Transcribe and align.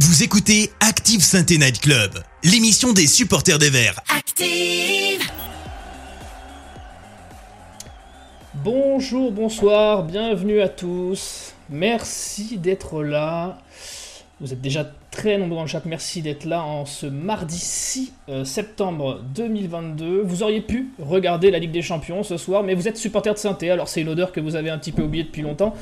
Vous 0.00 0.24
écoutez 0.24 0.72
Active 0.80 1.22
Sainte 1.22 1.50
Night 1.50 1.80
Club, 1.80 2.10
l'émission 2.42 2.92
des 2.92 3.06
supporters 3.06 3.60
des 3.60 3.70
Verts. 3.70 4.00
Active 4.08 5.22
Bonjour, 8.54 9.30
bonsoir, 9.30 10.02
bienvenue 10.02 10.60
à 10.60 10.68
tous. 10.68 11.54
Merci 11.70 12.58
d'être 12.58 13.04
là. 13.04 13.60
Vous 14.40 14.52
êtes 14.52 14.60
déjà 14.60 14.90
très 15.14 15.38
nombreux 15.38 15.56
dans 15.56 15.62
le 15.62 15.68
chat. 15.68 15.82
Merci 15.84 16.22
d'être 16.22 16.44
là 16.44 16.64
en 16.64 16.86
ce 16.86 17.06
mardi 17.06 17.56
6 17.56 18.12
euh, 18.28 18.44
septembre 18.44 19.20
2022. 19.36 20.22
Vous 20.22 20.42
auriez 20.42 20.60
pu 20.60 20.88
regarder 20.98 21.52
la 21.52 21.60
Ligue 21.60 21.70
des 21.70 21.82
Champions 21.82 22.24
ce 22.24 22.36
soir, 22.36 22.64
mais 22.64 22.74
vous 22.74 22.88
êtes 22.88 22.96
supporter 22.96 23.32
de 23.32 23.38
saint 23.38 23.56
alors 23.70 23.86
c'est 23.86 24.00
une 24.00 24.08
odeur 24.08 24.32
que 24.32 24.40
vous 24.40 24.56
avez 24.56 24.70
un 24.70 24.78
petit 24.78 24.90
peu 24.90 25.02
oubliée 25.02 25.22
depuis 25.22 25.42
longtemps. 25.42 25.72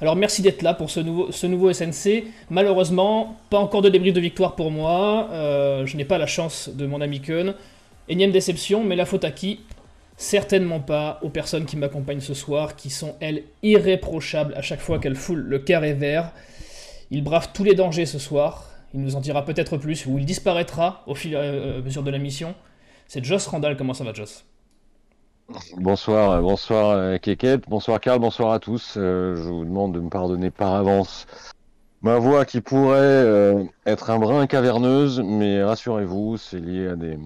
Alors 0.00 0.14
merci 0.14 0.42
d'être 0.42 0.62
là 0.62 0.74
pour 0.74 0.90
ce 0.90 1.00
nouveau, 1.00 1.72
SNC. 1.72 2.24
Malheureusement, 2.50 3.36
pas 3.50 3.58
encore 3.58 3.82
de 3.82 3.88
débrief 3.88 4.14
de 4.14 4.20
victoire 4.20 4.54
pour 4.54 4.70
moi. 4.70 5.28
Euh, 5.32 5.84
je 5.84 5.96
n'ai 5.96 6.04
pas 6.04 6.18
la 6.18 6.26
chance 6.26 6.70
de 6.72 6.86
mon 6.86 7.00
ami 7.00 7.20
Keun. 7.20 7.54
Énième 8.08 8.30
déception, 8.30 8.84
mais 8.84 8.94
la 8.94 9.06
faute 9.06 9.24
à 9.24 9.32
qui? 9.32 9.58
Certainement 10.16 10.78
pas 10.78 11.18
aux 11.22 11.30
personnes 11.30 11.66
qui 11.66 11.76
m'accompagnent 11.76 12.20
ce 12.20 12.34
soir, 12.34 12.76
qui 12.76 12.90
sont 12.90 13.16
elles 13.18 13.42
irréprochables 13.64 14.54
à 14.54 14.62
chaque 14.62 14.80
fois 14.80 15.00
qu'elles 15.00 15.16
foulent 15.16 15.46
le 15.48 15.58
carré 15.58 15.94
vert. 15.94 16.30
Il 17.10 17.24
brave 17.24 17.48
tous 17.52 17.64
les 17.64 17.74
dangers 17.74 18.06
ce 18.06 18.20
soir. 18.20 18.67
Il 18.94 19.00
nous 19.00 19.16
en 19.16 19.20
dira 19.20 19.44
peut-être 19.44 19.76
plus, 19.76 20.06
ou 20.06 20.18
il 20.18 20.24
disparaîtra 20.24 21.02
au 21.06 21.14
fil 21.14 21.34
et 21.34 21.36
euh, 21.36 21.78
à 21.78 21.82
mesure 21.82 22.02
de 22.02 22.10
la 22.10 22.18
mission. 22.18 22.54
C'est 23.06 23.24
Joss 23.24 23.46
Randall. 23.46 23.76
Comment 23.76 23.94
ça 23.94 24.04
va, 24.04 24.12
Joss? 24.12 24.44
Bonsoir, 25.76 26.30
euh, 26.30 26.40
bonsoir 26.40 26.90
euh, 26.90 27.18
Keket, 27.18 27.68
bonsoir 27.68 28.00
Karl, 28.00 28.18
bonsoir 28.18 28.52
à 28.52 28.58
tous. 28.58 28.92
je 28.96 29.48
vous 29.48 29.64
demande 29.64 29.94
de 29.94 30.00
me 30.00 30.10
pardonner 30.10 30.50
par 30.50 30.74
avance 30.74 31.26
ma 32.00 32.18
voix 32.18 32.44
qui 32.44 32.60
pourrait 32.60 33.66
être 33.84 34.10
un 34.10 34.18
brin 34.18 34.46
caverneuse, 34.46 35.20
mais 35.20 35.62
rassurez-vous, 35.64 36.36
c'est 36.36 36.60
lié 36.60 36.88
à 36.88 36.96
des 36.96 37.18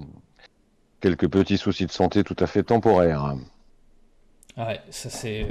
quelques 1.00 1.28
petits 1.28 1.59
soucis 1.59 1.84
de 1.84 1.92
santé 1.92 2.25
tout 2.25 2.37
à 2.39 2.47
fait 2.47 2.62
temporaires. 2.62 3.37
Ah 4.56 4.69
ouais, 4.69 4.81
ça 4.89 5.11
c'est 5.11 5.47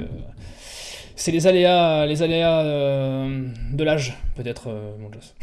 c'est 1.16 1.30
les 1.30 1.46
aléas, 1.46 2.06
les 2.06 2.22
aléas 2.22 2.60
euh, 2.62 3.46
de 3.72 3.84
l'âge, 3.84 4.16
peut-être, 4.34 4.68
euh, 4.68 4.92
mon 4.98 5.10
Joss. 5.12 5.34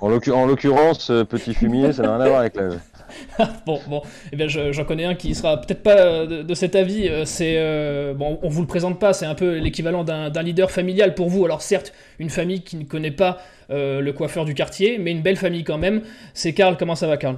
en 0.00 0.46
l'occurrence, 0.46 1.10
euh, 1.10 1.24
petit 1.24 1.54
fumier, 1.54 1.92
ça 1.92 2.02
n'a 2.02 2.16
rien 2.16 2.24
à 2.24 2.28
voir 2.28 2.40
avec 2.40 2.56
l'âge. 2.56 2.74
bon, 3.66 3.80
bon, 3.88 4.02
eh 4.32 4.36
bien, 4.36 4.48
j'en 4.48 4.84
connais 4.84 5.04
un 5.04 5.14
qui 5.14 5.34
sera 5.34 5.60
peut-être 5.60 5.82
pas 5.82 6.26
de, 6.26 6.54
cet 6.54 6.74
avis. 6.74 7.10
C'est 7.26 8.14
bon, 8.14 8.38
on 8.42 8.48
vous 8.48 8.62
le 8.62 8.66
présente 8.66 8.98
pas. 8.98 9.12
C'est 9.12 9.26
un 9.26 9.34
peu 9.34 9.58
l'équivalent 9.58 10.02
d'un 10.02 10.42
leader 10.42 10.70
familial 10.70 11.14
pour 11.14 11.28
vous. 11.28 11.44
Alors 11.44 11.60
certes, 11.60 11.92
une 12.18 12.30
famille 12.30 12.62
qui 12.62 12.76
ne 12.76 12.84
connaît 12.84 13.10
pas 13.10 13.38
le 13.68 14.10
coiffeur 14.12 14.46
du 14.46 14.54
quartier, 14.54 14.96
mais 14.96 15.10
une 15.10 15.20
belle 15.20 15.36
famille 15.36 15.62
quand 15.62 15.76
même. 15.76 16.00
C'est 16.32 16.54
Karl. 16.54 16.78
Comment 16.78 16.94
ça 16.94 17.06
va, 17.06 17.18
Karl? 17.18 17.36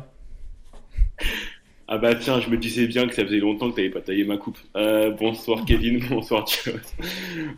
Ah 1.95 1.99
bah 1.99 2.13
tiens, 2.17 2.41
je 2.41 2.51
me 2.51 2.57
disais 2.57 2.89
bien 2.89 3.07
que 3.07 3.15
ça 3.15 3.25
faisait 3.25 3.39
longtemps 3.39 3.71
que 3.71 3.77
tu 3.77 3.83
n'avais 3.83 3.93
pas 3.93 4.01
taillé 4.01 4.25
ma 4.25 4.37
coupe. 4.37 4.59
Euh, 4.77 5.11
bonsoir 5.11 5.65
Kevin, 5.65 6.05
bonsoir 6.11 6.45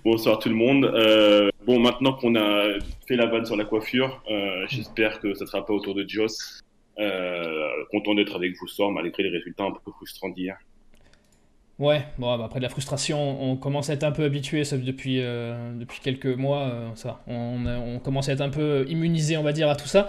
bonsoir 0.04 0.38
tout 0.38 0.50
le 0.50 0.54
monde. 0.54 0.84
Euh, 0.84 1.48
bon, 1.66 1.80
maintenant 1.80 2.12
qu'on 2.12 2.36
a 2.36 2.74
fait 3.08 3.16
la 3.16 3.24
vanne 3.24 3.46
sur 3.46 3.56
la 3.56 3.64
coiffure, 3.64 4.22
euh, 4.30 4.66
j'espère 4.68 5.20
que 5.20 5.32
ça 5.32 5.44
ne 5.44 5.48
sera 5.48 5.64
pas 5.64 5.72
autour 5.72 5.94
de 5.94 6.04
Joss. 6.06 6.60
content 7.90 8.14
d'être 8.14 8.36
avec 8.36 8.52
vous 8.60 8.66
ce 8.66 8.74
soir, 8.74 8.90
malgré 8.90 9.22
les 9.22 9.30
résultats 9.30 9.64
un 9.64 9.70
peu 9.70 9.90
frustrants 9.90 10.28
d'hier. 10.28 10.58
Ouais, 11.78 12.04
bon, 12.18 12.36
bah, 12.36 12.44
après 12.44 12.58
de 12.58 12.64
la 12.64 12.68
frustration, 12.68 13.42
on 13.42 13.56
commence 13.56 13.88
à 13.88 13.94
être 13.94 14.04
un 14.04 14.12
peu 14.12 14.24
habitué 14.24 14.64
depuis, 14.70 15.16
depuis 15.16 16.00
quelques 16.02 16.26
mois. 16.26 16.92
ça, 16.94 17.22
on, 17.26 17.64
on 17.64 17.98
commence 18.00 18.28
à 18.28 18.32
être 18.32 18.42
un 18.42 18.50
peu 18.50 18.84
immunisé, 18.86 19.38
on 19.38 19.42
va 19.42 19.54
dire, 19.54 19.70
à 19.70 19.76
tout 19.76 19.88
ça. 19.88 20.08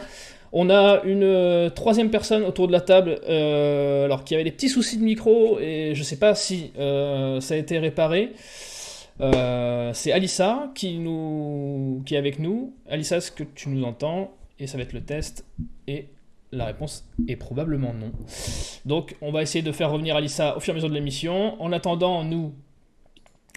On 0.51 0.69
a 0.69 1.01
une 1.03 1.23
euh, 1.23 1.69
troisième 1.69 2.09
personne 2.09 2.43
autour 2.43 2.67
de 2.67 2.71
la 2.71 2.81
table, 2.81 3.19
euh, 3.27 4.05
alors 4.05 4.23
qui 4.23 4.33
avait 4.33 4.43
des 4.43 4.51
petits 4.51 4.69
soucis 4.69 4.97
de 4.97 5.03
micro 5.03 5.59
et 5.59 5.91
je 5.93 5.99
ne 5.99 6.03
sais 6.05 6.17
pas 6.17 6.35
si 6.35 6.71
euh, 6.77 7.41
ça 7.41 7.55
a 7.55 7.57
été 7.57 7.79
réparé. 7.79 8.33
c'est 9.19 10.11
Alissa 10.11 10.71
qui, 10.75 11.01
qui 12.05 12.15
est 12.15 12.17
avec 12.17 12.39
nous. 12.39 12.73
Alissa, 12.89 13.17
est-ce 13.17 13.31
que 13.31 13.43
tu 13.43 13.69
nous 13.69 13.83
entends? 13.83 14.31
Et 14.59 14.67
ça 14.67 14.77
va 14.77 14.83
être 14.83 14.93
le 14.93 15.01
test. 15.01 15.45
Et 15.87 16.07
la 16.51 16.65
réponse 16.65 17.05
est 17.27 17.35
probablement 17.35 17.93
non. 17.93 18.11
Donc 18.85 19.15
on 19.21 19.31
va 19.31 19.41
essayer 19.41 19.61
de 19.61 19.71
faire 19.71 19.91
revenir 19.91 20.15
Alissa 20.15 20.55
au 20.55 20.59
fur 20.59 20.71
et 20.71 20.73
à 20.73 20.75
mesure 20.75 20.89
de 20.89 20.95
l'émission. 20.95 21.61
En 21.61 21.71
attendant, 21.73 22.23
nous, 22.23 22.53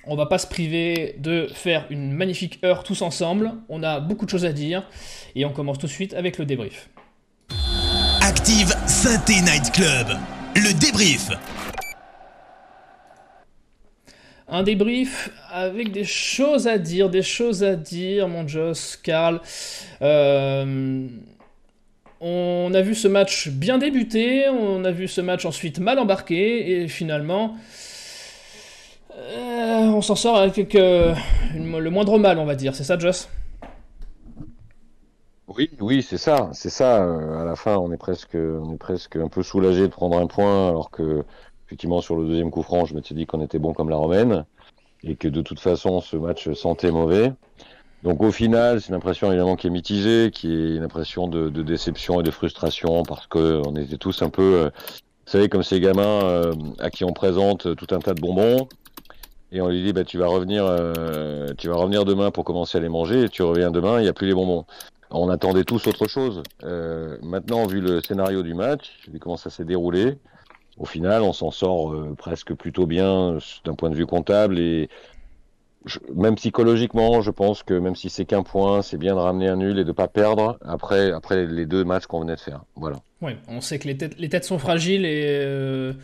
on 0.05 0.17
va 0.17 0.27
pas 0.27 0.39
se 0.39 0.47
priver 0.47 1.15
de 1.19 1.49
faire 1.53 1.87
une 1.91 2.13
magnifique 2.13 2.59
heure 2.65 2.83
tous 2.83 3.03
ensemble. 3.03 3.53
On 3.69 3.83
a 3.83 4.01
beaucoup 4.01 4.25
de 4.25 4.31
choses 4.31 4.45
à 4.45 4.53
dire. 4.53 4.89
Et 5.35 5.45
on 5.45 5.51
commence 5.51 5.79
tout 5.79 5.87
de 5.87 5.93
suite 5.93 6.15
avec 6.15 6.39
le 6.39 6.45
débrief. 6.45 6.89
Active 8.23 8.75
Synthé 8.87 9.41
Night 9.43 9.71
Club. 9.73 10.09
Le 10.57 10.79
débrief. 10.79 11.31
Un 14.49 14.63
débrief 14.63 15.31
avec 15.53 15.93
des 15.93 16.05
choses 16.05 16.67
à 16.67 16.79
dire, 16.79 17.09
des 17.09 17.23
choses 17.23 17.63
à 17.63 17.77
dire, 17.77 18.27
mon 18.27 18.49
Joss, 18.49 18.97
Karl. 18.97 19.41
Euh, 20.03 21.07
on 22.21 22.73
a 22.75 22.81
vu 22.83 22.97
ce 22.97 23.07
match 23.07 23.49
bien 23.49 23.79
débuter, 23.79 24.49
on 24.49 24.85
a 24.85 24.91
vu 24.91 25.07
ce 25.07 25.21
match 25.21 25.45
ensuite 25.45 25.79
mal 25.79 26.01
embarqué, 26.01 26.83
et 26.83 26.89
finalement, 26.89 27.57
euh, 29.21 29.93
on 29.95 30.03
s'en 30.03 30.17
sort 30.17 30.37
avec 30.37 30.75
le 30.75 31.89
moindre 31.91 32.19
mal, 32.19 32.39
on 32.39 32.45
va 32.45 32.55
dire. 32.55 32.75
C'est 32.75 32.85
ça, 32.85 32.99
Joss? 32.99 33.29
Oui, 35.57 35.69
oui, 35.81 36.03
c'est 36.03 36.17
ça, 36.17 36.49
c'est 36.53 36.71
ça. 36.71 37.03
Euh, 37.03 37.43
à 37.43 37.45
la 37.45 37.57
fin, 37.57 37.77
on 37.77 37.91
est 37.93 37.97
presque, 37.97 38.37
on 38.37 38.73
est 38.73 38.79
presque 38.79 39.17
un 39.17 39.27
peu 39.27 39.43
soulagé 39.43 39.83
de 39.83 39.93
prendre 39.93 40.17
un 40.17 40.29
point, 40.29 40.69
alors 40.69 40.93
que 40.93 41.25
effectivement 41.67 42.01
sur 42.01 42.15
le 42.17 42.27
deuxième 42.27 42.53
coup 42.53 42.63
franc, 42.63 42.85
je 42.85 42.95
m'étais 42.95 43.15
dit 43.15 43.27
qu'on 43.27 43.43
était 43.43 43.59
bon 43.59 43.73
comme 43.73 43.91
la 43.91 43.97
romaine 43.97 44.45
et 45.03 45.17
que 45.17 45.27
de 45.27 45.43
toute 45.43 45.59
façon 45.59 46.01
ce 46.01 46.17
match 46.17 46.53
sentait 46.53 46.93
mauvais. 46.93 47.33
Donc 48.05 48.23
au 48.23 48.31
final, 48.31 48.81
c'est 48.81 48.91
une 48.91 48.95
impression 48.95 49.27
évidemment 49.29 49.57
qui 49.57 49.67
est 49.67 49.71
mitigée, 49.71 50.31
qui 50.33 50.53
est 50.53 50.77
une 50.77 50.85
impression 50.85 51.27
de, 51.27 51.49
déception 51.63 52.21
et 52.21 52.23
de 52.23 52.31
frustration 52.31 53.03
parce 53.03 53.27
que 53.27 53.61
on 53.67 53.75
était 53.75 53.99
tous 53.99 54.23
un 54.23 54.31
peu, 54.31 54.43
euh, 54.43 54.71
vous 55.27 55.33
savez, 55.33 55.49
comme 55.49 55.65
ces 55.65 55.81
gamins 55.81 56.53
à 56.79 56.91
qui 56.91 57.05
on 57.05 57.13
présente 57.13 57.75
tout 57.75 57.89
un 57.91 57.99
tas 57.99 58.15
de 58.15 58.21
bonbons 58.21 58.69
et 59.53 59.61
on 59.61 59.69
lui 59.69 59.83
dit 59.83 59.93
bah 59.93 60.05
tu 60.05 60.19
vas 60.19 60.27
revenir, 60.27 60.65
tu 61.59 61.69
vas 61.69 61.77
revenir 61.77 62.05
demain 62.05 62.31
pour 62.31 62.45
commencer 62.45 62.79
à 62.79 62.81
les 62.81 62.89
manger 62.89 63.25
et 63.25 63.29
tu 63.29 63.43
reviens 63.43 63.71
demain, 63.71 63.99
il 63.99 64.03
n'y 64.03 64.09
a 64.09 64.13
plus 64.13 64.27
les 64.27 64.35
bonbons 64.35 64.65
on 65.11 65.29
attendait 65.29 65.65
tous 65.65 65.87
autre 65.87 66.09
chose. 66.09 66.43
Euh, 66.65 67.17
maintenant, 67.23 67.67
vu 67.67 67.81
le 67.81 68.01
scénario 68.01 68.43
du 68.43 68.55
match, 68.55 68.91
vu 69.11 69.19
comment 69.19 69.37
ça 69.37 69.51
s'est 69.51 69.65
déroulé, 69.65 70.17
au 70.79 70.85
final, 70.85 71.23
on 71.23 71.33
s'en 71.33 71.51
sort 71.51 71.93
euh, 71.93 72.15
presque 72.17 72.55
plutôt 72.55 72.87
bien 72.87 73.39
d'un 73.65 73.75
point 73.75 73.91
de 73.91 73.97
vue 73.97 74.07
comptable 74.07 74.59
et 74.59 74.89
même 76.15 76.35
psychologiquement, 76.35 77.23
je 77.23 77.31
pense 77.31 77.63
que 77.63 77.73
même 77.73 77.97
si 77.97 78.11
c'est 78.11 78.27
qu'un 78.27 78.43
point, 78.43 78.83
c'est 78.83 78.99
bien 78.99 79.15
de 79.15 79.21
ramener 79.21 79.49
un 79.49 79.57
nul 79.57 79.79
et 79.79 79.85
de 79.85 79.93
pas 79.93 80.09
perdre 80.09 80.59
après, 80.63 81.11
après 81.11 81.47
les 81.47 81.65
deux 81.65 81.85
matchs 81.85 82.07
qu'on 82.07 82.21
venait 82.21 82.37
de 82.37 82.41
faire. 82.41 82.65
Voilà. 82.77 82.99
Ouais, 83.23 83.39
on 83.49 83.63
sait 83.63 83.79
que 83.79 83.89
les 83.89 83.97
têtes, 83.97 84.19
les 84.19 84.29
têtes 84.29 84.45
sont 84.45 84.59
fragiles 84.59 85.07
et 85.07 85.41
euh, 85.43 85.95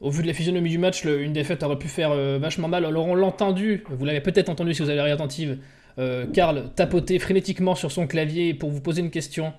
au 0.00 0.10
vu 0.10 0.22
de 0.22 0.26
la 0.26 0.34
physionomie 0.34 0.70
du 0.70 0.78
match, 0.78 1.04
une 1.04 1.32
défaite 1.32 1.62
aurait 1.62 1.78
pu 1.78 1.88
faire 1.88 2.14
vachement 2.38 2.68
mal. 2.68 2.84
Alors 2.84 3.06
on 3.06 3.14
l'a 3.14 3.26
entendu, 3.26 3.84
vous 3.90 4.04
l'avez 4.04 4.20
peut-être 4.20 4.48
entendu 4.48 4.74
si 4.74 4.82
vous 4.82 4.88
avez 4.88 5.02
l'air 5.02 5.14
attentive 5.14 5.58
euh, 5.98 6.26
Karl 6.32 6.70
tapoter 6.74 7.18
frénétiquement 7.18 7.74
sur 7.74 7.92
son 7.92 8.06
clavier 8.06 8.54
pour 8.54 8.70
vous 8.70 8.80
poser 8.80 9.00
une 9.00 9.10
question 9.10 9.52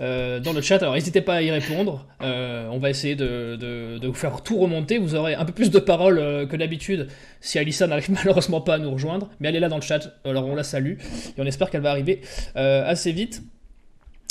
euh, 0.00 0.40
dans 0.40 0.52
le 0.52 0.60
chat. 0.60 0.76
Alors 0.76 0.94
n'hésitez 0.94 1.20
pas 1.20 1.34
à 1.34 1.42
y 1.42 1.50
répondre. 1.50 2.06
Euh, 2.22 2.68
on 2.70 2.78
va 2.78 2.90
essayer 2.90 3.16
de, 3.16 3.98
vous 4.02 4.14
faire 4.14 4.42
tout 4.42 4.58
remonter. 4.58 4.98
Vous 4.98 5.14
aurez 5.14 5.34
un 5.34 5.44
peu 5.44 5.52
plus 5.52 5.70
de 5.70 5.78
paroles 5.78 6.48
que 6.48 6.56
d'habitude 6.56 7.08
si 7.40 7.58
Alissa 7.58 7.86
n'arrive 7.86 8.10
malheureusement 8.24 8.60
pas 8.60 8.74
à 8.74 8.78
nous 8.78 8.90
rejoindre. 8.90 9.28
Mais 9.40 9.48
elle 9.48 9.56
est 9.56 9.60
là 9.60 9.68
dans 9.68 9.76
le 9.76 9.82
chat. 9.82 10.14
Alors 10.24 10.46
on 10.46 10.54
la 10.54 10.64
salue 10.64 10.94
et 11.36 11.40
on 11.40 11.46
espère 11.46 11.70
qu'elle 11.70 11.82
va 11.82 11.90
arriver 11.90 12.22
assez 12.54 13.12
vite. 13.12 13.42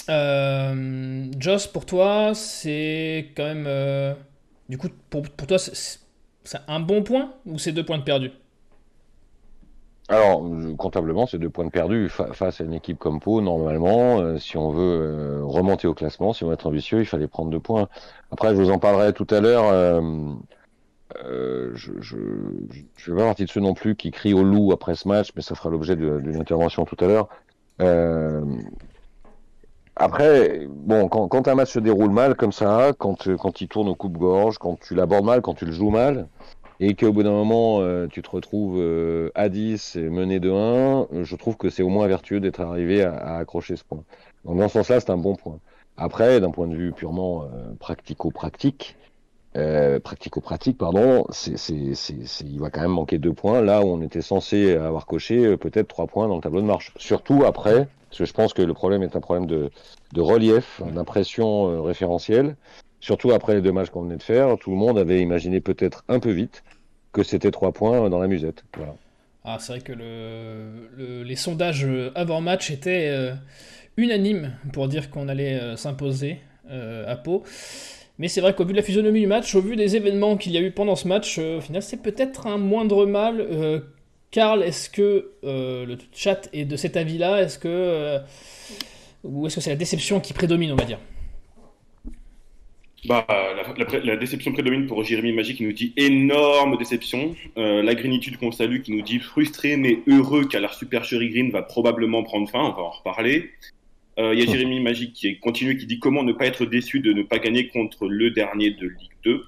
Joss, 0.07 1.67
pour 1.67 1.85
toi, 1.85 2.31
c'est 2.33 3.31
quand 3.35 3.43
même. 3.43 4.15
Du 4.69 4.77
coup, 4.77 4.89
pour, 5.09 5.23
toi, 5.23 5.57
c'est 5.57 5.99
un 6.67 6.79
bon 6.79 7.03
point 7.03 7.33
ou 7.45 7.57
c'est 7.57 7.71
deux 7.71 7.85
points 7.85 7.97
de 7.97 8.03
perdu? 8.03 8.31
Alors, 10.09 10.41
comptablement, 10.77 11.27
c'est 11.27 11.37
deux 11.37 11.49
points 11.49 11.65
de 11.65 11.69
perdus 11.69 12.09
face 12.09 12.61
à 12.61 12.63
une 12.63 12.73
équipe 12.73 12.97
comme 12.97 13.19
Pau. 13.19 13.41
Normalement, 13.41 14.19
euh, 14.19 14.37
si 14.37 14.55
on 14.55 14.69
veut 14.69 15.01
euh, 15.01 15.43
remonter 15.43 15.85
au 15.85 15.93
classement, 15.93 16.31
si 16.31 16.45
on 16.45 16.47
veut 16.47 16.53
être 16.53 16.67
ambitieux, 16.67 17.01
il 17.01 17.05
fallait 17.05 17.27
prendre 17.27 17.51
deux 17.51 17.59
points. 17.59 17.89
Après, 18.31 18.55
je 18.55 18.61
vous 18.61 18.69
en 18.69 18.79
parlerai 18.79 19.11
tout 19.11 19.27
à 19.29 19.41
l'heure. 19.41 19.65
Euh, 19.65 20.33
je, 21.73 21.91
je, 21.99 22.17
je, 22.97 23.11
vais 23.11 23.17
pas 23.17 23.25
partie 23.25 23.45
de 23.45 23.49
ceux 23.49 23.59
non 23.59 23.73
plus 23.73 23.95
qui 23.95 24.11
crient 24.11 24.33
au 24.33 24.43
loup 24.43 24.71
après 24.71 24.95
ce 24.95 25.09
match, 25.09 25.31
mais 25.35 25.41
ça 25.41 25.55
fera 25.55 25.69
l'objet 25.69 25.97
d'une 25.97 26.37
intervention 26.37 26.85
tout 26.85 26.97
à 27.03 27.07
l'heure. 27.07 27.27
Après, 29.99 30.67
bon, 30.69 31.07
quand, 31.09 31.27
quand, 31.27 31.47
un 31.47 31.55
match 31.55 31.71
se 31.71 31.79
déroule 31.79 32.11
mal 32.11 32.35
comme 32.35 32.51
ça, 32.51 32.93
quand, 32.97 33.35
quand 33.37 33.61
il 33.61 33.67
tourne 33.67 33.89
au 33.89 33.95
coupe-gorge, 33.95 34.57
quand 34.57 34.79
tu 34.79 34.95
l'abordes 34.95 35.25
mal, 35.25 35.41
quand 35.41 35.53
tu 35.53 35.65
le 35.65 35.71
joues 35.71 35.89
mal, 35.89 36.27
et 36.79 36.93
qu'au 36.95 37.11
bout 37.11 37.23
d'un 37.23 37.31
moment, 37.31 37.79
euh, 37.81 38.07
tu 38.07 38.21
te 38.21 38.29
retrouves 38.29 38.77
euh, 38.79 39.31
à 39.35 39.49
10 39.49 39.95
et 39.95 40.09
mené 40.09 40.39
de 40.39 40.51
1, 40.51 41.23
je 41.23 41.35
trouve 41.35 41.57
que 41.57 41.69
c'est 41.69 41.83
au 41.83 41.89
moins 41.89 42.07
vertueux 42.07 42.39
d'être 42.39 42.61
arrivé 42.61 43.03
à, 43.03 43.15
à, 43.15 43.37
accrocher 43.37 43.75
ce 43.75 43.83
point. 43.83 44.03
Donc 44.45 44.57
dans 44.57 44.67
ce 44.67 44.73
sens-là, 44.73 44.99
c'est 44.99 45.09
un 45.09 45.17
bon 45.17 45.35
point. 45.35 45.59
Après, 45.97 46.39
d'un 46.39 46.51
point 46.51 46.67
de 46.67 46.75
vue 46.75 46.91
purement 46.91 47.43
euh, 47.43 47.73
pratico-pratique, 47.79 48.95
euh, 49.55 49.99
pratico-pratique, 49.99 50.77
pardon, 50.77 51.25
c'est, 51.31 51.55
il 51.71 52.59
va 52.59 52.69
quand 52.69 52.81
même 52.81 52.91
manquer 52.91 53.17
deux 53.17 53.33
points 53.33 53.61
là 53.61 53.81
où 53.81 53.87
on 53.87 54.01
était 54.03 54.21
censé 54.21 54.75
avoir 54.75 55.07
coché 55.07 55.43
euh, 55.43 55.57
peut-être 55.57 55.87
trois 55.87 56.05
points 56.05 56.27
dans 56.27 56.35
le 56.35 56.41
tableau 56.41 56.61
de 56.61 56.67
marche. 56.67 56.93
Surtout 56.97 57.43
après, 57.45 57.87
parce 58.17 58.31
que 58.31 58.33
je 58.33 58.33
pense 58.33 58.53
que 58.53 58.63
le 58.63 58.73
problème 58.73 59.03
est 59.03 59.15
un 59.15 59.19
problème 59.19 59.45
de, 59.45 59.69
de 60.13 60.21
relief, 60.21 60.81
d'impression 60.91 61.69
euh, 61.69 61.81
référentielle. 61.81 62.55
Surtout 62.99 63.31
après 63.31 63.53
les 63.53 63.61
deux 63.61 63.71
matchs 63.71 63.91
qu'on 63.91 64.01
venait 64.01 64.17
de 64.17 64.23
faire, 64.23 64.57
tout 64.57 64.71
le 64.71 64.75
monde 64.75 64.97
avait 64.97 65.21
imaginé 65.21 65.61
peut-être 65.61 66.03
un 66.07 66.19
peu 66.19 66.31
vite 66.31 66.63
que 67.11 67.21
c'était 67.21 67.51
trois 67.51 67.71
points 67.71 68.09
dans 68.09 68.17
la 68.17 68.27
musette. 68.27 68.63
Voilà. 68.75 68.95
Ah, 69.43 69.57
c'est 69.59 69.73
vrai 69.73 69.81
que 69.81 69.93
le, 69.93 70.89
le, 70.97 71.21
les 71.21 71.35
sondages 71.35 71.87
avant 72.15 72.41
match 72.41 72.71
étaient 72.71 73.09
euh, 73.09 73.33
unanimes 73.97 74.55
pour 74.73 74.87
dire 74.87 75.11
qu'on 75.11 75.27
allait 75.27 75.59
euh, 75.59 75.75
s'imposer 75.75 76.39
à 76.69 77.15
Pau. 77.15 77.43
Mais 78.17 78.27
c'est 78.27 78.41
vrai 78.41 78.53
qu'au 78.53 78.65
vu 78.65 78.73
de 78.73 78.77
la 78.77 78.83
physionomie 78.83 79.21
du 79.21 79.27
match, 79.27 79.53
au 79.55 79.61
vu 79.61 79.77
des 79.77 79.95
événements 79.95 80.35
qu'il 80.35 80.51
y 80.51 80.57
a 80.57 80.61
eu 80.61 80.71
pendant 80.71 80.95
ce 80.97 81.07
match, 81.07 81.37
au 81.37 81.61
final, 81.61 81.81
c'est 81.81 82.01
peut-être 82.01 82.47
un 82.47 82.57
moindre 82.57 83.05
mal. 83.05 83.83
Euh, 84.27 84.31
Karl, 84.31 84.63
est-ce 84.63 84.89
que 84.89 85.31
euh, 85.43 85.85
le 85.85 85.97
chat 86.13 86.49
est 86.53 86.65
de 86.65 86.75
cet 86.75 86.97
avis-là? 86.97 87.41
Est-ce 87.41 87.59
que. 87.59 88.19
ou 89.23 89.47
est-ce 89.47 89.55
que 89.55 89.61
c'est 89.61 89.69
la 89.69 89.75
déception 89.75 90.19
qui 90.19 90.33
prédomine, 90.33 90.71
on 90.71 90.75
va 90.75 90.85
dire? 90.85 90.99
Bah, 93.05 93.25
la, 93.29 93.63
la, 93.63 93.99
la, 94.03 94.17
déception 94.17 94.51
prédomine 94.51 94.87
pour 94.87 95.03
Jérémy 95.03 95.31
Magie 95.31 95.55
qui 95.55 95.63
nous 95.63 95.71
dit 95.71 95.93
énorme 95.97 96.77
déception. 96.77 97.35
Euh, 97.57 97.81
la 97.83 97.95
grinitude 97.95 98.37
qu'on 98.37 98.51
salue 98.51 98.81
qui 98.81 98.91
nous 98.91 99.03
dit 99.03 99.19
frustré 99.19 99.77
mais 99.77 99.99
heureux 100.07 100.45
car 100.45 100.61
la 100.61 100.71
supercherie 100.71 101.29
green 101.29 101.51
va 101.51 101.61
probablement 101.61 102.23
prendre 102.23 102.49
fin, 102.49 102.59
on 102.59 102.71
va 102.71 102.81
en 102.81 102.89
reparler. 102.89 103.51
Il 104.17 104.23
euh, 104.23 104.35
y 104.35 104.41
a 104.41 104.45
Jérémy 104.51 104.81
Magie 104.81 105.13
qui 105.13 105.27
est 105.27 105.35
continué 105.37 105.77
qui 105.77 105.85
dit 105.85 105.99
comment 105.99 106.23
ne 106.23 106.33
pas 106.33 106.47
être 106.47 106.65
déçu 106.65 106.99
de 106.99 107.13
ne 107.13 107.21
pas 107.21 107.37
gagner 107.37 107.67
contre 107.67 108.07
le 108.07 108.31
dernier 108.31 108.71
de 108.71 108.87
Ligue 108.87 109.11
2. 109.23 109.43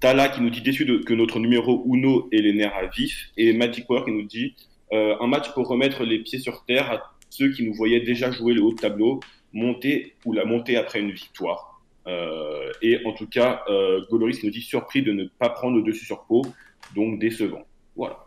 Tala 0.00 0.28
qui 0.28 0.40
nous 0.40 0.50
dit 0.50 0.62
déçu 0.62 0.86
que 1.04 1.14
notre 1.14 1.38
numéro 1.38 1.84
Uno 1.86 2.28
ait 2.32 2.42
les 2.42 2.52
nerfs 2.52 2.76
à 2.76 2.86
vif. 2.86 3.30
Et 3.36 3.52
Magic 3.52 3.88
War 3.88 4.04
qui 4.04 4.12
nous 4.12 4.22
dit 4.22 4.54
euh, 4.92 5.16
un 5.20 5.26
match 5.26 5.52
pour 5.52 5.68
remettre 5.68 6.04
les 6.04 6.18
pieds 6.18 6.38
sur 6.38 6.64
terre 6.64 6.90
à 6.90 7.14
ceux 7.30 7.50
qui 7.50 7.64
nous 7.64 7.74
voyaient 7.74 8.00
déjà 8.00 8.30
jouer 8.30 8.54
le 8.54 8.62
haut 8.62 8.72
de 8.72 8.78
tableau, 8.78 9.20
monter 9.52 10.14
ou 10.24 10.32
la 10.32 10.44
monter 10.44 10.76
après 10.76 11.00
une 11.00 11.10
victoire. 11.10 11.80
Euh, 12.06 12.70
et 12.82 13.04
en 13.04 13.12
tout 13.12 13.26
cas, 13.26 13.62
euh, 13.68 14.02
Goloris 14.10 14.38
nous 14.44 14.50
dit 14.50 14.60
surpris 14.60 15.02
de 15.02 15.12
ne 15.12 15.24
pas 15.24 15.48
prendre 15.48 15.76
le 15.76 15.82
dessus 15.82 16.04
sur 16.04 16.24
Pau, 16.24 16.42
donc 16.94 17.18
décevant. 17.18 17.62
Voilà. 17.96 18.26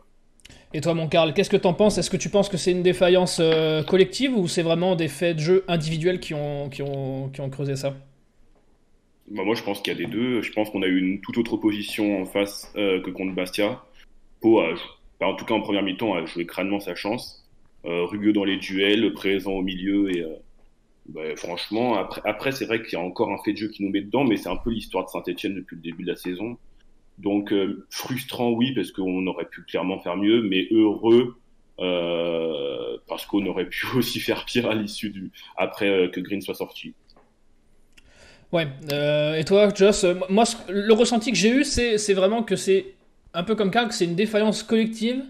Et 0.73 0.81
toi, 0.81 0.93
mon 0.93 1.07
Karl, 1.07 1.33
qu'est-ce 1.33 1.49
que 1.49 1.57
t'en 1.57 1.73
penses? 1.73 1.97
Est-ce 1.97 2.09
que 2.09 2.17
tu 2.17 2.29
penses 2.29 2.49
que 2.49 2.57
c'est 2.57 2.71
une 2.71 2.83
défaillance 2.83 3.39
euh, 3.41 3.83
collective 3.83 4.37
ou 4.37 4.47
c'est 4.47 4.61
vraiment 4.61 4.95
des 4.95 5.07
faits 5.07 5.37
de 5.37 5.41
jeu 5.41 5.65
individuels 5.67 6.19
qui 6.19 6.33
ont, 6.33 6.69
qui 6.69 6.81
ont, 6.81 7.29
qui 7.29 7.41
ont 7.41 7.49
creusé 7.49 7.75
ça? 7.75 7.95
Bah 9.29 9.43
Moi, 9.43 9.55
je 9.55 9.63
pense 9.63 9.81
qu'il 9.81 9.93
y 9.93 9.95
a 9.95 9.99
des 9.99 10.07
deux. 10.07 10.41
Je 10.41 10.51
pense 10.51 10.69
qu'on 10.69 10.81
a 10.81 10.87
eu 10.87 10.97
une 10.99 11.21
toute 11.21 11.37
autre 11.37 11.57
position 11.57 12.21
en 12.21 12.25
face 12.25 12.71
euh, 12.75 13.01
que 13.01 13.09
contre 13.09 13.33
Bastia. 13.33 13.83
Pau, 14.41 14.59
a, 14.59 14.73
bah, 15.19 15.27
en 15.27 15.35
tout 15.35 15.45
cas 15.45 15.53
en 15.53 15.61
première 15.61 15.83
mi-temps, 15.83 16.13
a 16.13 16.25
joué 16.25 16.45
crânement 16.45 16.79
sa 16.79 16.95
chance. 16.95 17.45
Euh, 17.85 18.05
rugueux 18.05 18.33
dans 18.33 18.43
les 18.43 18.57
duels, 18.57 19.13
présent 19.13 19.53
au 19.53 19.61
milieu 19.61 20.13
et 20.13 20.25
bah, 21.07 21.35
franchement, 21.35 21.95
après, 21.95 22.21
après 22.25 22.51
c'est 22.51 22.65
vrai 22.65 22.83
qu'il 22.83 22.93
y 22.93 23.01
a 23.01 23.03
encore 23.03 23.31
un 23.31 23.37
fait 23.43 23.53
de 23.53 23.57
jeu 23.57 23.67
qui 23.69 23.83
nous 23.83 23.89
met 23.89 24.01
dedans, 24.01 24.23
mais 24.23 24.37
c'est 24.37 24.49
un 24.49 24.57
peu 24.57 24.69
l'histoire 24.69 25.05
de 25.05 25.09
Saint-Etienne 25.09 25.55
depuis 25.55 25.75
le 25.75 25.81
début 25.81 26.03
de 26.03 26.09
la 26.09 26.15
saison. 26.15 26.57
Donc, 27.17 27.51
euh, 27.51 27.85
frustrant, 27.89 28.51
oui, 28.51 28.73
parce 28.73 28.91
qu'on 28.91 29.27
aurait 29.27 29.45
pu 29.45 29.63
clairement 29.63 29.99
faire 29.99 30.15
mieux, 30.15 30.41
mais 30.41 30.67
heureux, 30.71 31.35
euh, 31.79 32.97
parce 33.07 33.25
qu'on 33.25 33.45
aurait 33.45 33.67
pu 33.67 33.87
aussi 33.97 34.19
faire 34.19 34.45
pire 34.45 34.69
à 34.69 34.75
l'issue 34.75 35.09
du. 35.09 35.31
après 35.57 35.89
euh, 35.89 36.07
que 36.07 36.19
Green 36.19 36.41
soit 36.41 36.55
sorti. 36.55 36.93
Ouais, 38.51 38.67
euh, 38.91 39.35
et 39.35 39.45
toi, 39.45 39.69
Joss, 39.73 40.05
moi, 40.29 40.43
le 40.69 40.93
ressenti 40.93 41.31
que 41.31 41.37
j'ai 41.37 41.49
eu, 41.49 41.63
c'est 41.63 42.13
vraiment 42.13 42.43
que 42.43 42.55
c'est 42.55 42.93
un 43.33 43.43
peu 43.43 43.55
comme 43.55 43.69
Karl, 43.69 43.87
que 43.87 43.93
c'est 43.93 44.05
une 44.05 44.15
défaillance 44.15 44.63
collective 44.63 45.23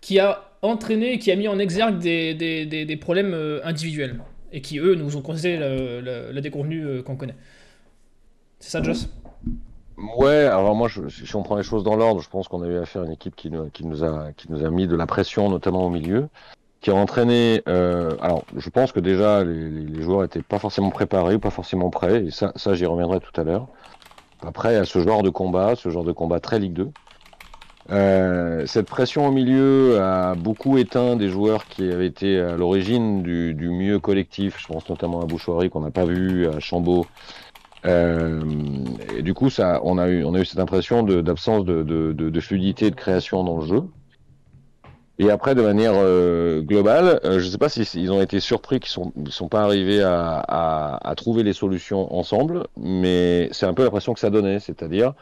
qui 0.00 0.20
a 0.20 0.44
entraîné 0.62 1.14
et 1.14 1.18
qui 1.18 1.32
a 1.32 1.36
mis 1.36 1.48
en 1.48 1.58
exergue 1.58 1.98
des, 1.98 2.98
problèmes 3.00 3.34
individuels 3.64 4.20
et 4.52 4.60
qui, 4.60 4.78
eux, 4.78 4.94
nous 4.94 5.16
ont 5.16 5.22
causé 5.22 5.56
la, 5.56 6.32
la, 6.32 6.40
déconvenue 6.40 7.02
qu'on 7.02 7.16
connaît. 7.16 7.34
C'est 8.60 8.70
ça, 8.70 8.82
Joss? 8.82 9.08
Ouais, 10.16 10.44
alors 10.44 10.74
moi, 10.74 10.88
si 11.08 11.36
on 11.36 11.42
prend 11.42 11.56
les 11.56 11.62
choses 11.62 11.84
dans 11.84 11.96
l'ordre, 11.96 12.20
je 12.20 12.28
pense 12.28 12.48
qu'on 12.48 12.62
avait 12.62 12.78
affaire 12.78 13.02
à 13.02 13.04
une 13.06 13.12
équipe 13.12 13.36
qui, 13.36 13.50
nous 13.50 14.04
a, 14.04 14.32
qui 14.36 14.50
nous 14.50 14.64
a 14.64 14.70
mis 14.70 14.86
de 14.86 14.96
la 14.96 15.06
pression, 15.06 15.48
notamment 15.48 15.86
au 15.86 15.90
milieu, 15.90 16.28
qui 16.82 16.90
a 16.90 16.94
entraîné. 16.94 17.62
Euh, 17.68 18.16
alors, 18.20 18.44
je 18.56 18.68
pense 18.68 18.92
que 18.92 19.00
déjà, 19.00 19.44
les, 19.44 19.70
les 19.70 20.02
joueurs 20.02 20.22
n'étaient 20.22 20.42
pas 20.42 20.58
forcément 20.58 20.90
préparés 20.90 21.36
ou 21.36 21.38
pas 21.38 21.50
forcément 21.50 21.88
prêts, 21.88 22.26
et 22.26 22.30
ça, 22.30 22.52
ça 22.56 22.74
j'y 22.74 22.84
reviendrai 22.84 23.20
tout 23.20 23.40
à 23.40 23.44
l'heure. 23.44 23.68
Après, 24.44 24.76
à 24.76 24.84
ce 24.84 24.98
genre 24.98 25.22
de 25.22 25.30
combat, 25.30 25.76
ce 25.76 25.88
genre 25.88 26.04
de 26.04 26.12
combat 26.12 26.40
très 26.40 26.58
Ligue 26.58 26.74
2, 26.74 26.90
euh, 27.90 28.66
cette 28.66 28.86
pression 28.86 29.26
au 29.26 29.32
milieu 29.32 30.00
a 30.00 30.34
beaucoup 30.34 30.78
éteint 30.78 31.16
des 31.16 31.28
joueurs 31.28 31.66
qui 31.66 31.90
avaient 31.90 32.06
été 32.06 32.38
à 32.38 32.56
l'origine 32.56 33.22
du, 33.22 33.54
du, 33.54 33.70
mieux 33.70 33.98
collectif. 33.98 34.56
Je 34.60 34.66
pense 34.66 34.88
notamment 34.88 35.20
à 35.20 35.26
Bouchoirie 35.26 35.70
qu'on 35.70 35.80
n'a 35.80 35.90
pas 35.90 36.04
vu, 36.04 36.48
à 36.48 36.60
Chambaud. 36.60 37.06
Euh, 37.84 38.40
et 39.16 39.22
du 39.22 39.34
coup, 39.34 39.50
ça, 39.50 39.80
on 39.84 39.98
a 39.98 40.08
eu, 40.08 40.24
on 40.24 40.34
a 40.34 40.40
eu 40.40 40.44
cette 40.44 40.60
impression 40.60 41.02
d'absence 41.02 41.64
de, 41.64 41.82
de, 41.82 42.12
de, 42.12 42.30
de, 42.30 42.40
fluidité 42.40 42.90
de 42.90 42.94
création 42.94 43.42
dans 43.42 43.58
le 43.58 43.66
jeu. 43.66 43.82
Et 45.18 45.30
après, 45.30 45.54
de 45.54 45.62
manière 45.62 45.92
euh, 45.94 46.62
globale, 46.62 47.20
euh, 47.24 47.38
je 47.38 47.46
ne 47.46 47.50
sais 47.50 47.58
pas 47.58 47.68
s'ils 47.68 47.86
si, 47.86 48.08
ont 48.08 48.22
été 48.22 48.40
surpris 48.40 48.80
qu'ils 48.80 48.90
sont, 48.90 49.12
ils 49.16 49.30
sont 49.30 49.48
pas 49.48 49.62
arrivés 49.62 50.02
à, 50.02 50.38
à, 50.38 51.10
à, 51.10 51.14
trouver 51.14 51.42
les 51.42 51.52
solutions 51.52 52.12
ensemble, 52.14 52.66
mais 52.76 53.48
c'est 53.52 53.66
un 53.66 53.74
peu 53.74 53.84
l'impression 53.84 54.14
que 54.14 54.20
ça 54.20 54.30
donnait, 54.30 54.58
c'est-à-dire 54.58 55.14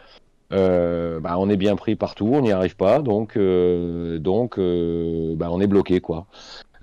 euh, 0.52 1.20
bah, 1.20 1.36
on 1.38 1.48
est 1.48 1.56
bien 1.56 1.76
pris 1.76 1.94
partout, 1.96 2.30
on 2.32 2.40
n'y 2.40 2.52
arrive 2.52 2.76
pas, 2.76 3.00
donc 3.00 3.36
euh, 3.36 4.18
donc 4.18 4.58
euh, 4.58 5.34
bah, 5.36 5.48
on 5.50 5.60
est 5.60 5.66
bloqué 5.66 6.00
quoi. 6.00 6.26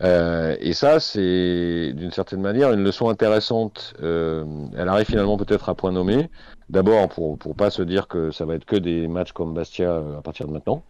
Euh, 0.01 0.56
et 0.59 0.74
ça, 0.74 1.00
c'est 1.00 1.92
d'une 1.94 2.12
certaine 2.12 2.42
manière 2.42 2.71
une 2.71 2.83
leçon 2.83 3.09
intéressante. 3.09 3.94
elle 4.01 4.88
arrive 4.89 5.07
finalement 5.07 5.38
peut-être 5.38 5.69
à 5.69 5.75
point 5.75 5.92
nommé. 5.92 6.30
D'abord 6.69 7.09
pour 7.09 7.38
pour 7.38 7.56
pas 7.56 7.69
se 7.69 7.81
dire 7.81 8.07
que 8.07 8.31
ça 8.31 8.45
va 8.45 8.56
être 8.56 8.65
que 8.65 8.75
des 8.75 9.07
matchs 9.07 9.31
comme 9.31 9.54
Bastia 9.54 9.98
à 10.18 10.21
partir 10.21 10.48
de 10.48 10.54
maintenant, 10.54 10.83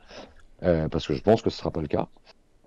parce 0.61 1.07
que 1.07 1.13
je 1.13 1.21
pense 1.21 1.41
que 1.41 1.49
ce 1.49 1.57
sera 1.57 1.71
pas 1.71 1.81
le 1.81 1.87
cas. 1.87 2.07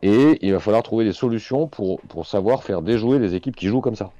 Et 0.02 0.38
il 0.40 0.52
va 0.52 0.60
falloir 0.60 0.82
trouver 0.82 1.04
des 1.04 1.12
solutions 1.12 1.66
pour 1.66 2.00
pour 2.02 2.26
savoir 2.26 2.62
faire 2.62 2.82
déjouer 2.82 3.18
les 3.18 3.34
équipes 3.34 3.56
qui 3.56 3.68
jouent 3.68 3.82
comme 3.82 3.96
ça. 3.96 4.12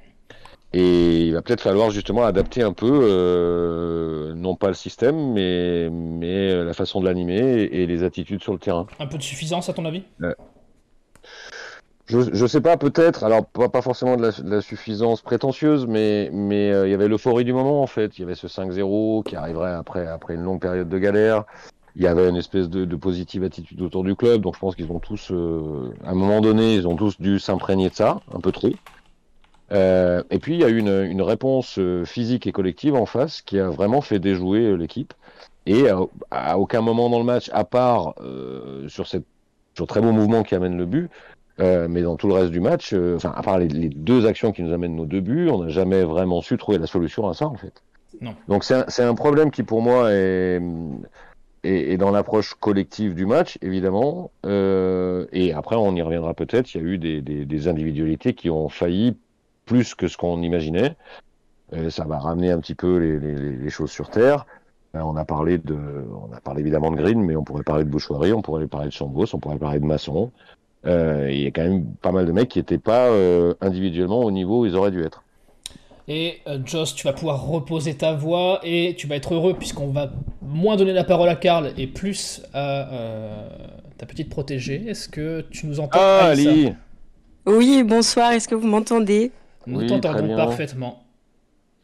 Et 0.73 1.23
il 1.23 1.33
va 1.33 1.41
peut-être 1.41 1.61
falloir 1.61 1.89
justement 1.89 2.23
adapter 2.23 2.61
un 2.61 2.71
peu, 2.71 2.89
euh, 2.89 4.33
non 4.35 4.55
pas 4.55 4.69
le 4.69 4.73
système, 4.73 5.33
mais, 5.33 5.89
mais 5.91 6.63
la 6.63 6.73
façon 6.73 7.01
de 7.01 7.05
l'animer 7.05 7.39
et, 7.39 7.81
et, 7.81 7.87
les 7.87 8.03
attitudes 8.03 8.41
sur 8.41 8.53
le 8.53 8.59
terrain. 8.59 8.87
Un 8.99 9.07
peu 9.07 9.17
de 9.17 9.23
suffisance 9.23 9.67
à 9.67 9.73
ton 9.73 9.83
avis? 9.83 10.03
Euh, 10.21 10.33
je, 12.05 12.19
je 12.33 12.45
sais 12.45 12.61
pas, 12.61 12.77
peut-être. 12.77 13.25
Alors 13.25 13.45
pas, 13.45 13.67
pas 13.67 13.81
forcément 13.81 14.15
de 14.15 14.21
la, 14.21 14.31
de 14.31 14.49
la, 14.49 14.61
suffisance 14.61 15.21
prétentieuse, 15.21 15.87
mais 15.87 16.29
mais 16.31 16.71
euh, 16.71 16.87
il 16.87 16.91
y 16.91 16.93
avait 16.93 17.09
l'euphorie 17.09 17.43
du 17.43 17.53
moment 17.53 17.81
en 17.81 17.87
fait. 17.87 18.17
Il 18.17 18.21
y 18.21 18.23
avait 18.23 18.35
ce 18.35 18.47
5-0 18.47 19.23
qui 19.23 19.35
arriverait 19.35 19.73
après 19.73 20.07
après 20.07 20.35
une 20.35 20.43
longue 20.43 20.61
période 20.61 20.87
de 20.87 20.97
galère. 20.97 21.45
Il 21.95 22.03
y 22.03 22.07
avait 22.07 22.29
une 22.29 22.37
espèce 22.37 22.69
de, 22.69 22.85
de 22.85 22.95
positive 22.95 23.43
attitude 23.43 23.81
autour 23.81 24.03
du 24.03 24.15
club, 24.15 24.41
donc 24.41 24.55
je 24.55 24.59
pense 24.59 24.75
qu'ils 24.75 24.91
ont 24.91 24.99
tous, 24.99 25.31
euh, 25.31 25.93
à 26.05 26.11
un 26.11 26.15
moment 26.15 26.41
donné, 26.41 26.75
ils 26.75 26.87
ont 26.87 26.95
tous 26.95 27.19
dû 27.19 27.39
s'imprégner 27.39 27.89
de 27.89 27.95
ça, 27.95 28.21
un 28.33 28.39
peu 28.39 28.51
trop. 28.51 28.69
Euh, 29.71 30.23
et 30.29 30.39
puis 30.39 30.55
il 30.55 30.59
y 30.59 30.63
a 30.63 30.69
eu 30.69 30.77
une, 30.77 31.03
une, 31.03 31.21
réponse 31.21 31.79
euh, 31.79 32.03
physique 32.03 32.45
et 32.45 32.51
collective 32.51 32.93
en 32.93 33.05
face 33.05 33.41
qui 33.41 33.57
a 33.57 33.69
vraiment 33.69 34.01
fait 34.01 34.19
déjouer 34.19 34.65
euh, 34.65 34.75
l'équipe. 34.75 35.13
Et 35.65 35.87
à, 35.89 35.99
à, 36.29 36.57
aucun 36.57 36.81
moment 36.81 37.09
dans 37.09 37.19
le 37.19 37.25
match, 37.25 37.49
à 37.53 37.63
part 37.63 38.15
euh, 38.21 38.87
sur 38.89 39.07
cette 39.07 39.25
sur 39.75 39.87
très 39.87 40.01
beau 40.01 40.11
mouvement 40.11 40.43
qui 40.43 40.55
amène 40.55 40.77
le 40.77 40.85
but, 40.85 41.09
euh, 41.59 41.87
mais 41.89 42.01
dans 42.01 42.17
tout 42.17 42.27
le 42.27 42.33
reste 42.33 42.51
du 42.51 42.59
match, 42.59 42.93
euh, 42.93 43.15
enfin 43.15 43.33
à 43.35 43.41
part 43.41 43.57
les, 43.57 43.67
les, 43.67 43.89
deux 43.89 44.25
actions 44.25 44.51
qui 44.51 44.63
nous 44.63 44.73
amènent 44.73 44.95
nos 44.95 45.05
deux 45.05 45.21
buts, 45.21 45.49
on 45.49 45.63
n'a 45.63 45.69
jamais 45.69 46.03
vraiment 46.03 46.41
su 46.41 46.57
trouver 46.57 46.77
la 46.77 46.87
solution 46.87 47.29
à 47.29 47.33
ça 47.33 47.47
en 47.47 47.55
fait. 47.55 47.81
Non. 48.19 48.35
Donc 48.47 48.63
c'est 48.63 48.75
un, 48.75 49.09
un, 49.09 49.15
problème 49.15 49.51
qui 49.51 49.63
pour 49.63 49.81
moi 49.81 50.11
est, 50.11 50.61
est, 51.63 51.93
est 51.93 51.97
dans 51.97 52.11
l'approche 52.11 52.53
collective 52.55 53.13
du 53.15 53.25
match 53.25 53.57
évidemment. 53.61 54.31
et 54.43 55.53
après 55.55 55.75
on 55.75 55.95
y 55.95 56.01
reviendra 56.01 56.33
peut-être. 56.33 56.73
Il 56.73 56.81
y 56.81 56.83
a 56.83 56.87
eu 56.87 56.97
des, 56.97 57.21
des, 57.21 57.45
des 57.45 57.67
individualités 57.67 58.33
qui 58.33 58.49
ont 58.49 58.69
failli 58.69 59.15
plus 59.65 59.95
que 59.95 60.07
ce 60.07 60.17
qu'on 60.17 60.41
imaginait. 60.41 60.95
Et 61.73 61.89
ça 61.89 62.03
va 62.05 62.17
ramener 62.19 62.51
un 62.51 62.59
petit 62.59 62.75
peu 62.75 62.97
les, 62.97 63.19
les, 63.19 63.55
les 63.55 63.69
choses 63.69 63.91
sur 63.91 64.09
terre. 64.09 64.45
On 64.93 65.15
a 65.15 65.23
parlé 65.23 65.57
de, 65.57 65.75
on 65.75 66.33
a 66.33 66.41
parlé 66.41 66.61
évidemment 66.61 66.91
de 66.91 66.97
Green, 66.97 67.21
mais 67.23 67.35
on 67.37 67.43
pourrait 67.43 67.63
parler 67.63 67.85
de 67.85 67.89
Bouchoirie, 67.89 68.33
on 68.33 68.41
pourrait 68.41 68.67
parler 68.67 68.87
de 68.87 68.93
Chambos, 68.93 69.33
on 69.33 69.39
pourrait 69.39 69.57
parler 69.57 69.79
de 69.79 69.85
Masson. 69.85 70.31
Euh, 70.85 71.29
il 71.31 71.39
y 71.41 71.45
a 71.47 71.51
quand 71.51 71.63
même 71.63 71.95
pas 72.01 72.11
mal 72.11 72.25
de 72.25 72.31
mecs 72.31 72.49
qui 72.49 72.59
n'étaient 72.59 72.77
pas 72.79 73.07
euh, 73.09 73.53
individuellement 73.61 74.19
au 74.19 74.31
niveau 74.31 74.61
où 74.61 74.65
ils 74.65 74.75
auraient 74.75 74.91
dû 74.91 75.01
être. 75.03 75.23
Et 76.07 76.39
euh, 76.47 76.59
Joss, 76.65 76.95
tu 76.95 77.05
vas 77.05 77.13
pouvoir 77.13 77.45
reposer 77.45 77.95
ta 77.95 78.13
voix 78.13 78.59
et 78.63 78.95
tu 78.97 79.07
vas 79.07 79.15
être 79.15 79.33
heureux 79.33 79.53
puisqu'on 79.53 79.87
va 79.87 80.11
moins 80.41 80.75
donner 80.75 80.93
la 80.93 81.03
parole 81.03 81.29
à 81.29 81.35
Karl 81.35 81.71
et 81.77 81.87
plus 81.87 82.41
à 82.53 82.93
euh, 82.93 83.47
ta 83.97 84.05
petite 84.05 84.29
protégée. 84.29 84.83
Est-ce 84.87 85.07
que 85.07 85.41
tu 85.51 85.67
nous 85.67 85.79
entends 85.79 85.99
Ah, 86.01 86.25
Ali 86.31 86.73
Oui, 87.45 87.83
bonsoir, 87.83 88.31
est-ce 88.33 88.47
que 88.47 88.55
vous 88.55 88.67
m'entendez? 88.67 89.31
Nous 89.67 89.79
Oui, 89.81 89.87
t'entendons 89.87 90.25
bien. 90.25 90.35
parfaitement. 90.35 91.03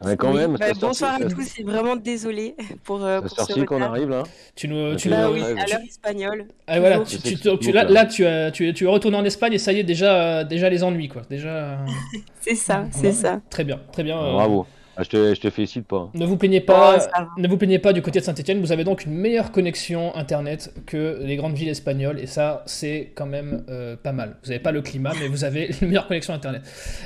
Ouais, 0.04 0.16
quand 0.16 0.30
Oui, 0.30 0.38
même. 0.38 0.56
bah, 0.56 0.66
bonsoir 0.80 1.14
à 1.16 1.18
tous, 1.24 1.42
c'est 1.42 1.64
vraiment 1.64 1.96
désolé 1.96 2.54
pour, 2.84 3.04
euh, 3.04 3.16
Ça 3.16 3.20
pour 3.22 3.30
ce 3.30 3.36
sortit 3.36 3.64
qu'on 3.64 3.82
arrive 3.82 4.08
là 4.08 4.22
Tu 4.54 4.68
nous, 4.68 4.94
tu 4.94 5.08
Bah 5.08 5.24
nous- 5.26 5.32
oui, 5.34 5.40
Ouais, 5.42 5.60
à 5.60 5.66
l'heure 5.66 5.80
espagnole. 5.86 6.44
Ah, 6.68 6.78
voilà, 6.78 6.98
toujours. 7.00 7.08
tu, 7.08 7.18
tu- 7.34 7.36
C'est 7.36 7.58
tu- 7.58 7.72
là, 7.72 8.06
tu, 8.06 8.24
as- 8.24 8.52
tu, 8.52 8.68
es- 8.68 8.72
tu 8.72 8.84
es 8.84 8.88
retourné 8.88 9.16
en 9.16 9.24
Espagne 9.24 9.54
et 9.54 9.58
ça 9.58 9.72
y 9.72 9.80
est, 9.80 9.84
déjà, 9.84 10.14
euh, 10.40 10.44
déjà 10.44 10.68
les 10.70 10.84
ennuis, 10.84 11.08
quoi. 11.08 11.22
Déjà. 11.28 11.48
euh, 11.48 11.76
C'est 12.40 12.54
ça, 12.54 12.84
c'est 12.92 13.10
ça. 13.12 13.40
Très 13.50 13.64
bien, 13.64 13.80
très 13.90 14.04
bien. 14.04 14.18
euh, 14.22 14.32
Bravo. 14.32 14.66
Ah, 15.00 15.04
je, 15.04 15.10
te, 15.10 15.34
je 15.34 15.40
te 15.40 15.48
félicite 15.50 15.86
pas. 15.86 16.10
Ne 16.14 16.26
vous 16.26 16.36
plaignez 16.36 16.60
pas, 16.60 16.98
Oh, 17.16 17.20
ne 17.40 17.46
vous 17.46 17.56
plaignez 17.56 17.78
pas 17.78 17.92
du 17.92 18.02
côté 18.02 18.18
de 18.18 18.24
Saint-Etienne. 18.24 18.60
Vous 18.60 18.72
avez 18.72 18.82
donc 18.82 19.04
une 19.04 19.14
meilleure 19.14 19.52
connexion 19.52 20.12
internet 20.16 20.72
que 20.86 21.20
les 21.22 21.36
grandes 21.36 21.54
villes 21.54 21.68
espagnoles, 21.68 22.18
et 22.18 22.26
ça, 22.26 22.62
c'est 22.66 23.12
quand 23.14 23.26
même 23.26 23.64
euh, 23.68 23.94
pas 23.96 24.10
mal. 24.12 24.36
Vous 24.42 24.48
n'avez 24.50 24.60
pas 24.62 24.72
le 24.72 24.82
climat, 24.82 25.12
mais 25.20 25.28
vous 25.28 25.44
avez 25.44 25.70
une 25.82 25.88
meilleure 25.88 26.06
connexion 26.08 26.34
internet. 26.34 26.62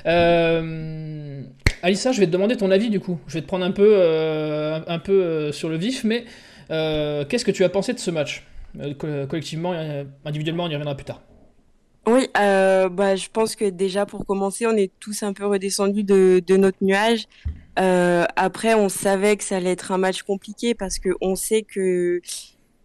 Euh... 0.07 1.43
Alissa, 1.83 2.12
je 2.12 2.21
vais 2.21 2.27
te 2.27 2.31
demander 2.31 2.57
ton 2.57 2.71
avis 2.71 2.91
du 2.91 3.01
coup. 3.01 3.19
Je 3.27 3.35
vais 3.35 3.43
te 3.43 3.47
prendre 3.47 3.65
un 3.65 3.73
peu, 3.73 3.95
euh, 3.97 4.81
un 4.87 4.99
peu 4.99 5.12
euh, 5.12 5.53
sur 5.53 5.69
le 5.69 5.77
vif, 5.77 6.05
mais 6.05 6.25
euh, 6.71 7.25
qu'est-ce 7.25 7.45
que 7.45 7.51
tu 7.51 7.65
as 7.65 7.69
pensé 7.69 7.93
de 7.93 7.99
ce 7.99 8.11
match? 8.11 8.45
Co- 8.99 9.27
Collectivement, 9.29 9.75
individuellement, 10.25 10.65
on 10.65 10.69
y 10.69 10.73
reviendra 10.75 10.95
plus 10.95 11.05
tard. 11.05 11.21
Oui, 12.07 12.29
bah, 12.35 13.17
je 13.17 13.29
pense 13.29 13.55
que 13.55 13.69
déjà 13.69 14.07
pour 14.07 14.25
commencer, 14.25 14.67
on 14.67 14.77
est 14.77 14.93
tous 14.99 15.23
un 15.23 15.33
peu 15.33 15.47
redescendus 15.47 16.05
de, 16.05 16.57
notre 16.57 16.79
nuage. 16.81 17.27
Après, 17.77 18.75
on 18.75 18.89
savait 18.89 19.37
que 19.37 19.45
ça 19.45 19.57
allait 19.57 19.73
être 19.73 19.93
un 19.93 19.99
match 19.99 20.23
compliqué 20.23 20.75
parce 20.75 20.99
que 20.99 21.11
on 21.21 21.35
sait 21.35 21.62
que 21.62 22.21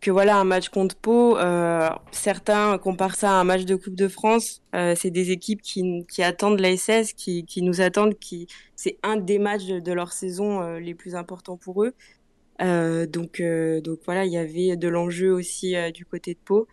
que 0.01 0.11
voilà 0.11 0.37
un 0.37 0.43
match 0.43 0.69
contre 0.69 0.95
Pau, 0.95 1.37
euh, 1.37 1.89
certains 2.11 2.77
comparent 2.77 3.15
ça 3.15 3.31
à 3.31 3.33
un 3.33 3.43
match 3.43 3.65
de 3.65 3.75
Coupe 3.75 3.95
de 3.95 4.07
France. 4.07 4.61
Euh, 4.75 4.93
c'est 4.95 5.09
des 5.09 5.31
équipes 5.31 5.61
qui, 5.61 6.05
attendent 6.19 6.59
la 6.59 6.75
SS, 6.75 7.13
qui, 7.13 7.45
qui 7.45 7.61
nous 7.61 7.81
attendent, 7.81 8.17
qui 8.17 8.47
c'est 8.75 8.97
un 9.03 9.17
des 9.17 9.39
matchs 9.39 9.65
de, 9.65 9.93
leur 9.93 10.11
saison 10.13 10.61
euh, 10.61 10.79
les 10.79 10.93
plus 10.93 11.15
importants 11.15 11.57
pour 11.57 11.83
eux. 11.83 11.93
Donc 12.59 13.41
donc 13.41 13.99
voilà, 14.05 14.25
il 14.25 14.31
y 14.31 14.37
avait 14.37 14.75
de 14.77 14.87
l'enjeu 14.87 15.31
aussi 15.31 15.75
du 15.93 16.05
côté 16.05 16.33
de 16.33 16.39
Pau. 16.39 16.67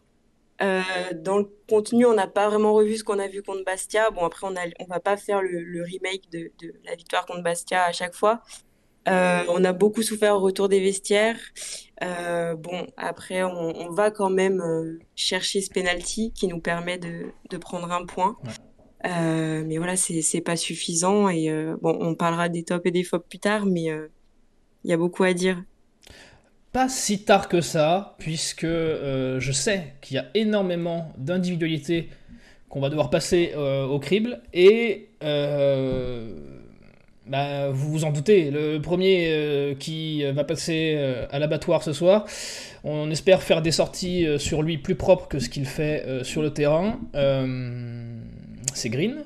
Dans 0.61 1.39
le 1.39 1.49
contenu, 1.69 2.07
on 2.07 2.15
n'a 2.15 2.27
pas 2.27 2.49
vraiment 2.49 2.73
revu 2.73 2.97
ce 2.97 3.05
qu'on 3.05 3.19
a 3.19 3.29
vu 3.29 3.43
contre 3.43 3.65
Bastia. 3.65 4.11
Bon, 4.11 4.25
après, 4.25 4.47
on 4.47 4.57
a, 4.57 4.67
on 4.81 4.87
va 4.87 5.01
pas 5.01 5.17
faire 5.17 5.43
le, 5.43 5.83
remake 5.83 6.31
de 6.31 6.51
la 6.85 6.95
victoire 6.95 7.27
contre 7.27 7.43
Bastia 7.43 7.85
à 7.85 7.93
chaque 7.93 8.15
fois. 8.15 8.43
Euh, 9.07 9.43
on 9.49 9.65
a 9.65 9.73
beaucoup 9.73 10.03
souffert 10.03 10.35
au 10.37 10.41
retour 10.41 10.69
des 10.69 10.81
vestiaires. 10.81 11.39
Euh, 12.03 12.55
bon, 12.57 12.87
après, 12.97 13.43
on, 13.43 13.77
on 13.77 13.91
va 13.91 14.11
quand 14.11 14.31
même 14.31 14.61
euh, 14.61 14.99
chercher 15.15 15.61
ce 15.61 15.71
penalty 15.71 16.33
qui 16.33 16.49
nous 16.49 16.61
permet 16.61 16.99
de, 16.99 17.27
de 17.51 17.57
prendre 17.57 17.93
un 17.93 18.07
point. 18.07 18.37
Euh, 19.07 19.63
mais 19.67 19.77
voilà, 19.77 19.97
c'est 19.97 20.41
pas 20.41 20.57
suffisant. 20.57 21.29
Et 21.29 21.51
bon, 21.83 21.97
on 22.01 22.15
parlera 22.15 22.49
des 22.49 22.65
tops 22.65 22.87
et 22.87 22.91
des 22.91 23.05
flops 23.05 23.29
plus 23.29 23.39
tard, 23.39 23.67
mais 23.67 23.91
il 24.85 24.91
y 24.91 24.93
a 24.93 24.97
beaucoup 24.97 25.25
à 25.25 25.35
dire. 25.35 25.63
Pas 26.73 26.89
si 26.89 27.23
tard 27.25 27.49
que 27.49 27.61
ça, 27.61 28.17
puisque 28.19 28.65
je 28.65 29.53
sais 29.53 29.93
qu'il 30.01 30.17
y 30.17 30.19
a 30.19 30.27
énormément 30.35 31.13
d'individualités 31.19 32.09
qu'on 32.71 32.81
va 32.81 32.89
devoir 32.89 33.11
passer 33.11 33.55
au 33.55 33.99
crible, 33.99 34.41
et 34.55 35.11
bah, 37.27 37.71
vous 37.71 37.91
vous 37.91 38.05
en 38.05 38.11
doutez, 38.11 38.51
le 38.51 38.79
premier 38.79 39.27
euh, 39.29 39.75
qui 39.75 40.25
va 40.33 40.45
passer 40.45 40.95
euh, 40.97 41.27
à 41.31 41.39
l'abattoir 41.39 41.83
ce 41.83 41.93
soir, 41.93 42.27
on 42.85 43.11
espère 43.11 43.43
faire 43.43 43.63
des 43.63 43.73
sorties 43.73 44.27
euh, 44.27 44.39
sur 44.39 44.63
lui 44.63 44.79
plus 44.79 44.95
propres 44.95 45.29
que 45.29 45.39
ce 45.39 45.49
qu'il 45.49 45.65
fait 45.65 46.05
euh, 46.07 46.25
sur 46.25 46.43
le 46.43 46.51
terrain. 46.51 46.99
Euh, 47.15 48.19
c'est 48.75 48.91
Green. 48.91 49.25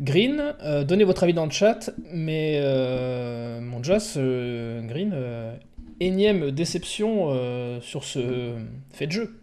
Green, 0.00 0.54
euh, 0.62 0.82
donnez 0.82 1.04
votre 1.04 1.22
avis 1.22 1.34
dans 1.34 1.44
le 1.44 1.50
chat, 1.50 1.90
mais 2.10 2.58
euh, 2.62 3.60
mon 3.60 3.82
Joss, 3.82 4.14
euh, 4.16 4.80
Green, 4.86 5.12
euh, 5.14 5.54
énième 6.00 6.50
déception 6.50 7.28
euh, 7.28 7.80
sur 7.80 8.04
ce 8.04 8.54
fait 8.92 9.06
de 9.06 9.12
jeu. 9.12 9.36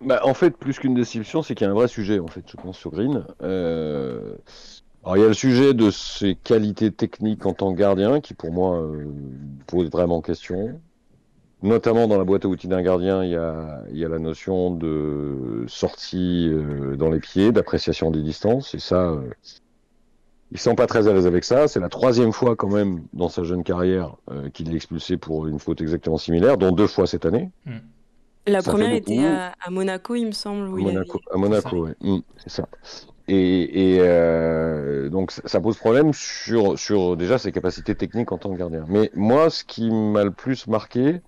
Bah, 0.00 0.20
en 0.24 0.34
fait, 0.34 0.50
plus 0.50 0.78
qu'une 0.78 0.94
déception, 0.94 1.42
c'est 1.42 1.54
qu'il 1.54 1.66
y 1.66 1.68
a 1.68 1.70
un 1.70 1.74
vrai 1.74 1.86
sujet, 1.86 2.18
en 2.18 2.26
fait, 2.26 2.42
je 2.50 2.56
pense, 2.56 2.78
sur 2.78 2.90
Green. 2.90 3.24
Euh, 3.42 4.34
Alors, 5.04 5.16
il 5.16 5.20
y 5.20 5.24
a 5.24 5.28
le 5.28 5.34
sujet 5.34 5.72
de 5.74 5.90
ses 5.90 6.34
qualités 6.34 6.90
techniques 6.92 7.46
en 7.46 7.54
tant 7.54 7.72
que 7.72 7.78
gardien, 7.78 8.20
qui 8.20 8.34
pour 8.34 8.52
moi 8.52 8.80
euh, 8.80 9.06
pose 9.66 9.90
vraiment 9.90 10.20
question. 10.20 10.80
Notamment 11.62 12.06
dans 12.08 12.16
la 12.18 12.24
boîte 12.24 12.44
à 12.44 12.48
outils 12.48 12.68
d'un 12.68 12.82
gardien, 12.82 13.22
il 13.24 13.30
y 13.32 13.36
a, 13.36 13.82
il 13.90 13.98
y 13.98 14.04
a 14.04 14.08
la 14.08 14.18
notion 14.18 14.70
de 14.74 15.64
sortie 15.68 16.48
euh, 16.50 16.96
dans 16.96 17.10
les 17.10 17.20
pieds, 17.20 17.52
d'appréciation 17.52 18.10
des 18.10 18.22
distances, 18.22 18.74
et 18.74 18.78
ça, 18.78 19.10
euh, 19.10 19.20
il 20.52 20.58
sent 20.58 20.74
pas 20.74 20.86
très 20.86 21.06
à 21.06 21.12
l'aise 21.12 21.26
avec 21.26 21.44
ça. 21.44 21.68
C'est 21.68 21.80
la 21.80 21.88
troisième 21.90 22.32
fois 22.32 22.56
quand 22.56 22.70
même 22.70 23.02
dans 23.12 23.28
sa 23.28 23.42
jeune 23.44 23.62
carrière 23.62 24.16
euh, 24.30 24.48
qu'il 24.50 24.72
est 24.72 24.76
expulsé 24.76 25.16
pour 25.18 25.46
une 25.46 25.58
faute 25.58 25.80
exactement 25.82 26.16
similaire, 26.18 26.56
dont 26.56 26.72
deux 26.72 26.86
fois 26.86 27.06
cette 27.06 27.24
année. 27.26 27.50
La 28.46 28.62
Ça 28.62 28.70
première 28.70 28.92
était 28.92 29.18
à, 29.24 29.54
à 29.60 29.70
Monaco, 29.70 30.14
il 30.14 30.26
me 30.26 30.32
semble. 30.32 30.66
où 30.70 30.76
À 30.76 30.80
il 30.80 30.86
avait- 30.86 30.94
Monaco, 30.96 31.20
à 31.30 31.36
Monaco, 31.36 31.84
ouais. 31.86 31.94
Mm, 32.00 32.18
c'est 32.38 32.50
ça. 32.50 32.66
Et, 33.32 33.94
et 33.94 33.98
euh, 34.00 35.08
donc 35.08 35.30
ça- 35.30 35.60
pose 35.60 35.76
problème 35.76 36.12
sur, 36.12 36.76
sur 36.76 37.16
déjà 37.16 37.38
ses 37.38 37.52
capacités 37.52 37.94
techniques 37.94 38.32
en 38.32 38.38
tant 38.38 38.50
que 38.52 38.58
gardien. 38.58 38.84
Mais 38.88 39.12
moi, 39.14 39.50
ce 39.50 39.62
qui 39.62 39.88
m'a 39.88 40.24
le 40.24 40.32
plus 40.32 40.66
marqué, 40.66 41.20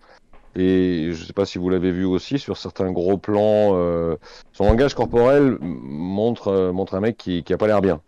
et 0.57 1.11
je 1.13 1.25
sais 1.25 1.33
pas 1.33 1.47
si 1.47 1.59
vous 1.59 1.71
l'avez 1.71 1.93
vu 1.93 2.05
aussi 2.05 2.41
sur 2.41 2.57
certains 2.57 2.91
gros 2.91 3.19
plans, 3.19 3.77
euh, 3.77 4.17
son 4.53 4.65
langage 4.65 4.95
corporel 4.95 5.59
montre 5.61 6.49
euh, 6.49 6.73
montre 6.73 6.95
un 6.95 7.01
mec 7.01 7.17
qui 7.17 7.45
qui 7.45 7.53
a 7.55 7.57
pas 7.57 7.69
l'air 7.69 7.81
bien. 7.81 8.03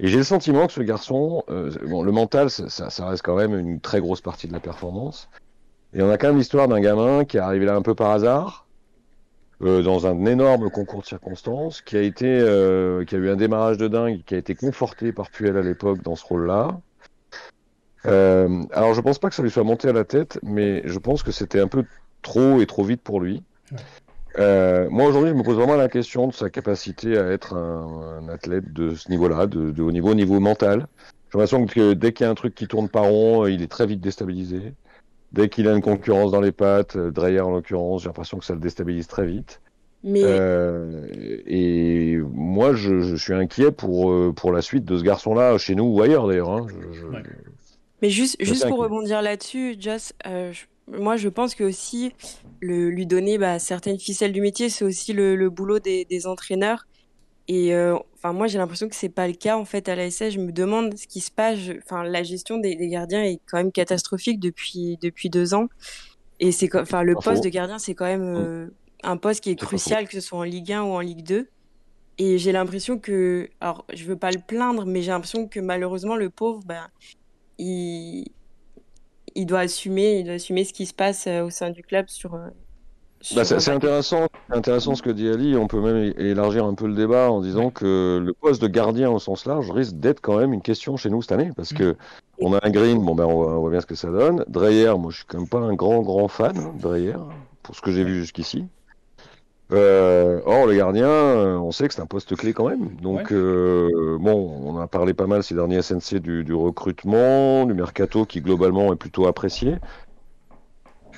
Et 0.00 0.08
j'ai 0.08 0.18
le 0.18 0.24
sentiment 0.24 0.66
que 0.66 0.72
ce 0.72 0.80
garçon, 0.82 1.44
euh, 1.48 1.70
bon, 1.86 2.02
le 2.02 2.12
mental, 2.12 2.50
ça, 2.50 2.90
ça 2.90 3.06
reste 3.08 3.22
quand 3.22 3.36
même 3.36 3.56
une 3.58 3.80
très 3.80 4.00
grosse 4.00 4.20
partie 4.20 4.48
de 4.48 4.52
la 4.52 4.60
performance. 4.60 5.28
Et 5.94 6.02
on 6.02 6.10
a 6.10 6.18
quand 6.18 6.28
même 6.28 6.38
l'histoire 6.38 6.68
d'un 6.68 6.80
gamin 6.80 7.24
qui 7.24 7.36
est 7.36 7.40
arrivé 7.40 7.66
là 7.66 7.76
un 7.76 7.82
peu 7.82 7.94
par 7.94 8.10
hasard, 8.10 8.67
euh, 9.62 9.82
dans 9.82 10.06
un 10.06 10.24
énorme 10.26 10.70
concours 10.70 11.00
de 11.00 11.06
circonstances, 11.06 11.82
qui 11.82 11.96
a 11.96 12.02
été, 12.02 12.26
euh, 12.26 13.04
qui 13.04 13.14
a 13.14 13.18
eu 13.18 13.28
un 13.28 13.36
démarrage 13.36 13.78
de 13.78 13.88
dingue, 13.88 14.22
qui 14.24 14.34
a 14.34 14.38
été 14.38 14.54
conforté 14.54 15.12
par 15.12 15.30
Puel 15.30 15.56
à 15.56 15.62
l'époque 15.62 16.02
dans 16.02 16.16
ce 16.16 16.24
rôle-là. 16.24 16.80
Euh, 18.06 18.62
alors 18.72 18.94
je 18.94 19.00
pense 19.00 19.18
pas 19.18 19.28
que 19.28 19.34
ça 19.34 19.42
lui 19.42 19.50
soit 19.50 19.64
monté 19.64 19.88
à 19.88 19.92
la 19.92 20.04
tête, 20.04 20.38
mais 20.42 20.82
je 20.84 20.98
pense 20.98 21.22
que 21.22 21.32
c'était 21.32 21.60
un 21.60 21.68
peu 21.68 21.84
trop 22.22 22.60
et 22.60 22.66
trop 22.66 22.84
vite 22.84 23.02
pour 23.02 23.20
lui. 23.20 23.42
Euh, 24.38 24.88
moi 24.90 25.08
aujourd'hui, 25.08 25.30
je 25.30 25.34
me 25.34 25.42
pose 25.42 25.56
vraiment 25.56 25.74
la 25.74 25.88
question 25.88 26.28
de 26.28 26.32
sa 26.32 26.48
capacité 26.48 27.18
à 27.18 27.26
être 27.26 27.56
un, 27.56 28.20
un 28.22 28.28
athlète 28.28 28.72
de 28.72 28.94
ce 28.94 29.10
niveau-là, 29.10 29.46
de, 29.48 29.72
de 29.72 29.82
haut 29.82 29.90
niveau, 29.90 30.10
au 30.10 30.14
niveau 30.14 30.38
mental. 30.38 30.86
J'ai 31.30 31.38
l'impression 31.38 31.66
que 31.66 31.92
dès 31.94 32.12
qu'il 32.12 32.24
y 32.24 32.28
a 32.28 32.30
un 32.30 32.36
truc 32.36 32.54
qui 32.54 32.68
tourne 32.68 32.88
pas 32.88 33.00
rond, 33.00 33.46
il 33.46 33.62
est 33.62 33.70
très 33.70 33.86
vite 33.86 34.00
déstabilisé. 34.00 34.74
Dès 35.32 35.48
qu'il 35.48 35.68
a 35.68 35.74
une 35.74 35.82
concurrence 35.82 36.32
dans 36.32 36.40
les 36.40 36.52
pattes, 36.52 36.96
euh, 36.96 37.10
Dreyer 37.10 37.40
en 37.40 37.50
l'occurrence, 37.50 38.02
j'ai 38.02 38.08
l'impression 38.08 38.38
que 38.38 38.44
ça 38.44 38.54
le 38.54 38.60
déstabilise 38.60 39.06
très 39.06 39.26
vite. 39.26 39.60
Mais 40.04 40.22
Euh, 40.24 41.06
et 41.46 42.16
moi, 42.32 42.72
je, 42.74 43.00
je 43.00 43.16
suis 43.16 43.34
inquiet 43.34 43.72
pour, 43.72 44.10
euh, 44.10 44.32
pour 44.34 44.52
la 44.52 44.62
suite 44.62 44.84
de 44.84 44.96
ce 44.96 45.02
garçon-là, 45.02 45.58
chez 45.58 45.74
nous 45.74 45.84
ou 45.84 46.00
ailleurs 46.02 46.26
d'ailleurs. 46.28 46.50
Hein. 46.50 46.66
Je- 46.68 46.98
je- 47.00 47.06
Ouais. 47.06 47.22
Mais 48.00 48.10
juste, 48.10 48.36
juste 48.40 48.66
pour 48.68 48.78
rebondir 48.78 49.22
là-dessus, 49.22 49.74
Joss, 49.78 50.12
euh, 50.26 50.52
je- 50.52 50.66
moi 50.98 51.16
je 51.16 51.28
pense 51.28 51.54
que 51.54 51.64
aussi 51.64 52.12
le, 52.60 52.88
lui 52.90 53.06
donner 53.06 53.36
bah, 53.38 53.58
certaines 53.58 53.98
ficelles 53.98 54.32
du 54.32 54.40
métier, 54.40 54.68
c'est 54.70 54.84
aussi 54.84 55.12
le, 55.12 55.34
le 55.36 55.50
boulot 55.50 55.80
des, 55.80 56.04
des 56.08 56.26
entraîneurs. 56.26 56.86
Et 57.48 57.74
euh, 57.74 57.96
enfin, 58.14 58.32
moi 58.34 58.46
j'ai 58.46 58.58
l'impression 58.58 58.88
que 58.88 58.94
c'est 58.96 59.08
pas 59.08 59.26
le 59.26 59.34
cas 59.34 59.56
en 59.58 59.64
fait 59.64 59.88
à 59.88 59.96
la 59.96 60.10
SS. 60.10 60.32
Je 60.34 60.40
me 60.40 60.52
demande 60.52 60.96
ce 60.98 61.06
qui 61.06 61.20
se 61.20 61.30
passe. 61.30 61.58
Je- 61.58 61.72
Enfin, 61.78 62.04
la 62.04 62.22
gestion 62.22 62.58
des, 62.58 62.76
des 62.76 62.88
gardiens 62.88 63.22
est 63.24 63.40
quand 63.46 63.56
même 63.58 63.72
catastrophique 63.72 64.40
depuis 64.40 64.98
depuis 65.00 65.30
deux 65.30 65.54
ans. 65.54 65.68
Et 66.40 66.52
c'est 66.52 66.74
enfin 66.76 67.02
le 67.02 67.16
poste 67.16 67.44
de 67.44 67.48
gardien, 67.50 67.78
c'est 67.78 67.94
quand 67.94 68.06
même 68.06 68.22
euh, 68.36 68.68
un 69.02 69.16
poste 69.16 69.42
qui 69.42 69.50
est 69.50 69.56
crucial, 69.56 70.06
que 70.08 70.14
ce 70.14 70.20
soit 70.20 70.38
en 70.38 70.42
Ligue 70.44 70.72
1 70.72 70.82
ou 70.84 70.88
en 70.92 71.00
Ligue 71.00 71.24
2. 71.24 71.50
Et 72.18 72.38
j'ai 72.38 72.52
l'impression 72.52 72.98
que, 72.98 73.48
alors 73.60 73.86
je 73.92 74.04
veux 74.04 74.18
pas 74.18 74.32
le 74.32 74.40
plaindre, 74.40 74.86
mais 74.86 75.02
j'ai 75.02 75.10
l'impression 75.12 75.48
que 75.48 75.60
malheureusement 75.60 76.16
le 76.16 76.30
pauvre, 76.30 76.60
ben 76.66 76.88
il, 77.58 78.26
il 79.34 79.46
doit 79.46 79.60
assumer, 79.60 80.18
il 80.20 80.24
doit 80.24 80.34
assumer 80.34 80.64
ce 80.64 80.72
qui 80.72 80.86
se 80.86 80.94
passe 80.94 81.26
euh, 81.26 81.42
au 81.44 81.50
sein 81.50 81.70
du 81.70 81.82
club 81.82 82.08
sur. 82.08 82.34
Bah, 83.34 83.44
c'est 83.44 83.68
intéressant, 83.70 84.26
intéressant 84.50 84.94
ce 84.94 85.02
que 85.02 85.10
dit 85.10 85.28
Ali. 85.28 85.56
On 85.56 85.66
peut 85.66 85.80
même 85.80 86.14
élargir 86.18 86.64
un 86.64 86.74
peu 86.74 86.86
le 86.86 86.94
débat 86.94 87.30
en 87.30 87.40
disant 87.40 87.70
que 87.70 88.22
le 88.24 88.32
poste 88.32 88.62
de 88.62 88.68
gardien 88.68 89.10
au 89.10 89.18
sens 89.18 89.44
large 89.44 89.70
risque 89.70 89.94
d'être 89.96 90.20
quand 90.20 90.38
même 90.38 90.52
une 90.52 90.62
question 90.62 90.96
chez 90.96 91.10
nous 91.10 91.20
cette 91.20 91.32
année 91.32 91.50
parce 91.56 91.72
que 91.72 91.96
on 92.40 92.54
a 92.54 92.60
un 92.64 92.70
Green, 92.70 93.04
bon 93.04 93.14
ben 93.16 93.24
on 93.24 93.34
voit, 93.34 93.52
on 93.56 93.60
voit 93.60 93.70
bien 93.70 93.80
ce 93.80 93.86
que 93.86 93.96
ça 93.96 94.08
donne. 94.10 94.44
Dreyer, 94.48 94.94
moi 94.98 95.10
je 95.10 95.16
suis 95.18 95.26
quand 95.26 95.38
même 95.38 95.48
pas 95.48 95.58
un 95.58 95.74
grand 95.74 96.00
grand 96.02 96.28
fan 96.28 96.56
hein, 96.58 96.72
Dreyer 96.78 97.16
pour 97.64 97.74
ce 97.74 97.80
que 97.82 97.90
j'ai 97.90 98.04
vu 98.04 98.20
jusqu'ici. 98.20 98.66
Euh, 99.70 100.40
or 100.46 100.66
le 100.66 100.74
gardien, 100.76 101.08
euh, 101.08 101.56
on 101.58 101.72
sait 101.72 101.88
que 101.88 101.94
c'est 101.94 102.00
un 102.00 102.06
poste 102.06 102.34
clé 102.36 102.54
quand 102.54 102.68
même. 102.68 102.96
Donc 103.02 103.30
Ouais. 103.30 103.36
euh, 103.36 104.16
bon, 104.18 104.62
on 104.64 104.78
a 104.78 104.86
parlé 104.86 105.12
pas 105.12 105.26
mal 105.26 105.42
ces 105.42 105.54
derniers 105.54 105.82
SNC 105.82 106.20
du, 106.20 106.42
du 106.42 106.54
recrutement, 106.54 107.66
du 107.66 107.74
mercato 107.74 108.24
qui 108.24 108.40
globalement 108.40 108.90
est 108.94 108.96
plutôt 108.96 109.26
apprécié. 109.26 109.76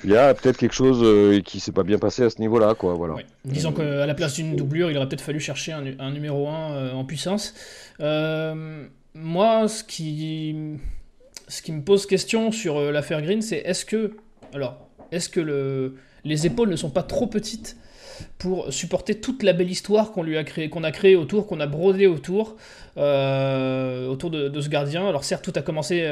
Il 0.03 0.09
y 0.09 0.17
a 0.17 0.33
peut-être 0.33 0.57
quelque 0.57 0.73
chose 0.73 0.99
euh, 1.03 1.41
qui 1.41 1.59
s'est 1.59 1.71
pas 1.71 1.83
bien 1.83 1.99
passé 1.99 2.23
à 2.23 2.29
ce 2.29 2.39
niveau-là, 2.39 2.73
quoi. 2.75 2.93
Voilà. 2.93 3.15
Disons 3.45 3.71
qu'à 3.71 4.05
la 4.05 4.13
place 4.13 4.35
d'une 4.35 4.55
doublure, 4.55 4.89
il 4.89 4.97
aurait 4.97 5.07
peut-être 5.07 5.21
fallu 5.21 5.39
chercher 5.39 5.73
un, 5.73 6.11
numéro 6.11 6.47
1 6.47 6.71
euh, 6.71 6.93
en 6.93 7.05
puissance. 7.05 7.53
Euh, 7.99 8.85
moi, 9.13 9.67
ce 9.67 9.83
qui, 9.83 10.55
ce 11.47 11.61
qui 11.61 11.71
me 11.71 11.81
pose 11.81 12.05
question 12.05 12.51
sur 12.51 12.91
l'affaire 12.91 13.21
Green, 13.21 13.41
c'est 13.41 13.57
est-ce 13.57 13.85
que, 13.85 14.13
alors, 14.53 14.87
est-ce 15.11 15.29
que 15.29 15.39
le, 15.39 15.95
les 16.23 16.45
épaules 16.45 16.69
ne 16.69 16.75
sont 16.75 16.89
pas 16.89 17.03
trop 17.03 17.27
petites 17.27 17.77
pour 18.37 18.71
supporter 18.71 19.19
toute 19.19 19.43
la 19.43 19.53
belle 19.53 19.69
histoire 19.69 20.11
qu'on 20.11 20.23
lui 20.23 20.37
a 20.37 20.43
créé, 20.43 20.69
qu'on 20.69 20.83
a 20.83 20.91
créé 20.91 21.15
autour, 21.15 21.47
qu'on 21.47 21.59
a 21.59 21.67
brodé 21.67 22.07
autour, 22.07 22.55
autour 22.95 24.29
de, 24.29 24.61
ce 24.61 24.69
gardien. 24.69 25.07
Alors 25.07 25.23
certes, 25.23 25.43
tout 25.43 25.53
a 25.55 25.61
commencé 25.61 26.05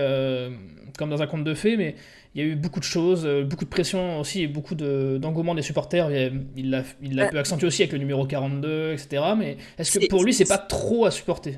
comme 0.98 1.10
dans 1.10 1.22
un 1.22 1.28
conte 1.28 1.46
de 1.46 1.54
fées, 1.54 1.78
mais 1.78 1.96
il 2.36 2.42
y 2.42 2.44
a 2.44 2.48
eu 2.48 2.56
beaucoup 2.56 2.80
de 2.80 2.86
choses, 2.86 3.26
euh, 3.26 3.44
beaucoup 3.44 3.66
de 3.66 3.70
pression 3.70 4.20
aussi, 4.20 4.44
et 4.44 4.48
beaucoup 4.48 4.76
d'engouement 4.76 5.56
des 5.56 5.62
supporters. 5.62 6.12
Il 6.56 6.70
l'a 6.70 6.84
il 7.02 7.20
a, 7.20 7.28
pu 7.28 7.38
accentuer 7.38 7.68
aussi 7.68 7.82
avec 7.82 7.94
le 7.94 7.98
numéro 7.98 8.26
42, 8.26 8.94
etc. 8.94 9.24
Mais 9.38 9.58
est-ce 9.78 9.98
que 9.98 10.08
pour 10.08 10.24
lui, 10.24 10.34
c'est 10.34 10.46
pas 10.46 10.58
trop 10.58 11.06
à 11.06 11.12
supporter? 11.12 11.58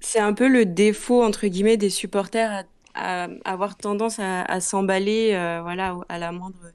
C'est 0.00 0.18
un 0.18 0.32
peu 0.32 0.48
le 0.48 0.64
défaut, 0.64 1.22
entre 1.22 1.46
guillemets, 1.46 1.76
des 1.76 1.90
supporters 1.90 2.64
à, 2.94 3.28
avoir 3.44 3.76
tendance 3.76 4.18
à, 4.18 4.60
s'emballer 4.60 5.32
euh, 5.34 5.60
voilà, 5.62 5.96
à 6.08 6.18
la 6.18 6.32
moindre 6.32 6.72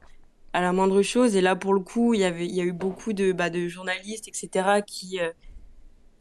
à 0.56 0.62
la 0.62 0.72
moindre 0.72 1.02
chose. 1.02 1.36
Et 1.36 1.42
là, 1.42 1.58
pour 1.58 1.74
le 1.74 1.82
coup, 1.82 2.14
il 2.14 2.22
y, 2.22 2.24
avait, 2.24 2.46
il 2.46 2.56
y 2.56 2.62
a 2.62 2.64
eu 2.64 2.72
beaucoup 2.72 3.12
de, 3.12 3.34
bah, 3.34 3.50
de 3.50 3.68
journalistes, 3.68 4.30
etc., 4.30 4.82
qui, 4.88 5.20
euh, 5.20 5.32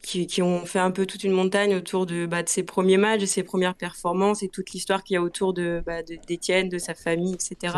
qui, 0.03 0.43
ont 0.43 0.67
fait 0.67 0.81
un 0.81 0.91
peu 0.91 1.07
toute 1.07 1.23
une 1.23 1.31
montagne 1.31 1.77
autour 1.77 2.05
de, 2.05 2.27
bah, 2.27 2.43
de 2.43 2.49
ses 2.49 2.65
premiers 2.65 2.97
matchs, 2.97 3.21
de 3.21 3.27
ses 3.27 3.45
premières 3.45 3.77
performances 3.77 4.43
et 4.43 4.49
toute 4.49 4.73
l'histoire 4.73 5.05
qu'il 5.05 5.15
y 5.15 5.17
a 5.19 5.23
autour 5.23 5.55
de 5.55 5.85
bah, 5.87 6.03
d'Étienne, 6.03 6.69
de, 6.69 6.79
sa 6.79 6.95
famille, 6.95 7.35
etc. 7.35 7.77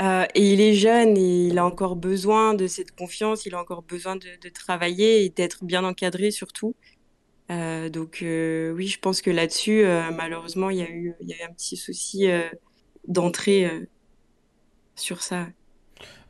Euh, 0.00 0.26
et 0.34 0.52
il 0.52 0.60
est 0.60 0.74
jeune 0.74 1.16
et 1.16 1.46
il 1.46 1.58
a 1.58 1.64
encore 1.64 1.96
besoin 1.96 2.52
de 2.52 2.66
cette 2.66 2.94
confiance, 2.94 3.46
il 3.46 3.54
a 3.54 3.60
encore 3.60 3.82
besoin 3.82 4.16
de, 4.16 4.48
travailler 4.50 5.24
et 5.24 5.30
d'être 5.30 5.64
bien 5.64 5.82
encadré 5.82 6.30
surtout. 6.30 6.76
Euh, 7.50 7.88
donc 7.88 8.20
euh, 8.20 8.70
oui, 8.72 8.86
je 8.86 9.00
pense 9.00 9.22
que 9.22 9.30
là-dessus, 9.30 9.84
malheureusement, 10.14 10.68
il 10.68 10.76
y, 10.76 10.82
a 10.82 10.90
eu, 10.90 11.14
il 11.22 11.28
y 11.30 11.32
a 11.32 11.36
eu 11.38 11.48
un 11.48 11.52
petit 11.54 11.78
souci 11.78 12.28
d'entrée 13.08 13.88
sur 14.98 15.22
ça. 15.22 15.46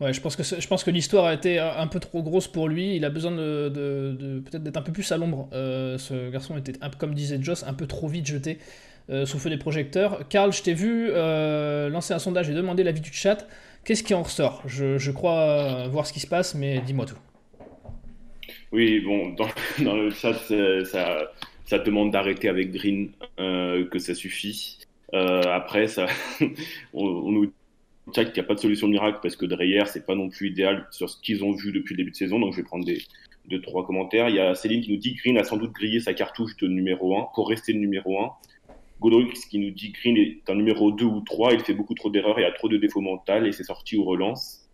Ouais, 0.00 0.12
je 0.12 0.20
pense 0.20 0.36
que 0.36 0.42
je 0.42 0.66
pense 0.68 0.84
que 0.84 0.90
l'histoire 0.90 1.24
a 1.24 1.34
été 1.34 1.58
un 1.58 1.86
peu 1.88 1.98
trop 1.98 2.22
grosse 2.22 2.46
pour 2.46 2.68
lui. 2.68 2.94
Il 2.96 3.04
a 3.04 3.10
besoin 3.10 3.32
de, 3.32 3.68
de, 3.68 4.40
peut-être 4.40 4.62
d'être 4.62 4.76
un 4.76 4.82
peu 4.82 4.92
plus 4.92 5.10
à 5.10 5.16
l'ombre. 5.16 5.48
Euh, 5.52 5.98
ce 5.98 6.30
garçon 6.30 6.56
était, 6.56 6.72
comme 6.98 7.14
disait 7.14 7.38
Joss, 7.42 7.64
un 7.64 7.74
peu 7.74 7.86
trop 7.86 8.06
vite 8.06 8.26
jeté 8.26 8.58
euh, 9.10 9.26
sous 9.26 9.38
feu 9.38 9.50
des 9.50 9.56
projecteurs. 9.56 10.28
Karl, 10.28 10.52
je 10.52 10.62
t'ai 10.62 10.74
vu 10.74 11.08
euh, 11.10 11.88
lancer 11.88 12.14
un 12.14 12.20
sondage 12.20 12.48
et 12.48 12.54
demander 12.54 12.84
l'avis 12.84 13.00
du 13.00 13.12
chat. 13.12 13.48
Qu'est-ce 13.84 14.04
qui 14.04 14.14
en 14.14 14.22
ressort? 14.22 14.62
Je, 14.66 14.98
je, 14.98 15.10
crois 15.10 15.88
voir 15.88 16.06
ce 16.06 16.12
qui 16.12 16.20
se 16.20 16.26
passe, 16.26 16.54
mais 16.54 16.80
dis-moi 16.80 17.06
tout. 17.06 17.18
Oui, 18.70 19.00
bon, 19.00 19.30
dans, 19.30 19.48
dans 19.84 19.96
le 19.96 20.10
chat, 20.10 20.34
ça, 20.84 21.32
ça 21.64 21.78
demande 21.80 22.12
d'arrêter 22.12 22.48
avec 22.48 22.70
Green, 22.70 23.10
que 23.36 23.98
ça 23.98 24.14
suffit. 24.14 24.78
après, 25.12 25.88
ça, 25.88 26.06
on, 26.92 27.04
on 27.04 27.32
nous 27.32 27.52
qu'il 28.12 28.32
n'y 28.34 28.40
a 28.40 28.44
pas 28.44 28.54
de 28.54 28.60
solution 28.60 28.88
miracle 28.88 29.18
parce 29.22 29.36
que 29.36 29.46
Dreyer, 29.46 29.84
c'est 29.86 30.06
pas 30.06 30.14
non 30.14 30.28
plus 30.28 30.48
idéal 30.48 30.86
sur 30.90 31.08
ce 31.08 31.20
qu'ils 31.20 31.44
ont 31.44 31.52
vu 31.52 31.72
depuis 31.72 31.94
le 31.94 31.98
début 31.98 32.10
de 32.10 32.16
saison. 32.16 32.38
Donc, 32.38 32.52
je 32.52 32.58
vais 32.58 32.64
prendre 32.64 32.84
des, 32.84 32.98
deux, 33.48 33.60
trois 33.60 33.86
commentaires. 33.86 34.28
Il 34.28 34.36
y 34.36 34.40
a 34.40 34.54
Céline 34.54 34.82
qui 34.82 34.92
nous 34.92 34.98
dit 34.98 35.14
Green 35.14 35.38
a 35.38 35.44
sans 35.44 35.56
doute 35.56 35.72
grillé 35.72 36.00
sa 36.00 36.14
cartouche 36.14 36.56
de 36.56 36.68
numéro 36.68 37.18
1 37.18 37.28
pour 37.34 37.48
rester 37.48 37.72
le 37.72 37.80
numéro 37.80 38.22
1. 38.22 38.30
Godrix 39.00 39.46
qui 39.48 39.58
nous 39.58 39.70
dit 39.70 39.92
Green 39.92 40.16
est 40.16 40.50
un 40.50 40.54
numéro 40.54 40.90
2 40.90 41.04
ou 41.04 41.20
3, 41.20 41.54
il 41.54 41.60
fait 41.60 41.74
beaucoup 41.74 41.94
trop 41.94 42.10
d'erreurs, 42.10 42.38
il 42.38 42.44
a 42.44 42.52
trop 42.52 42.68
de 42.68 42.76
défauts 42.76 43.00
mentaux 43.00 43.44
et 43.44 43.52
c'est 43.52 43.64
sorti 43.64 43.96
ou 43.96 44.04
relance. 44.04 44.68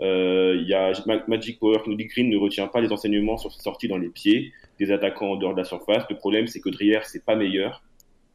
Euh, 0.00 0.56
il 0.60 0.68
y 0.68 0.74
a 0.74 0.92
Magic 1.26 1.58
Power 1.58 1.78
qui 1.82 1.90
nous 1.90 1.96
dit 1.96 2.06
Green 2.06 2.28
ne 2.28 2.36
retient 2.36 2.68
pas 2.68 2.80
les 2.80 2.92
enseignements 2.92 3.36
sur 3.36 3.52
ses 3.52 3.62
sorties 3.62 3.88
dans 3.88 3.98
les 3.98 4.10
pieds 4.10 4.52
des 4.78 4.92
attaquants 4.92 5.32
en 5.32 5.36
dehors 5.36 5.54
de 5.54 5.58
la 5.58 5.64
surface. 5.64 6.04
Le 6.08 6.16
problème, 6.16 6.46
c'est 6.46 6.60
que 6.60 6.68
Dreyer, 6.68 7.00
c'est 7.04 7.24
pas 7.24 7.34
meilleur. 7.34 7.82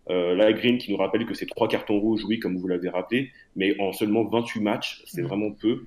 Euh, 0.10 0.36
là, 0.36 0.51
Green 0.51 0.77
qui 0.77 0.91
nous 0.91 0.98
rappelle 0.98 1.25
que 1.25 1.33
c'est 1.33 1.45
trois 1.45 1.67
cartons 1.67 2.00
rouges, 2.00 2.25
oui, 2.25 2.39
comme 2.39 2.57
vous 2.57 2.67
l'avez 2.67 2.89
rappelé, 2.89 3.31
mais 3.55 3.80
en 3.80 3.93
seulement 3.93 4.25
28 4.25 4.62
matchs, 4.62 5.01
c'est 5.06 5.21
mm. 5.21 5.28
vraiment 5.28 5.51
peu. 5.51 5.86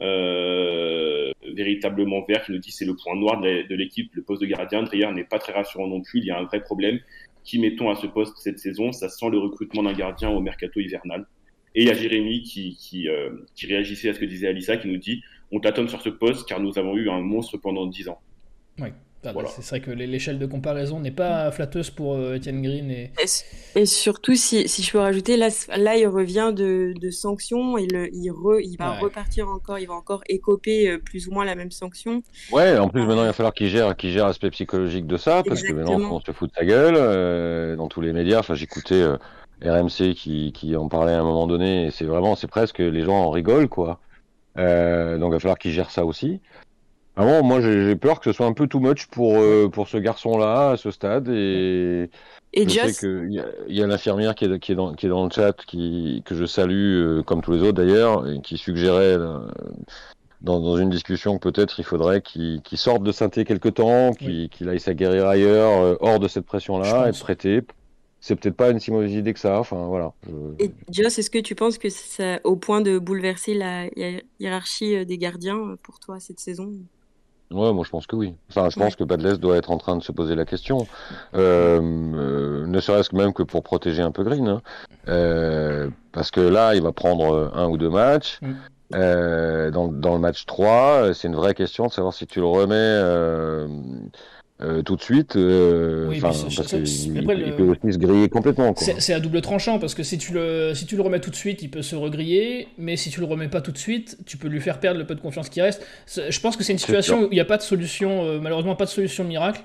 Euh, 0.00 1.30
véritablement 1.54 2.24
vert 2.26 2.42
qui 2.44 2.52
nous 2.52 2.58
dit 2.58 2.70
c'est 2.70 2.86
le 2.86 2.96
point 2.96 3.14
noir 3.16 3.38
de 3.38 3.74
l'équipe, 3.74 4.14
le 4.14 4.22
poste 4.22 4.40
de 4.40 4.46
gardien. 4.46 4.82
Dreyer 4.82 5.12
n'est 5.12 5.24
pas 5.24 5.38
très 5.38 5.52
rassurant 5.52 5.88
non 5.88 6.00
plus, 6.00 6.20
il 6.20 6.26
y 6.26 6.30
a 6.30 6.38
un 6.38 6.44
vrai 6.44 6.62
problème. 6.62 7.00
Qui 7.44 7.58
mettons 7.58 7.90
à 7.90 7.96
ce 7.96 8.06
poste 8.06 8.36
cette 8.38 8.58
saison? 8.58 8.92
Ça 8.92 9.08
sent 9.08 9.28
le 9.30 9.38
recrutement 9.38 9.82
d'un 9.82 9.92
gardien 9.92 10.30
au 10.30 10.40
mercato 10.40 10.80
hivernal. 10.80 11.26
Et 11.74 11.82
il 11.82 11.88
y 11.88 11.90
a 11.90 11.94
Jérémy 11.94 12.42
qui, 12.42 12.76
qui, 12.76 13.08
euh, 13.08 13.30
qui 13.54 13.66
réagissait 13.66 14.08
à 14.08 14.14
ce 14.14 14.18
que 14.18 14.24
disait 14.24 14.48
Alissa, 14.48 14.76
qui 14.76 14.88
nous 14.88 14.96
dit 14.96 15.22
on 15.52 15.60
tâtonne 15.60 15.88
sur 15.88 16.00
ce 16.00 16.08
poste 16.08 16.48
car 16.48 16.60
nous 16.60 16.78
avons 16.78 16.96
eu 16.96 17.10
un 17.10 17.20
monstre 17.20 17.58
pendant 17.58 17.86
10 17.86 18.08
ans. 18.08 18.20
Oui. 18.78 18.88
Ah, 19.22 19.34
bah, 19.34 19.42
c'est 19.46 19.68
vrai 19.68 19.80
que 19.80 19.90
l'échelle 19.90 20.38
de 20.38 20.46
comparaison 20.46 20.98
n'est 20.98 21.10
pas 21.10 21.50
flatteuse 21.50 21.90
pour 21.90 22.14
euh, 22.14 22.36
Etienne 22.36 22.62
Green. 22.62 22.90
Et... 22.90 23.12
et, 23.74 23.84
surtout, 23.84 24.34
si, 24.34 24.66
si, 24.66 24.82
je 24.82 24.92
peux 24.92 24.98
rajouter, 24.98 25.36
là, 25.36 25.48
là 25.76 25.96
il 25.96 26.06
revient 26.06 26.52
de, 26.56 26.94
de 26.98 27.10
sanctions, 27.10 27.76
il, 27.76 28.08
il, 28.14 28.32
il 28.62 28.76
va 28.78 28.92
repartir 28.92 29.48
encore, 29.48 29.78
il 29.78 29.88
va 29.88 29.94
encore 29.94 30.22
écoper 30.26 30.88
euh, 30.88 30.98
plus 30.98 31.28
ou 31.28 31.32
moins 31.32 31.44
la 31.44 31.54
même 31.54 31.70
sanction. 31.70 32.22
Ouais, 32.50 32.78
en 32.78 32.88
plus, 32.88 33.00
maintenant, 33.02 33.24
il 33.24 33.26
va 33.26 33.32
falloir 33.34 33.52
qu'il 33.52 33.68
gère, 33.68 33.94
qu'il 33.94 34.10
gère 34.10 34.26
l'aspect 34.26 34.50
psychologique 34.50 35.06
de 35.06 35.18
ça, 35.18 35.42
parce 35.46 35.62
que 35.62 35.72
maintenant, 35.72 36.00
on 36.12 36.20
se 36.20 36.32
fout 36.32 36.48
de 36.48 36.54
sa 36.56 36.64
gueule 36.64 36.94
euh, 36.96 37.76
dans 37.76 37.88
tous 37.88 38.00
les 38.00 38.14
médias. 38.14 38.38
Enfin, 38.38 38.54
j'écoutais 38.54 39.04
RMC 39.62 40.14
qui, 40.14 40.52
qui 40.54 40.74
en 40.76 40.88
parlait 40.88 41.12
à 41.12 41.20
un 41.20 41.24
moment 41.24 41.46
donné, 41.46 41.86
et 41.86 41.90
c'est 41.90 42.06
vraiment, 42.06 42.36
c'est 42.36 42.46
presque, 42.46 42.78
les 42.78 43.02
gens 43.02 43.16
en 43.16 43.30
rigolent, 43.30 43.68
quoi. 43.68 44.00
donc, 44.56 44.64
il 44.64 45.30
va 45.30 45.38
falloir 45.40 45.58
qu'il 45.58 45.72
gère 45.72 45.90
ça 45.90 46.06
aussi. 46.06 46.40
Ah 47.20 47.42
moi 47.42 47.60
j'ai 47.60 47.96
peur 47.96 48.18
que 48.18 48.24
ce 48.24 48.32
soit 48.32 48.46
un 48.46 48.54
peu 48.54 48.66
too 48.66 48.80
much 48.80 49.06
pour, 49.08 49.36
euh, 49.36 49.68
pour 49.68 49.88
ce 49.88 49.98
garçon-là 49.98 50.70
à 50.70 50.76
ce 50.78 50.90
stade. 50.90 51.28
Et, 51.28 52.08
et 52.54 52.66
je 52.66 52.70
sais 52.70 52.94
qu'il 52.94 53.30
y 53.68 53.80
a, 53.80 53.84
a 53.84 53.86
l'infirmière 53.86 54.34
qui 54.34 54.46
est, 54.46 54.58
qui, 54.58 54.72
est 54.72 54.74
dans, 54.74 54.94
qui 54.94 55.04
est 55.04 55.10
dans 55.10 55.24
le 55.24 55.30
chat, 55.30 55.52
qui, 55.66 56.22
que 56.24 56.34
je 56.34 56.46
salue, 56.46 56.96
euh, 56.96 57.22
comme 57.22 57.42
tous 57.42 57.52
les 57.52 57.60
autres 57.60 57.72
d'ailleurs, 57.72 58.26
et 58.26 58.40
qui 58.40 58.56
suggérait 58.56 59.18
euh, 59.18 59.38
dans, 60.40 60.60
dans, 60.60 60.78
une 60.78 60.88
discussion 60.88 61.38
que 61.38 61.50
peut-être 61.50 61.78
il 61.78 61.84
faudrait 61.84 62.22
qu'il 62.22 62.62
sorte 62.76 63.02
de 63.02 63.12
synthé 63.12 63.44
quelque 63.44 63.68
temps, 63.68 64.12
qu'il 64.12 64.68
aille 64.70 64.80
s'aguerrir 64.80 65.26
ailleurs, 65.26 65.98
hors 66.00 66.20
de 66.20 66.26
cette 66.28 66.46
pression-là, 66.46 67.08
être 67.08 67.20
prêté. 67.20 67.60
C'est 68.22 68.34
peut-être 68.36 68.56
pas 68.56 68.70
une 68.70 68.80
si 68.80 68.90
mauvaise 68.90 69.12
idée 69.12 69.34
que 69.34 69.40
ça. 69.40 69.58
Enfin 69.58 69.86
voilà. 69.88 70.12
Et 70.58 70.70
Joss, 70.90 71.18
est-ce 71.18 71.30
que 71.30 71.38
tu 71.38 71.54
penses 71.54 71.76
que 71.76 71.90
c'est 71.90 72.40
au 72.44 72.56
point 72.56 72.80
de 72.80 72.98
bouleverser 72.98 73.52
la 73.52 73.88
hiérarchie 74.38 75.04
des 75.04 75.18
gardiens 75.18 75.76
pour 75.82 76.00
toi 76.00 76.18
cette 76.18 76.40
saison? 76.40 76.72
Ouais, 77.52 77.72
moi 77.72 77.84
je 77.84 77.90
pense 77.90 78.06
que 78.06 78.14
oui. 78.14 78.34
Enfin, 78.48 78.70
je 78.70 78.78
pense 78.78 78.94
que 78.94 79.02
Badless 79.02 79.40
doit 79.40 79.56
être 79.56 79.72
en 79.72 79.78
train 79.78 79.96
de 79.96 80.02
se 80.02 80.12
poser 80.12 80.36
la 80.36 80.44
question, 80.44 80.86
euh, 81.34 81.80
euh, 81.80 82.66
ne 82.66 82.80
serait-ce 82.80 83.10
que 83.10 83.16
même 83.16 83.32
que 83.32 83.42
pour 83.42 83.64
protéger 83.64 84.02
un 84.02 84.12
peu 84.12 84.22
Green, 84.22 84.46
hein. 84.46 84.62
euh, 85.08 85.90
parce 86.12 86.30
que 86.30 86.40
là, 86.40 86.76
il 86.76 86.82
va 86.82 86.92
prendre 86.92 87.50
un 87.54 87.68
ou 87.68 87.76
deux 87.76 87.90
matchs. 87.90 88.38
Mm. 88.40 88.52
Euh, 88.92 89.70
dans, 89.70 89.86
dans, 89.86 90.14
le 90.14 90.20
match 90.20 90.46
3, 90.46 91.14
c'est 91.14 91.28
une 91.28 91.36
vraie 91.36 91.54
question 91.54 91.86
de 91.86 91.92
savoir 91.92 92.12
si 92.12 92.26
tu 92.26 92.40
le 92.40 92.46
remets 92.46 93.68
euh, 94.62 94.82
tout 94.82 94.96
de 94.96 95.00
suite. 95.00 95.36
Euh, 95.36 96.08
oui, 96.08 96.20
parce 96.20 96.44
qu'il 96.44 97.24
peut 97.24 97.62
aussi 97.62 97.92
se 97.92 97.98
griller 97.98 98.28
complètement. 98.28 98.74
C'est 98.76 99.14
à 99.14 99.20
double 99.20 99.40
tranchant 99.40 99.78
parce 99.78 99.94
que 99.94 100.02
si 100.02 100.18
tu, 100.18 100.34
le, 100.34 100.74
si 100.74 100.84
tu 100.84 100.96
le 100.96 101.02
remets 101.02 101.20
tout 101.20 101.30
de 101.30 101.36
suite, 101.36 101.62
il 101.62 101.70
peut 101.70 101.82
se 101.82 101.96
regriller, 101.96 102.68
mais 102.76 102.96
si 102.96 103.10
tu 103.10 103.20
le 103.20 103.26
remets 103.26 103.48
pas 103.48 103.62
tout 103.62 103.72
de 103.72 103.78
suite, 103.78 104.18
tu 104.26 104.36
peux 104.36 104.48
lui 104.48 104.60
faire 104.60 104.78
perdre 104.78 104.98
le 104.98 105.06
peu 105.06 105.14
de 105.14 105.20
confiance 105.20 105.48
qui 105.48 105.62
reste. 105.62 105.86
Je 106.06 106.40
pense 106.40 106.56
que 106.56 106.64
c'est 106.64 106.72
une 106.72 106.78
situation 106.78 107.22
où 107.22 107.28
il 107.30 107.34
n'y 107.34 107.40
a 107.40 107.46
pas 107.46 107.56
de 107.56 107.62
solution, 107.62 108.24
euh, 108.24 108.38
malheureusement 108.40 108.76
pas 108.76 108.84
de 108.84 108.90
solution 108.90 109.24
miracle. 109.24 109.62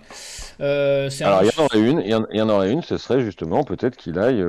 alors 0.60 1.44
il 1.44 1.48
y 1.48 1.60
en 1.60 1.66
aurait 1.66 1.80
une, 1.80 2.02
il 2.06 2.38
y, 2.38 2.42
en 2.42 2.50
aurait 2.50 2.72
une, 2.72 2.82
ce 2.82 2.98
serait 2.98 3.20
justement 3.20 3.64
peut-être 3.64 3.98
qu'il 3.98 4.18
aille. 4.18 4.42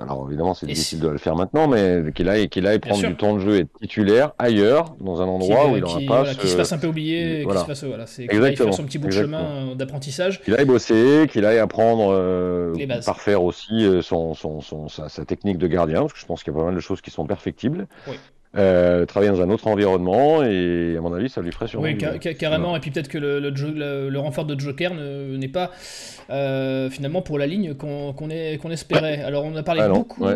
alors 0.00 0.26
évidemment 0.28 0.54
c'est 0.54 0.66
difficile 0.66 1.00
de 1.00 1.08
le 1.08 1.18
faire 1.18 1.34
maintenant, 1.34 1.66
mais 1.66 2.12
qu'il 2.14 2.28
aille, 2.28 2.48
qu'il 2.48 2.68
aille 2.68 2.78
prendre 2.78 3.04
du 3.04 3.16
temps 3.16 3.34
de 3.34 3.40
jeu 3.40 3.56
et 3.56 3.66
titulaire 3.80 4.32
ailleurs, 4.38 4.94
dans 5.00 5.20
un 5.20 5.26
endroit 5.26 5.68
où 5.68 5.76
il 5.76 5.80
n'aura 5.80 6.00
pas. 6.06 6.22
Voilà, 6.22 6.34
se 6.34 6.56
fasse 6.56 6.72
un 6.72 6.78
peu 6.78 6.86
oublier, 6.86 7.44
qu'il 7.44 7.58
se 7.58 7.64
fasse 7.64 7.82
voilà, 7.82 8.06
c'est 8.06 8.28
qu'il 8.28 8.56
fasse 8.56 8.76
son 8.76 8.84
petit 8.84 8.98
bout 8.98 9.08
de 9.08 9.12
chemin 9.12 9.71
d'apprentissage. 9.76 10.40
Qu'il 10.40 10.54
aille 10.54 10.64
bosser, 10.64 11.26
qu'il 11.30 11.44
aille 11.44 11.58
apprendre 11.58 12.12
euh, 12.12 12.74
par 13.04 13.20
faire 13.20 13.42
aussi 13.42 13.84
euh, 13.84 14.02
son, 14.02 14.34
son, 14.34 14.60
son 14.60 14.88
sa, 14.88 15.08
technique 15.24 15.58
de 15.58 15.66
gardien, 15.66 16.00
parce 16.00 16.12
que 16.12 16.18
je 16.18 16.26
pense 16.26 16.42
qu'il 16.42 16.52
y 16.52 16.56
a 16.56 16.58
pas 16.58 16.66
mal 16.66 16.74
de 16.74 16.80
choses 16.80 17.00
qui 17.00 17.10
sont 17.10 17.26
perfectibles. 17.26 17.86
Euh, 18.54 19.06
travailler 19.06 19.32
dans 19.32 19.40
un 19.40 19.48
autre 19.48 19.66
environnement 19.66 20.42
et 20.42 20.94
à 20.98 21.00
mon 21.00 21.14
avis 21.14 21.30
ça 21.30 21.40
lui 21.40 21.52
ferait 21.52 21.68
sûrement 21.68 21.86
oui 21.86 21.96
carrément. 22.36 22.76
Et 22.76 22.80
puis 22.80 22.90
peut-être 22.90 23.08
que 23.08 23.16
le, 23.16 23.38
le, 23.40 24.18
renfort 24.18 24.44
de 24.44 24.60
Joker 24.60 24.92
n'est 24.94 25.48
pas 25.48 25.70
finalement 26.90 27.22
pour 27.22 27.38
la 27.38 27.46
ligne 27.46 27.72
qu'on 27.74 28.12
qu'on 28.12 28.70
espérait. 28.70 29.22
Alors 29.22 29.46
on 29.46 29.56
a 29.56 29.62
parlé 29.62 29.80
ah 29.80 29.88
beaucoup, 29.88 30.26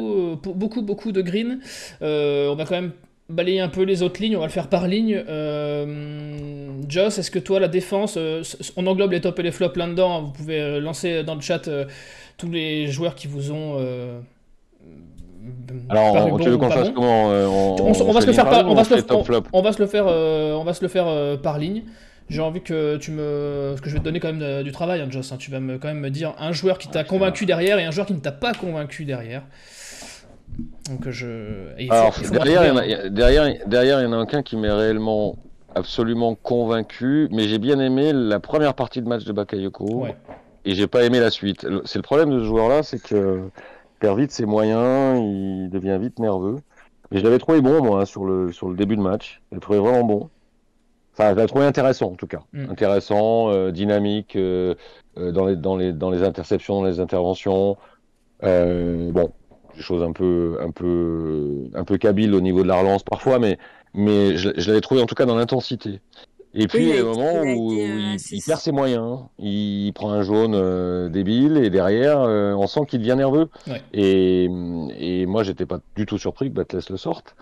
beaucoup 0.55 0.81
beaucoup 0.81 1.13
de 1.13 1.21
Green 1.21 1.61
on 2.01 2.55
va 2.57 2.65
quand 2.65 2.77
même 2.77 2.93
balayer 3.29 3.61
un 3.61 3.69
peu 3.69 3.83
les 3.83 4.03
autres 4.03 4.23
lignes, 4.23 4.37
on 4.37 4.41
va 4.41 4.47
le 4.47 4.53
faire 4.53 4.69
par 4.69 4.87
ligne. 4.87 5.23
Euh, 6.77 6.83
Joss, 6.89 7.19
est-ce 7.19 7.31
que 7.31 7.39
toi, 7.39 7.61
la 7.61 7.69
défense, 7.69 8.17
euh, 8.19 8.43
on 8.77 8.87
englobe 8.87 9.13
les 9.13 9.21
tops 9.21 9.39
et 9.39 9.43
les 9.43 9.53
flops 9.53 9.77
là-dedans, 9.77 10.23
vous 10.23 10.33
pouvez 10.33 10.61
euh, 10.61 10.81
lancer 10.81 11.23
dans 11.25 11.35
le 11.35 11.41
chat 11.41 11.69
tous 12.39 12.51
les 12.51 12.87
joueurs 12.89 13.15
qui 13.15 13.27
vous 13.27 13.51
ont 13.53 13.79
Alors, 15.89 16.15
on, 16.27 16.29
bon 16.31 16.39
tu 16.39 16.49
veux 16.51 16.59
qu'on 16.59 16.71
fasse 16.71 16.89
bon. 16.89 16.95
comment 16.95 17.31
euh, 17.31 17.47
On, 17.47 17.77
on, 17.81 17.91
s- 17.93 18.01
on 18.01 18.13
va 18.13 18.21
se 18.21 18.27
le 18.27 18.33
faire 18.33 18.49
par, 18.49 18.63
ligne 18.63 18.71
on 18.73 18.75
va 18.75 18.85
se 18.85 18.91
le, 18.91 18.97
fait 18.97 19.03
top 19.07 19.21
on- 19.21 19.25
flop 19.25 19.43
on 19.53 19.63
va 19.63 19.73
se 19.73 19.79
le 19.81 19.87
faire, 19.87 20.05
euh, 20.09 20.55
on 20.55 20.65
va 20.65 20.75
se 20.75 20.83
le 20.83 20.89
faire 20.89 21.07
euh, 21.07 21.37
par 21.37 21.59
ligne. 21.59 21.85
J'ai 22.29 22.41
envie 22.41 22.61
que 22.61 22.97
tu 22.97 23.13
me, 23.13 23.69
parce 23.71 23.81
que 23.81 23.89
je 23.89 23.95
vais 23.95 24.01
te 24.01 24.05
donner 24.05 24.19
quand 24.19 24.33
même 24.33 24.41
de- 24.41 24.63
du 24.65 24.73
travail, 24.73 25.01
hein, 25.01 25.07
Joss. 25.09 25.31
hein. 25.31 25.37
Tu 25.39 25.51
vas 25.53 25.61
me 25.61 25.79
quand 25.79 25.87
même 25.89 26.01
me 26.01 26.11
dire 26.11 26.35
un 26.41 26.51
joueur 26.53 26.79
qui 26.79 26.89
t'a 26.89 27.01
Ah, 27.01 27.03
c'est 27.05 27.09
convaincu 27.09 27.47
derrière 27.47 27.79
et 27.79 27.85
un 27.85 27.93
joueur 27.93 28.07
qui 28.07 28.15
ne 28.15 28.19
t'a 28.21 28.33
pas 28.33 28.53
convaincu 28.53 29.05
derrière. 29.05 29.43
Donc 30.91 31.09
je. 31.09 31.27
Alors, 31.89 32.15
derrière, 32.33 32.65
il 32.65 32.69
y 32.69 32.71
en 32.71 32.77
a- 32.77 33.09
derrière, 33.09 33.47
derrière, 33.67 34.01
il 34.01 34.05
y 34.05 34.07
en 34.07 34.13
a 34.13 34.19
aucun 34.19 34.43
qui 34.43 34.57
m'est 34.57 34.71
réellement 34.73 35.37
absolument 35.77 36.35
convaincu, 36.35 37.29
mais 37.31 37.45
j'ai 37.49 37.59
bien 37.59 37.79
aimé 37.79 38.13
la 38.13 38.41
première 38.41 38.75
partie 38.75 39.03
de 39.03 39.09
match 39.09 39.25
de 39.25 39.33
Bakayoko 39.33 39.85
Ouais. 39.85 40.17
et 40.65 40.75
j'ai 40.75 40.87
pas 40.87 41.05
aimé 41.05 41.21
la 41.21 41.31
suite. 41.31 41.67
C'est 41.85 41.99
le 41.99 42.03
problème 42.03 42.31
de 42.31 42.41
ce 42.41 42.45
joueur-là, 42.45 42.83
c'est 42.83 43.01
que 43.01 43.43
perd 44.01 44.19
vite 44.19 44.33
ses 44.33 44.47
moyens, 44.47 45.21
il 45.21 45.69
devient 45.71 45.99
vite 46.01 46.19
nerveux. 46.19 46.57
Mais 47.11 47.19
je 47.19 47.25
l'avais 47.25 47.39
trouvé 47.39 47.61
bon, 47.61 47.83
moi, 47.85 48.07
sur 48.07 48.25
le, 48.25 48.53
sur 48.53 48.69
le 48.69 48.77
début 48.77 48.97
de 48.97 49.03
match. 49.03 49.43
Je 49.51 49.57
l'ai 49.57 49.61
trouvé 49.61 49.79
vraiment 49.79 50.03
bon. 50.03 50.31
Enfin, 51.13 51.35
je 51.35 51.41
l'ai 51.41 51.47
trouvé 51.47 51.65
intéressant, 51.65 52.13
en 52.13 52.17
tout 52.17 52.27
cas. 52.27 52.41
Mm. 52.53 52.71
Intéressant, 52.71 53.51
euh, 53.51 53.71
dynamique, 53.71 54.35
euh, 54.37 54.75
euh, 55.19 55.31
dans, 55.31 55.47
les, 55.47 55.57
dans, 55.57 55.77
les, 55.77 55.93
dans 55.93 56.11
les 56.11 56.23
interceptions, 56.23 56.81
dans 56.81 56.87
les 56.87 57.01
interventions. 57.01 57.77
Euh, 58.43 59.13
bon, 59.13 59.31
des 59.77 59.83
choses 59.83 60.03
un 60.03 60.13
peu, 60.13 60.59
un 60.61 60.71
peu, 60.71 61.69
un 61.75 61.85
peu 61.85 61.97
kabyles 61.97 62.35
au 62.35 62.41
niveau 62.41 62.63
de 62.63 62.69
la 62.69 62.77
relance 62.77 63.03
parfois, 63.03 63.39
mais, 63.39 63.59
mais 63.97 64.37
je, 64.37 64.51
je 64.57 64.69
l'avais 64.69 64.81
trouvé 64.81 65.03
en 65.03 65.07
tout 65.07 65.15
cas 65.15 65.27
dans 65.27 65.37
l'intensité. 65.37 66.01
Et 66.59 66.69
puis, 66.69 66.85
il 66.85 66.93
a 66.93 66.95
il 66.95 66.97
y 66.97 67.01
a 67.01 67.03
un 67.03 67.05
moment 67.05 67.41
où, 67.43 67.73
été, 67.73 67.83
où 67.85 67.93
euh, 67.93 68.17
il, 68.33 68.43
perd 68.43 68.61
ses 68.61 68.73
moyens, 68.73 69.19
il 69.39 69.93
prend 69.93 70.11
un 70.11 70.23
jaune 70.23 70.55
euh, 70.55 71.11
débile, 71.11 71.59
et 71.59 71.69
derrière, 71.69 72.21
euh, 72.21 72.55
on 72.55 72.67
sent 72.67 72.81
qu'il 72.89 73.01
devient 73.01 73.15
nerveux. 73.15 73.51
Ouais. 73.67 73.83
Et, 73.93 74.45
et 74.99 75.27
moi, 75.27 75.43
j'étais 75.43 75.67
pas 75.67 75.81
du 75.97 76.07
tout 76.07 76.17
surpris 76.17 76.49
que 76.49 76.55
Batles 76.55 76.81
le 76.89 76.97
sorte. 76.97 77.37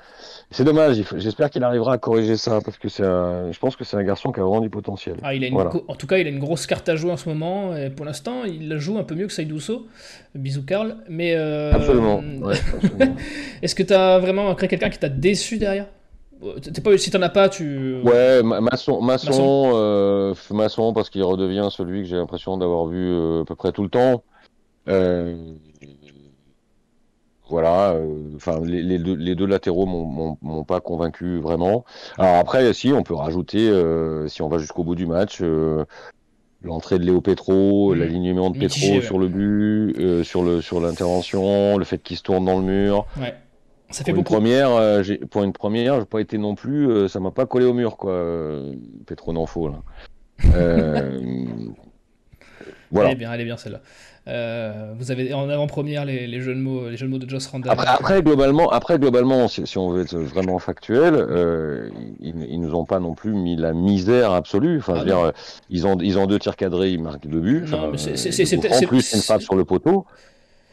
C'est 0.50 0.64
dommage, 0.64 1.00
j'espère 1.16 1.50
qu'il 1.50 1.62
arrivera 1.62 1.92
à 1.92 1.98
corriger 1.98 2.36
ça, 2.36 2.60
parce 2.64 2.76
que 2.76 2.88
c'est 2.88 3.04
un, 3.04 3.52
je 3.52 3.58
pense 3.60 3.76
que 3.76 3.84
c'est 3.84 3.96
un 3.96 4.02
garçon 4.02 4.32
qui 4.32 4.40
a 4.40 4.42
vraiment 4.42 4.60
du 4.60 4.70
potentiel. 4.70 5.16
Ah, 5.22 5.32
il 5.32 5.44
a 5.44 5.46
une 5.46 5.54
Voilà. 5.54 5.70
En 5.86 5.94
tout 5.94 6.08
cas, 6.08 6.18
il 6.18 6.26
a 6.26 6.30
une 6.30 6.40
grosse 6.40 6.66
carte 6.66 6.88
à 6.88 6.96
jouer 6.96 7.12
en 7.12 7.16
ce 7.16 7.28
moment. 7.28 7.76
Et 7.76 7.90
pour 7.90 8.06
l'instant, 8.06 8.42
il 8.44 8.68
la 8.68 8.78
joue 8.78 8.98
un 8.98 9.04
peu 9.04 9.14
mieux 9.14 9.28
que 9.28 9.32
Saïdousso. 9.32 9.86
Bisous, 10.34 10.64
Karl. 10.64 10.96
Mais. 11.08 11.34
euh, 11.36 11.72
Absolument. 11.72 12.18
ouais, 12.18 12.56
absolument. 12.74 13.16
Est-ce 13.62 13.76
que 13.76 13.84
tu 13.84 13.92
as 13.92 14.18
vraiment 14.18 14.52
créé 14.56 14.68
quelqu'un 14.68 14.90
qui 14.90 14.98
t'a 14.98 15.08
déçu 15.08 15.58
derrière? 15.58 15.86
Pas, 16.82 16.98
Si 16.98 17.10
t'en 17.10 17.22
as 17.22 17.28
pas, 17.28 17.48
tu. 17.48 18.00
Ouais, 18.02 18.42
Ma- 18.42 18.60
Masson, 18.60 19.00
Masson. 19.00 19.30
Masson, 20.50 20.88
euh, 20.88 20.92
parce 20.94 21.10
qu'il 21.10 21.22
redevient 21.22 21.68
celui 21.70 22.02
que 22.02 22.08
j'ai 22.08 22.16
l'impression 22.16 22.56
d'avoir 22.56 22.86
vu 22.86 22.98
euh, 22.98 23.42
à 23.42 23.44
peu 23.44 23.54
près 23.54 23.72
tout 23.72 23.82
le 23.82 23.88
temps. 23.90 24.22
Euh, 24.88 25.36
voilà, 27.48 27.94
enfin 28.36 28.60
les, 28.64 28.82
les 28.82 28.98
deux, 28.98 29.14
les 29.16 29.34
deux 29.34 29.46
latéraux 29.46 29.84
m'ont- 29.86 30.64
pas 30.64 30.80
convaincu 30.80 31.38
vraiment. 31.40 31.84
Alors 32.18 32.36
après, 32.36 32.72
si 32.72 32.92
on 32.92 33.02
peut 33.02 33.14
rajouter, 33.14 33.70
si 34.28 34.40
on 34.42 34.48
va 34.48 34.58
jusqu'au 34.58 34.82
bout 34.82 34.94
du 34.94 35.06
match, 35.06 35.42
l'entrée 36.62 36.98
de 36.98 37.04
Léo 37.04 37.20
Petro, 37.20 37.92
Mhm. 37.92 37.98
l'alignement 38.00 38.50
de 38.50 38.58
Mitigé, 38.58 38.86
Petro 38.86 38.98
ouais. 39.00 39.06
sur 39.06 39.18
le 39.18 39.28
but, 39.28 39.94
euh, 39.98 40.24
sur 40.24 40.42
le 40.42 40.62
sur 40.62 40.80
l'intervention, 40.80 41.76
le 41.76 41.84
fait 41.84 41.98
qu'il 41.98 42.16
se 42.16 42.22
tourne 42.22 42.46
dans 42.46 42.58
le 42.58 42.64
mur. 42.64 43.06
Ouais. 43.20 43.34
Ça 43.90 44.02
fait 44.04 44.12
Pour 44.12 44.18
une 44.18 44.24
première, 44.24 44.70
euh, 44.70 45.02
pour 45.30 45.44
une 45.44 45.52
première, 45.52 46.00
j'ai 46.00 46.06
pas 46.06 46.20
été 46.20 46.38
non 46.38 46.54
plus, 46.54 46.88
euh, 46.90 47.06
ça 47.08 47.20
m'a 47.20 47.30
pas 47.30 47.46
collé 47.46 47.64
au 47.66 47.74
mur 47.74 47.96
quoi, 47.96 48.12
euh, 48.12 48.74
Petro 49.06 49.32
Nanfo 49.32 49.68
là. 49.68 49.82
Euh, 50.54 51.20
voilà. 52.90 53.10
Elle 53.10 53.14
est 53.14 53.18
bien, 53.18 53.32
elle 53.32 53.40
est 53.40 53.44
bien 53.44 53.56
celle-là. 53.56 53.80
Euh, 54.26 54.94
vous 54.98 55.10
avez 55.10 55.34
en 55.34 55.50
avant-première 55.50 56.06
les, 56.06 56.26
les 56.26 56.40
jeux 56.40 56.54
de 56.54 56.60
mots, 56.60 56.88
les 56.88 56.96
jeux 56.96 57.06
de 57.06 57.10
mots 57.12 57.18
de 57.18 57.28
Joss 57.28 57.46
Randall. 57.46 57.70
Après, 57.72 57.86
après 57.86 58.22
globalement, 58.22 58.70
après 58.70 58.98
globalement, 58.98 59.48
si, 59.48 59.66
si 59.66 59.76
on 59.76 59.90
veut 59.90 60.00
être 60.02 60.16
vraiment 60.16 60.58
factuel, 60.58 61.14
euh, 61.14 61.90
ils, 62.20 62.34
ils 62.48 62.58
nous 62.60 62.74
ont 62.74 62.86
pas 62.86 63.00
non 63.00 63.14
plus 63.14 63.34
mis 63.34 63.54
la 63.54 63.74
misère 63.74 64.32
absolue. 64.32 64.78
Enfin, 64.78 64.94
Ah 64.96 65.00
je 65.00 65.04
veux 65.04 65.10
non. 65.10 65.22
dire, 65.24 65.32
ils 65.68 65.86
ont 65.86 65.98
ils 65.98 66.18
ont 66.18 66.26
deux 66.26 66.38
tirs 66.38 66.56
cadrés, 66.56 66.90
ils 66.92 67.02
marquent 67.02 67.26
deux 67.26 67.40
buts. 67.40 67.64
Non, 67.70 67.90
mais 67.92 67.98
c'est- 67.98 68.16
c'est- 68.16 68.86
plus 68.86 69.12
une 69.12 69.20
frappe 69.20 69.42
sur 69.42 69.56
le 69.56 69.66
poteau. 69.66 70.06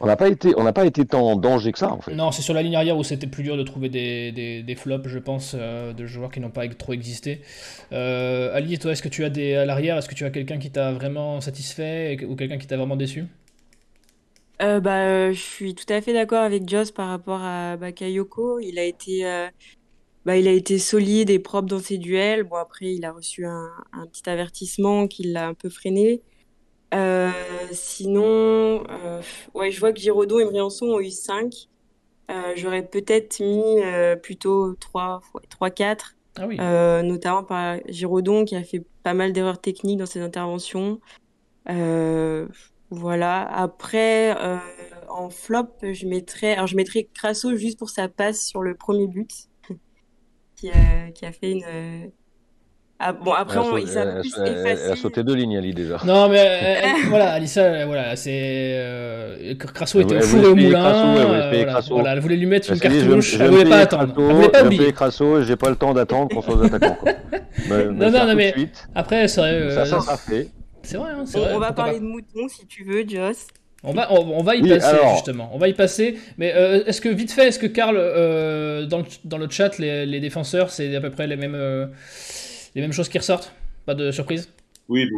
On 0.02 0.06
n'a 0.06 0.16
pas 0.16 0.28
été 0.28 0.52
on 0.56 0.64
n'a 0.64 0.72
pas 0.72 0.84
été 0.84 1.06
tant 1.06 1.22
en 1.30 1.36
danger 1.36 1.72
que 1.72 1.78
ça 1.78 1.92
en 1.92 2.00
fait. 2.00 2.14
Non, 2.14 2.32
c'est 2.32 2.42
sur 2.42 2.54
la 2.54 2.62
ligne 2.62 2.76
arrière 2.76 2.98
où 2.98 3.04
c'était 3.04 3.28
plus 3.28 3.44
dur 3.44 3.56
de 3.56 3.62
trouver 3.62 3.88
des, 3.88 4.32
des, 4.32 4.62
des 4.62 4.74
flops, 4.74 5.08
je 5.08 5.18
pense, 5.18 5.54
euh, 5.56 5.92
de 5.92 6.06
joueurs 6.06 6.30
qui 6.32 6.40
n'ont 6.40 6.50
pas 6.50 6.68
trop 6.68 6.92
existé. 6.92 7.40
Euh, 7.92 8.54
Ali, 8.54 8.78
toi, 8.80 8.92
est-ce 8.92 9.02
que 9.02 9.08
tu 9.08 9.24
as 9.24 9.30
des 9.30 9.54
à 9.54 9.64
l'arrière 9.64 9.96
Est-ce 9.96 10.08
que 10.08 10.14
tu 10.14 10.24
as 10.24 10.30
quelqu'un 10.30 10.58
qui 10.58 10.72
t'a 10.72 10.92
vraiment 10.92 11.40
satisfait 11.40 12.18
ou 12.24 12.36
quelqu'un 12.36 12.58
qui 12.58 12.66
t'a 12.66 12.76
vraiment 12.76 12.96
déçu? 12.96 13.26
Euh, 14.62 14.80
bah, 14.80 15.06
euh, 15.06 15.32
je 15.32 15.40
suis 15.40 15.74
tout 15.74 15.90
à 15.92 16.00
fait 16.00 16.12
d'accord 16.12 16.42
avec 16.42 16.68
Joss 16.68 16.92
par 16.92 17.08
rapport 17.08 17.40
à 17.42 17.76
Bakayoko. 17.76 18.60
Il 18.60 18.78
a 18.78 18.84
été, 18.84 19.26
euh, 19.26 19.48
bah, 20.24 20.36
il 20.36 20.48
a 20.48 20.52
été 20.52 20.78
solide 20.78 21.30
et 21.30 21.38
propre 21.40 21.68
dans 21.68 21.80
ses 21.80 21.98
duels. 21.98 22.44
Bon, 22.44 22.56
après, 22.56 22.94
il 22.94 23.04
a 23.04 23.12
reçu 23.12 23.46
un, 23.46 23.70
un 23.92 24.06
petit 24.06 24.28
avertissement 24.30 25.08
qui 25.08 25.24
l'a 25.24 25.48
un 25.48 25.54
peu 25.54 25.70
freiné. 25.70 26.22
Euh, 26.92 27.30
sinon, 27.72 28.84
euh, 28.90 29.22
ouais, 29.54 29.70
je 29.70 29.80
vois 29.80 29.92
que 29.92 30.00
Giraudon 30.00 30.38
et 30.38 30.44
Briançon 30.44 30.86
ont 30.86 31.00
eu 31.00 31.10
5. 31.10 31.68
Euh, 32.30 32.52
j'aurais 32.56 32.86
peut-être 32.86 33.40
mis 33.40 33.82
plutôt 34.22 34.74
3, 34.74 35.22
3, 35.48 35.70
4. 35.70 36.16
Ah 36.38 36.46
oui. 36.46 36.56
Notamment 36.56 37.44
par 37.44 37.78
Giraudon 37.88 38.44
qui 38.44 38.56
a 38.56 38.62
fait 38.62 38.84
pas 39.02 39.14
mal 39.14 39.32
d'erreurs 39.32 39.60
techniques 39.60 39.98
dans 39.98 40.06
ses 40.06 40.20
interventions. 40.20 41.00
Voilà. 42.92 43.50
Après, 43.50 44.36
euh, 44.38 44.58
en 45.08 45.30
flop, 45.30 45.78
je 45.80 46.06
mettrais, 46.06 46.52
alors 46.52 46.66
je 46.66 46.76
mettrais 46.76 47.08
Crasso 47.14 47.56
juste 47.56 47.78
pour 47.78 47.88
sa 47.88 48.06
passe 48.08 48.44
sur 48.44 48.60
le 48.60 48.74
premier 48.74 49.06
but, 49.06 49.48
qui 50.56 50.68
a, 50.68 51.10
qui 51.10 51.24
a 51.24 51.32
fait 51.32 51.52
une. 51.52 52.12
Ah, 53.04 53.12
bon, 53.12 53.32
après, 53.32 53.56
Elle 53.58 53.62
a, 53.62 53.66
on, 53.66 53.70
sau- 53.72 53.78
il 53.78 53.88
s'est 53.88 53.98
un 53.98 54.04
peu 54.22 54.22
elle- 54.46 54.78
elle- 54.84 54.92
a 54.92 54.96
sauté 54.96 55.24
deux 55.24 55.34
lignes 55.34 55.56
Ali 55.58 55.74
déjà. 55.74 55.98
Non, 56.04 56.28
mais 56.28 56.38
euh, 56.38 56.74
elle- 57.02 57.08
voilà, 57.08 57.32
Alissa, 57.32 57.60
euh, 57.62 57.84
voilà, 57.86 58.14
c'est. 58.14 58.30
Euh, 58.32 59.54
Crasso 59.56 60.00
était 60.00 60.16
au 60.18 60.20
four 60.20 60.38
elle 60.38 60.44
et 60.44 60.48
au 60.48 60.54
moulin. 60.56 60.80
Crasso, 60.80 61.08
elle 61.18 61.68
euh, 61.68 61.80
voilà, 61.90 62.12
elle 62.12 62.20
voulait 62.20 62.36
lui 62.36 62.46
mettre 62.46 62.70
une 62.72 62.78
cartouche, 62.78 63.30
je 63.32 63.34
elle 63.36 63.42
vais 63.42 63.48
voulait 63.48 63.64
pas 63.70 63.78
attendre. 63.78 64.12
Crasso, 64.14 64.28
Elle 64.30 64.34
voulait 64.36 64.48
pas 64.48 64.58
je 64.58 64.58
vais 64.58 64.62
me 64.62 64.66
oublier. 64.68 64.78
payer 64.82 64.92
Crasso 64.92 65.40
et 65.40 65.44
j'ai 65.44 65.56
pas 65.56 65.70
le 65.70 65.76
temps 65.76 65.94
d'attendre 65.94 66.28
qu'on 66.32 66.42
soit 66.42 66.54
aux 66.54 66.64
attaquants. 66.64 66.94
Quoi. 67.00 67.12
Me 67.68 67.84
Non, 67.90 68.10
non, 68.10 68.26
non, 68.26 68.34
mais- 68.36 68.52
suite. 68.52 68.84
Après, 68.94 69.26
c'est 69.26 69.40
vrai. 69.40 69.50
Ça, 69.70 69.80
euh, 69.80 69.84
ça 69.84 70.00
sera 70.00 70.16
fait. 70.16 70.48
C'est 70.82 70.96
vrai, 70.96 71.10
hein, 71.12 71.24
c'est 71.26 71.38
On, 71.38 71.42
vrai. 71.42 71.52
on 71.54 71.58
va 71.58 71.72
parler 71.72 71.94
pas. 71.94 71.98
de 71.98 72.04
moutons 72.04 72.48
si 72.48 72.66
tu 72.66 72.84
veux, 72.84 73.04
Joss. 73.08 73.46
On 73.84 73.92
va, 73.92 74.12
on, 74.12 74.18
on 74.38 74.42
va 74.44 74.54
y 74.54 74.62
Oui, 74.62 74.68
passer 74.68 74.86
alors. 74.86 75.14
justement. 75.14 75.50
On 75.52 75.58
va 75.58 75.66
y 75.66 75.74
passer. 75.74 76.16
Mais 76.38 76.52
euh, 76.54 76.84
est-ce 76.86 77.00
que 77.00 77.08
vite 77.08 77.32
fait, 77.32 77.48
est-ce 77.48 77.58
que 77.58 77.66
Karl, 77.66 77.96
euh, 77.98 78.86
dans, 78.86 78.98
le, 78.98 79.04
dans 79.24 79.38
le 79.38 79.48
chat, 79.50 79.76
les, 79.78 80.06
les 80.06 80.20
défenseurs, 80.20 80.70
c'est 80.70 80.94
à 80.94 81.00
peu 81.00 81.10
près 81.10 81.26
les 81.26 81.34
mêmes, 81.36 81.56
euh, 81.56 81.86
les 82.74 82.80
mêmes 82.80 82.92
choses 82.92 83.08
qui 83.08 83.18
ressortent? 83.18 83.54
Pas 83.86 83.94
de 83.94 84.10
surprise? 84.10 84.52
Oui, 84.88 85.08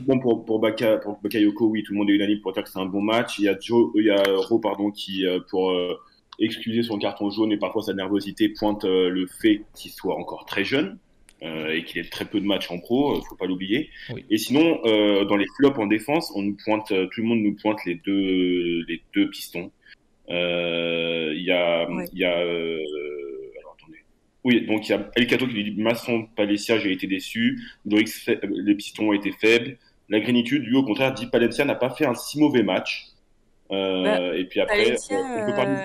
bon, 0.00 0.18
pour, 0.18 0.44
pour, 0.44 0.58
Baka, 0.58 0.96
pour 0.96 1.18
Bakayoko, 1.22 1.66
oui, 1.66 1.82
tout 1.82 1.92
le 1.92 1.98
monde 1.98 2.10
est 2.10 2.14
unanime 2.14 2.40
pour 2.40 2.52
dire 2.52 2.64
que 2.64 2.70
c'est 2.70 2.78
un 2.78 2.86
bon 2.86 3.02
match. 3.02 3.38
Il 3.38 3.44
y 3.44 3.48
a 3.48 3.56
Joe, 3.60 3.90
il 3.94 4.06
y 4.06 4.10
a 4.10 4.22
Ro, 4.26 4.58
pardon, 4.58 4.90
qui, 4.90 5.26
euh, 5.26 5.38
pour 5.50 5.70
euh, 5.70 5.98
excuser 6.38 6.82
son 6.82 6.98
carton 6.98 7.30
jaune 7.30 7.52
et 7.52 7.58
parfois 7.58 7.82
sa 7.82 7.92
nervosité, 7.92 8.48
pointe 8.48 8.84
euh, 8.84 9.10
le 9.10 9.26
fait 9.26 9.62
qu'il 9.74 9.90
soit 9.90 10.16
encore 10.16 10.44
très 10.44 10.64
jeune 10.64 10.98
euh, 11.42 11.68
et 11.74 11.84
qu'il 11.84 12.00
ait 12.00 12.08
très 12.08 12.24
peu 12.24 12.40
de 12.40 12.46
matchs 12.46 12.70
en 12.70 12.78
pro, 12.78 13.16
euh, 13.16 13.20
faut 13.28 13.36
pas 13.36 13.46
l'oublier. 13.46 13.90
Oui. 14.12 14.24
Et 14.30 14.38
sinon, 14.38 14.80
euh, 14.86 15.24
dans 15.24 15.36
les 15.36 15.46
flops 15.56 15.78
en 15.78 15.86
défense, 15.86 16.32
on 16.34 16.42
nous 16.42 16.56
pointe, 16.64 16.90
euh, 16.90 17.06
tout 17.12 17.20
le 17.20 17.26
monde 17.28 17.40
nous 17.40 17.54
pointe 17.54 17.78
les 17.84 17.96
deux, 17.96 18.84
les 18.88 19.02
deux 19.14 19.28
pistons. 19.30 19.70
Euh, 20.30 21.32
Il 21.34 21.44
y 21.44 21.52
a, 21.52 21.86
il 22.12 22.18
y 22.18 22.24
a, 22.24 22.38
euh. 22.38 22.78
Oui, 24.44 24.66
donc 24.66 24.88
il 24.88 24.92
y 24.92 24.94
a 24.94 25.10
El 25.14 25.26
Cato 25.28 25.46
qui 25.46 25.62
dit 25.62 25.80
Masson, 25.80 26.26
Palencia, 26.36 26.78
j'ai 26.78 26.92
été 26.92 27.06
déçu. 27.06 27.60
Loïc, 27.86 28.08
fa- 28.08 28.32
les 28.42 28.74
pistons 28.74 29.08
ont 29.08 29.12
été 29.12 29.30
faibles. 29.32 29.78
La 30.08 30.18
Grénitude, 30.20 30.64
lui, 30.64 30.74
au 30.76 30.84
contraire, 30.84 31.14
dit 31.14 31.26
Palencia 31.26 31.64
n'a 31.64 31.76
pas 31.76 31.90
fait 31.90 32.06
un 32.06 32.14
si 32.14 32.40
mauvais 32.40 32.62
match. 32.62 33.06
Euh, 33.70 34.02
Bah, 34.02 34.36
et 34.36 34.44
puis 34.44 34.60
après, 34.60 34.76
Palencia 34.84 35.16
on 35.36 35.44
peut 35.46 35.54
parler. 35.54 35.76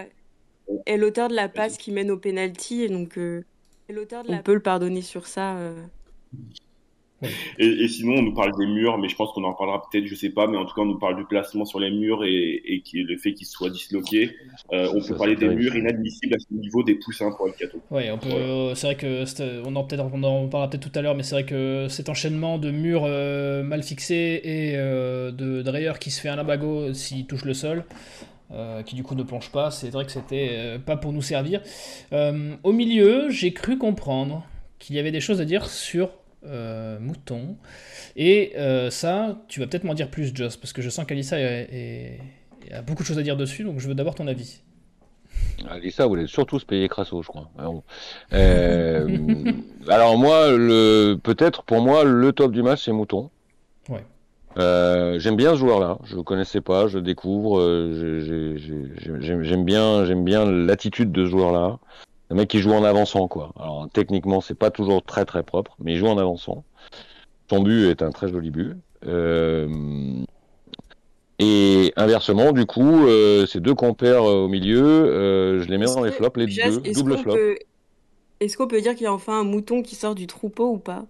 euh, 0.69 0.77
est 0.85 0.97
l'auteur 0.97 1.29
de 1.29 1.35
la 1.35 1.49
passe 1.49 1.77
qui 1.77 1.91
mène 1.91 2.11
au 2.11 2.17
penalty, 2.17 2.81
et 2.81 2.89
donc 2.89 3.17
euh, 3.17 3.43
on 4.27 4.37
peut 4.43 4.53
le 4.55 4.59
pardonner 4.59 5.01
sur 5.01 5.27
ça. 5.27 5.57
euh. 5.57 5.83
Et, 7.59 7.65
et 7.67 7.87
sinon, 7.87 8.15
on 8.15 8.21
nous 8.21 8.33
parle 8.33 8.51
des 8.57 8.65
murs, 8.67 8.97
mais 8.97 9.09
je 9.09 9.15
pense 9.15 9.31
qu'on 9.33 9.43
en 9.43 9.53
parlera 9.53 9.81
peut-être, 9.89 10.05
je 10.07 10.15
sais 10.15 10.29
pas, 10.29 10.47
mais 10.47 10.57
en 10.57 10.65
tout 10.65 10.75
cas, 10.75 10.81
on 10.81 10.85
nous 10.85 10.99
parle 10.99 11.15
du 11.17 11.25
placement 11.25 11.65
sur 11.65 11.79
les 11.79 11.91
murs 11.91 12.23
et, 12.25 12.61
et 12.65 12.81
qui, 12.81 13.03
le 13.03 13.17
fait 13.17 13.33
qu'ils 13.33 13.47
soient 13.47 13.69
disloqués. 13.69 14.35
Euh, 14.73 14.89
on 14.93 15.01
Ça, 15.01 15.07
peut 15.07 15.15
parler 15.15 15.35
des 15.35 15.49
terrible. 15.49 15.61
murs 15.61 15.75
inadmissibles 15.75 16.35
à 16.35 16.39
ce 16.39 16.53
niveau 16.53 16.83
des 16.83 16.95
poussins 16.95 17.31
pour 17.31 17.47
El 17.47 17.55
Cato. 17.55 17.83
Ouais, 17.89 18.11
on 18.11 18.19
peut. 18.19 18.29
Voilà. 18.29 18.45
euh, 18.45 18.75
c'est 18.75 18.87
vrai 18.87 18.95
que 18.97 19.23
on 19.65 19.75
en 19.75 19.83
peut-être 19.85 20.03
on 20.13 20.23
en 20.23 20.47
parlera 20.49 20.69
peut-être 20.69 20.91
tout 20.91 20.99
à 20.99 21.01
l'heure, 21.01 21.15
mais 21.15 21.23
c'est 21.23 21.35
vrai 21.35 21.45
que 21.45 21.87
cet 21.89 22.09
enchaînement 22.09 22.57
de 22.57 22.69
murs 22.71 23.03
euh, 23.05 23.63
mal 23.63 23.81
fixés 23.83 24.41
et 24.43 24.73
de 24.77 25.61
Dreyer 25.61 25.93
qui 25.99 26.11
se 26.11 26.19
fait 26.21 26.29
un 26.29 26.35
labago 26.35 26.93
s'il 26.93 27.25
touche 27.27 27.45
le 27.45 27.53
sol. 27.53 27.85
euh, 28.51 28.83
qui 28.83 28.95
du 28.95 29.03
coup 29.03 29.15
ne 29.15 29.23
plonge 29.23 29.51
pas, 29.51 29.71
c'est 29.71 29.89
vrai 29.89 30.05
que 30.05 30.11
c'était 30.11 30.49
euh, 30.51 30.79
pas 30.79 30.97
pour 30.97 31.13
nous 31.13 31.21
servir. 31.21 31.61
Euh, 32.13 32.55
au 32.63 32.71
milieu, 32.71 33.29
j'ai 33.29 33.53
cru 33.53 33.77
comprendre 33.77 34.45
qu'il 34.79 34.95
y 34.95 34.99
avait 34.99 35.11
des 35.11 35.19
choses 35.21 35.41
à 35.41 35.45
dire 35.45 35.67
sur 35.69 36.09
euh, 36.45 36.99
Mouton. 36.99 37.57
Et 38.15 38.53
euh, 38.57 38.89
ça, 38.89 39.37
tu 39.47 39.59
vas 39.59 39.67
peut-être 39.67 39.83
m'en 39.83 39.93
dire 39.93 40.09
plus, 40.09 40.31
Joss, 40.33 40.57
parce 40.57 40.73
que 40.73 40.81
je 40.81 40.89
sens 40.89 41.05
qu'Alissa 41.05 41.37
a 41.37 42.81
beaucoup 42.81 43.03
de 43.03 43.07
choses 43.07 43.19
à 43.19 43.23
dire 43.23 43.37
dessus, 43.37 43.63
donc 43.63 43.79
je 43.79 43.87
veux 43.87 43.95
d'abord 43.95 44.15
ton 44.15 44.27
avis. 44.27 44.61
Alissa 45.69 46.05
voulez 46.05 46.27
surtout 46.27 46.59
se 46.59 46.65
payer 46.65 46.87
Crasso, 46.87 47.21
je 47.21 47.27
crois. 47.27 47.49
Euh, 48.33 49.51
alors 49.87 50.17
moi, 50.17 50.51
le 50.51 51.15
peut-être 51.21 51.63
pour 51.63 51.81
moi 51.81 52.03
le 52.03 52.31
top 52.31 52.51
du 52.51 52.61
match 52.61 52.85
c'est 52.85 52.91
Mouton. 52.91 53.29
Ouais. 53.89 54.03
Euh, 54.57 55.19
j'aime 55.19 55.35
bien 55.35 55.51
ce 55.51 55.57
joueur-là. 55.57 55.97
Je 56.05 56.15
le 56.15 56.23
connaissais 56.23 56.61
pas, 56.61 56.87
je 56.87 56.97
le 56.97 57.03
découvre. 57.03 57.59
j'aime 59.19 59.65
bien, 59.65 60.05
j'aime 60.05 60.23
bien 60.23 60.45
l'attitude 60.45 61.11
de 61.11 61.25
ce 61.25 61.31
joueur-là. 61.31 61.79
Un 62.29 62.35
mec 62.35 62.49
qui 62.49 62.59
joue 62.59 62.71
en 62.71 62.83
avançant, 62.83 63.27
quoi. 63.27 63.53
Alors 63.57 63.87
techniquement, 63.93 64.41
c'est 64.41 64.55
pas 64.55 64.71
toujours 64.71 65.01
très 65.03 65.25
très 65.25 65.43
propre, 65.43 65.75
mais 65.79 65.93
il 65.93 65.97
joue 65.97 66.07
en 66.07 66.17
avançant. 66.17 66.63
Son 67.49 67.61
but 67.61 67.85
est 67.89 68.01
un 68.01 68.11
très 68.11 68.27
joli 68.27 68.51
but. 68.51 68.75
Euh, 69.05 69.67
et 71.39 71.93
inversement, 71.95 72.51
du 72.51 72.65
coup, 72.65 73.05
euh, 73.05 73.45
ces 73.45 73.59
deux 73.59 73.75
compères 73.75 74.23
euh, 74.23 74.45
au 74.45 74.47
milieu, 74.47 75.61
je 75.61 75.67
les 75.69 75.77
mets 75.77 75.85
dans 75.85 76.03
les 76.03 76.11
flops, 76.11 76.37
les 76.37 76.47
deux, 76.47 76.81
double 76.93 77.17
flop. 77.17 77.37
Est-ce 78.39 78.57
qu'on 78.57 78.67
peut 78.67 78.81
dire 78.81 78.93
qu'il 78.93 79.03
y 79.03 79.07
a 79.07 79.13
enfin 79.13 79.39
un 79.39 79.43
mouton 79.43 79.81
qui 79.81 79.95
sort 79.95 80.13
du 80.13 80.27
troupeau 80.27 80.71
ou 80.71 80.77
pas? 80.77 81.05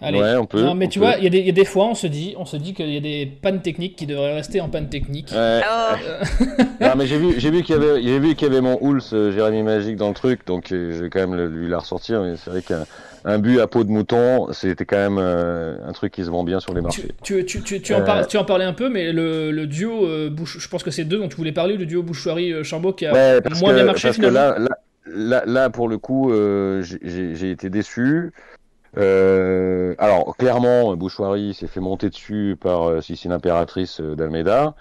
Allez. 0.00 0.20
Ouais, 0.20 0.36
on 0.36 0.46
peut. 0.46 0.62
Non, 0.62 0.74
mais 0.74 0.88
tu 0.88 0.98
vois, 0.98 1.16
il 1.16 1.34
y, 1.34 1.48
a 1.48 1.52
des 1.52 1.64
fois, 1.64 1.86
on 1.86 1.94
se 1.94 2.06
dit, 2.06 2.34
on 2.38 2.44
se 2.44 2.56
dit 2.56 2.72
qu'il 2.74 2.90
y 2.90 2.96
a 2.96 3.00
des 3.00 3.26
pannes 3.26 3.60
techniques 3.60 3.96
qui 3.96 4.06
devraient 4.06 4.34
rester 4.34 4.60
en 4.60 4.68
panne 4.68 4.88
technique. 4.88 5.30
Ouais. 5.32 5.60
Oh. 5.62 6.44
non, 6.80 6.92
mais 6.96 7.06
j'ai 7.06 7.18
vu, 7.18 7.34
j'ai 7.38 7.50
vu 7.50 7.62
qu'il 7.62 7.74
y 7.74 7.78
avait, 7.78 8.02
j'ai 8.02 8.18
vu 8.18 8.34
qu'il 8.34 8.48
y 8.48 8.50
avait 8.50 8.60
mon 8.60 8.78
Houls, 8.80 9.02
Jérémy 9.10 9.62
Magique 9.62 9.96
dans 9.96 10.08
le 10.08 10.14
truc, 10.14 10.46
donc 10.46 10.68
je 10.70 11.02
vais 11.02 11.10
quand 11.10 11.26
même 11.26 11.36
lui 11.46 11.68
la 11.68 11.78
ressortir. 11.78 12.22
Mais 12.22 12.36
c'est 12.36 12.50
vrai 12.50 12.62
qu'un 12.62 12.84
un 13.24 13.38
but 13.38 13.60
à 13.60 13.66
peau 13.66 13.84
de 13.84 13.90
mouton, 13.90 14.52
c'était 14.52 14.84
quand 14.84 14.96
même 14.96 15.18
euh, 15.18 15.76
un 15.86 15.92
truc 15.92 16.12
qui 16.12 16.24
se 16.24 16.30
vend 16.30 16.44
bien 16.44 16.60
sur 16.60 16.74
les 16.74 16.80
marchés. 16.80 17.08
Tu, 17.22 17.44
tu, 17.44 17.62
tu, 17.62 17.80
tu 17.80 17.94
en, 17.94 18.00
euh, 18.00 18.24
tu 18.24 18.36
en, 18.36 18.44
parlais 18.44 18.64
un 18.64 18.72
peu, 18.72 18.88
mais 18.88 19.12
le, 19.12 19.50
le 19.50 19.66
duo, 19.66 20.06
euh, 20.06 20.30
je 20.44 20.68
pense 20.68 20.82
que 20.82 20.90
c'est 20.90 21.04
deux 21.04 21.18
dont 21.18 21.28
tu 21.28 21.36
voulais 21.36 21.52
parler, 21.52 21.76
le 21.76 21.86
duo 21.86 22.02
Bouchoirie-Chambaud 22.02 22.94
qui 22.94 23.06
a 23.06 23.40
moins 23.60 23.74
bien 23.74 23.84
marché 23.84 24.12
finalement. 24.12 24.58
là, 24.58 24.68
là, 25.06 25.42
là, 25.46 25.70
pour 25.70 25.88
le 25.88 25.98
coup, 25.98 26.32
j'ai 26.82 27.50
été 27.50 27.68
déçu. 27.70 28.32
Alors, 28.96 30.36
clairement, 30.36 30.96
Bouchoirie 30.96 31.54
s'est 31.54 31.66
fait 31.66 31.80
monter 31.80 32.10
dessus 32.10 32.56
par 32.60 33.02
Sicile 33.02 33.32
Impératrice 33.32 34.00
d'Almeida. 34.00 34.74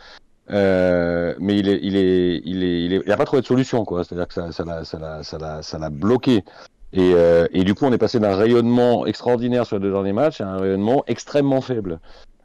mais 0.50 1.58
il 1.58 1.70
est, 1.70 1.80
il 1.82 1.96
est, 1.96 2.42
il 2.46 2.64
est, 2.64 2.84
il 2.86 2.94
est, 2.94 3.02
il 3.06 3.12
a 3.12 3.18
pas 3.18 3.26
trouvé 3.26 3.42
de 3.42 3.48
solution, 3.48 3.86
quoi. 3.86 4.04
C'est-à-dire 4.04 4.28
que 4.28 4.34
ça, 4.34 4.52
ça 4.52 4.66
l'a, 4.66 4.84
ça 4.84 4.98
l'a, 5.38 5.62
ça 5.62 5.78
l'a, 5.78 5.90
bloqué. 5.90 6.44
Et, 6.92 7.14
euh, 7.14 7.48
et, 7.52 7.64
du 7.64 7.76
coup, 7.76 7.86
on 7.86 7.94
est 7.94 8.00
passé 8.00 8.20
d'un 8.20 8.36
rayonnement 8.36 9.06
extraordinaire 9.06 9.66
sur 9.66 9.78
les 9.78 9.84
deux 9.84 9.92
derniers 9.92 10.14
matchs 10.14 10.42
à 10.42 10.48
un 10.48 10.58
rayonnement 10.58 11.04
extrêmement 11.08 11.62
faible 11.62 12.00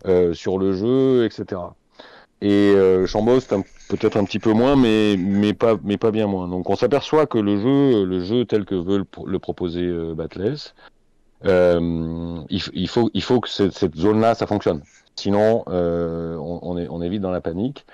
euh, 0.07 0.35
sur 0.35 0.59
le 0.59 0.75
jeu, 0.75 1.25
etc. 1.25 1.63
Et 2.43 2.75
euh, 2.77 3.07
Chambos, 3.07 3.41
peut-être 3.89 4.19
un 4.19 4.25
petit 4.25 4.39
peu 4.39 4.53
moins, 4.53 4.77
mais, 4.77 5.17
mais, 5.19 5.55
pas, 5.55 5.77
mais 5.83 5.97
pas 5.97 6.11
bien 6.11 6.27
moins. 6.27 6.47
Donc 6.47 6.69
on 6.69 6.77
s'aperçoit 6.77 7.25
que 7.25 7.39
le 7.39 7.59
jeu, 7.59 8.05
le 8.05 8.21
jeu 8.21 8.45
tel 8.45 8.67
que 8.67 8.75
veut 8.75 9.07
le, 9.25 9.39
proposer 9.39 9.81
euh, 9.81 10.15
euh, 11.45 12.41
il, 12.49 12.63
il, 12.73 12.89
faut, 12.89 13.11
il 13.15 13.23
faut 13.23 13.41
que 13.41 13.49
cette, 13.49 13.73
cette 13.73 13.97
zone-là, 13.97 14.35
ça 14.35 14.47
fonctionne. 14.47 14.83
Sinon, 15.17 15.65
euh, 15.69 16.37
on, 16.37 16.61
on, 16.63 16.79
est, 16.79 16.89
on 16.89 17.03
est 17.03 17.09
vite 17.09 17.23
dans 17.23 17.31
la 17.31 17.41
panique. 17.41 17.87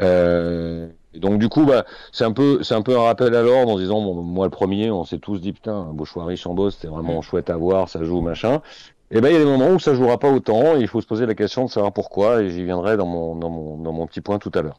Euh, 0.00 0.88
et 1.14 1.20
donc 1.20 1.38
du 1.38 1.48
coup, 1.48 1.64
bah, 1.64 1.84
c'est 2.12 2.24
un 2.24 2.32
peu, 2.32 2.62
c'est 2.62 2.74
un 2.74 2.82
peu 2.82 2.96
un 2.96 3.02
rappel 3.02 3.34
à 3.34 3.42
l'ordre 3.42 3.72
en 3.72 3.78
disant, 3.78 4.00
bon, 4.00 4.14
moi 4.22 4.46
le 4.46 4.50
premier, 4.50 4.90
on 4.90 5.04
s'est 5.04 5.18
tous 5.18 5.38
dit 5.38 5.52
putain, 5.52 5.90
Bouchoirie, 5.92 6.36
Chambos, 6.36 6.70
c'était 6.70 6.88
vraiment 6.88 7.18
mm. 7.18 7.22
chouette 7.22 7.50
à 7.50 7.56
voir, 7.56 7.88
ça 7.88 8.02
joue 8.02 8.20
machin. 8.20 8.62
Et 9.10 9.20
ben 9.20 9.28
il 9.28 9.34
y 9.34 9.36
a 9.36 9.40
des 9.40 9.44
moments 9.44 9.68
où 9.68 9.78
ça 9.78 9.94
jouera 9.94 10.18
pas 10.18 10.30
autant, 10.30 10.76
et 10.76 10.80
il 10.80 10.88
faut 10.88 11.02
se 11.02 11.06
poser 11.06 11.26
la 11.26 11.34
question 11.34 11.66
de 11.66 11.70
savoir 11.70 11.92
pourquoi, 11.92 12.40
et 12.40 12.48
j'y 12.48 12.64
viendrai 12.64 12.96
dans 12.96 13.04
mon, 13.04 13.36
dans 13.36 13.50
mon, 13.50 13.76
dans 13.76 13.92
mon 13.92 14.06
petit 14.06 14.22
point 14.22 14.38
tout 14.38 14.50
à 14.54 14.62
l'heure. 14.62 14.78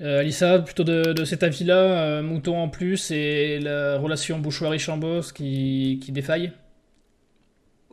Euh, 0.00 0.18
Alissa, 0.18 0.58
plutôt 0.58 0.82
de, 0.82 1.12
de 1.12 1.24
cet 1.24 1.44
avis-là, 1.44 1.76
euh, 1.76 2.22
Mouton 2.22 2.58
en 2.58 2.68
plus 2.68 3.12
et 3.12 3.60
la 3.60 3.98
relation 4.00 4.40
Bouchoirie-Chambos 4.40 5.32
qui, 5.32 6.00
qui 6.02 6.10
défaille? 6.10 6.50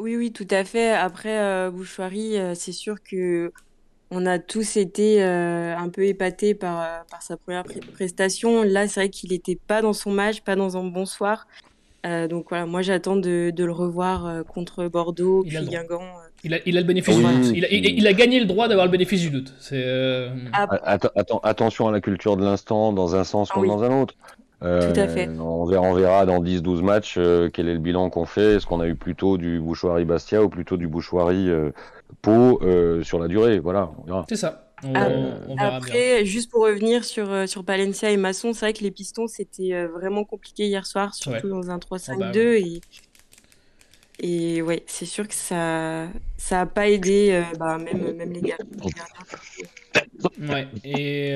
Oui, 0.01 0.15
oui, 0.17 0.31
tout 0.31 0.47
à 0.49 0.63
fait. 0.63 0.91
Après, 0.91 1.37
euh, 1.39 1.69
Bouchoirie, 1.69 2.37
euh, 2.37 2.55
c'est 2.55 2.71
sûr 2.71 3.03
que 3.03 3.53
on 4.11 4.25
a 4.25 4.39
tous 4.39 4.75
été 4.75 5.23
euh, 5.23 5.75
un 5.77 5.89
peu 5.89 6.05
épatés 6.05 6.53
par, 6.53 6.81
euh, 6.81 6.85
par 7.09 7.21
sa 7.21 7.37
première 7.37 7.63
prestation. 7.93 8.63
Là, 8.63 8.87
c'est 8.87 8.99
vrai 8.99 9.09
qu'il 9.09 9.31
n'était 9.31 9.57
pas 9.67 9.81
dans 9.81 9.93
son 9.93 10.11
match, 10.11 10.41
pas 10.41 10.57
dans 10.57 10.75
un 10.75 10.83
bon 10.83 11.05
soir. 11.05 11.47
Euh, 12.03 12.27
donc 12.27 12.47
voilà, 12.49 12.65
moi 12.65 12.81
j'attends 12.81 13.15
de, 13.15 13.51
de, 13.55 13.63
le 13.63 13.71
revoir 13.71 14.43
contre 14.45 14.87
Bordeaux, 14.87 15.43
il 15.45 15.55
puis 15.55 15.67
Guingamp. 15.67 16.01
Il 16.43 16.55
a, 16.55 16.57
il 16.65 16.75
a 16.75 16.81
le 16.81 16.87
bénéfice 16.87 17.15
du 17.15 17.23
doute. 17.23 17.51
Il 17.55 17.63
a, 17.63 17.71
il, 17.71 18.07
a, 18.07 18.13
gagné 18.13 18.39
le 18.39 18.47
droit 18.47 18.67
d'avoir 18.67 18.87
le 18.87 18.91
bénéfice 18.91 19.21
du 19.21 19.29
doute. 19.29 19.53
Ah. 20.51 20.97
attention 21.43 21.87
à 21.87 21.91
la 21.91 22.01
culture 22.01 22.37
de 22.37 22.43
l'instant, 22.43 22.91
dans 22.91 23.15
un 23.15 23.23
sens 23.23 23.49
ah 23.51 23.53
comme 23.53 23.67
dans 23.67 23.83
un 23.83 24.01
autre. 24.01 24.15
Tout 24.61 24.99
à 24.99 25.07
fait. 25.07 25.27
On 25.39 25.65
verra, 25.65 25.81
on 25.81 25.93
verra 25.93 26.25
dans 26.25 26.39
10-12 26.39 26.81
matchs 26.81 27.15
quel 27.53 27.67
est 27.67 27.73
le 27.73 27.79
bilan 27.79 28.09
qu'on 28.09 28.25
fait. 28.25 28.55
Est-ce 28.55 28.65
qu'on 28.65 28.79
a 28.79 28.87
eu 28.87 28.95
plutôt 28.95 29.37
du 29.37 29.59
Bouchoirie 29.59 30.05
Bastia 30.05 30.43
ou 30.43 30.49
plutôt 30.49 30.77
du 30.77 30.87
Bouchoirie 30.87 31.49
Pau 32.21 32.61
euh, 32.61 33.03
sur 33.03 33.19
la 33.19 33.27
durée? 33.27 33.59
Voilà, 33.59 33.91
C'est 34.29 34.35
ça. 34.35 34.67
Ah, 34.95 35.09
après, 35.59 36.25
juste 36.25 36.49
pour 36.49 36.63
revenir 36.63 37.03
sur, 37.03 37.31
euh, 37.31 37.45
sur 37.45 37.63
Palencia 37.63 38.09
et 38.09 38.17
Masson, 38.17 38.51
c'est 38.53 38.65
vrai 38.65 38.73
que 38.73 38.83
les 38.83 38.89
pistons, 38.89 39.27
c'était 39.27 39.73
euh, 39.73 39.87
vraiment 39.87 40.23
compliqué 40.23 40.65
hier 40.65 40.87
soir, 40.87 41.13
surtout 41.13 41.49
dans 41.49 41.69
un 41.69 41.77
3-5-2. 41.77 42.17
Bah 42.17 42.31
et, 44.19 44.57
et 44.57 44.61
ouais, 44.63 44.83
c'est 44.87 45.05
sûr 45.05 45.27
que 45.27 45.35
ça 45.35 46.07
ça 46.37 46.61
a 46.61 46.65
pas 46.65 46.89
aidé, 46.89 47.43
bah, 47.59 47.77
même, 47.77 48.15
même 48.15 48.31
les 48.31 48.41
gars. 48.41 48.57
Ouais. 50.39 50.67
Et 50.83 51.31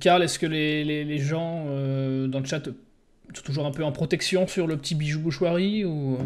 Karl, 0.00 0.22
est-ce 0.22 0.38
que 0.38 0.46
les, 0.46 0.84
les, 0.84 1.04
les 1.04 1.18
gens 1.18 1.64
dans 1.64 2.40
le 2.40 2.44
chat 2.44 2.64
sont 2.64 3.42
toujours 3.44 3.66
un 3.66 3.70
peu 3.70 3.84
en 3.84 3.92
protection 3.92 4.46
sur 4.46 4.66
le 4.66 4.76
petit 4.76 4.94
bijou 4.94 5.20
bouchoirie 5.20 5.84
ou 5.84 6.18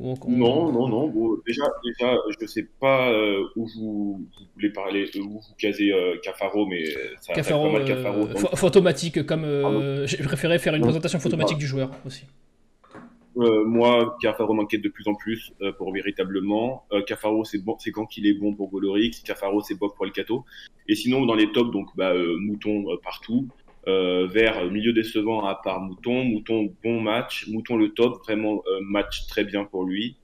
non, 0.00 0.72
non, 0.72 0.88
non. 0.88 1.08
Bon, 1.08 1.36
déjà, 1.46 1.62
déjà, 1.84 2.16
je 2.40 2.46
sais 2.46 2.66
pas 2.80 3.10
euh, 3.10 3.44
où 3.56 3.66
vous, 3.76 4.26
voulez 4.54 4.70
parler, 4.70 5.08
où 5.16 5.38
vous 5.38 5.54
casez 5.56 5.92
euh, 5.92 6.16
Cafaro, 6.22 6.66
mais 6.66 6.84
ça 7.20 7.32
Cafaro, 7.32 7.66
pas 7.66 7.78
mal 7.78 7.84
Cafaro. 7.84 8.22
Euh, 8.22 8.56
photomatique, 8.56 9.24
comme 9.24 9.46
j'ai 10.06 10.18
préféré 10.18 10.58
faire 10.58 10.74
une 10.74 10.82
présentation 10.82 11.20
photomatique 11.20 11.58
du 11.58 11.66
joueur 11.66 11.90
aussi. 12.06 12.24
Moi, 13.36 14.16
Cafaro 14.20 14.54
m'inquiète 14.54 14.82
de 14.82 14.88
plus 14.88 15.08
en 15.08 15.14
plus 15.14 15.52
pour 15.78 15.92
véritablement. 15.92 16.86
Cafaro, 17.06 17.44
c'est 17.44 17.58
bon, 17.58 17.76
c'est 17.78 17.90
quand 17.90 18.16
il 18.16 18.26
est 18.26 18.34
bon 18.34 18.54
pour 18.54 18.70
Golorix. 18.70 19.22
Cafaro, 19.24 19.60
c'est 19.60 19.74
bon 19.74 19.88
pour 19.88 20.06
El 20.06 20.12
Cato. 20.12 20.44
Et 20.88 20.94
sinon, 20.94 21.26
dans 21.26 21.34
les 21.34 21.50
tops, 21.52 21.70
donc 21.70 21.88
bah, 21.96 22.12
Mouton 22.38 22.84
partout. 23.02 23.48
Euh, 23.86 24.26
vers 24.26 24.70
milieu 24.70 24.94
décevant 24.94 25.44
à 25.44 25.54
part 25.56 25.80
Mouton. 25.80 26.24
Mouton, 26.24 26.74
bon 26.82 27.00
match. 27.00 27.46
Mouton, 27.48 27.76
le 27.76 27.90
top, 27.90 28.22
vraiment 28.24 28.62
euh, 28.66 28.80
match 28.80 29.26
très 29.26 29.44
bien 29.44 29.64
pour 29.64 29.84
lui. 29.84 30.16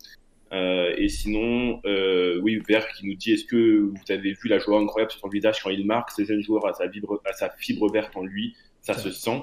Euh, 0.53 0.95
et 0.97 1.09
sinon, 1.09 1.81
euh, 1.85 2.41
oui, 2.43 2.61
Vert 2.67 2.89
qui 2.93 3.07
nous 3.07 3.15
dit 3.15 3.33
est-ce 3.33 3.45
que 3.45 3.81
vous 3.81 4.13
avez 4.13 4.33
vu 4.33 4.49
la 4.49 4.59
joie 4.59 4.81
incroyable 4.81 5.13
sur 5.13 5.21
son 5.21 5.29
visage 5.29 5.63
quand 5.63 5.71
il 5.71 5.87
marque 5.87 6.11
C'est 6.11 6.31
un 6.31 6.41
joueur 6.41 6.67
à 6.67 6.73
sa, 6.73 6.87
vibre, 6.87 7.21
à 7.25 7.33
sa 7.33 7.51
fibre 7.51 7.91
verte 7.93 8.17
en 8.17 8.25
lui, 8.25 8.57
ça 8.81 8.95
se 8.95 9.11
sent. 9.11 9.43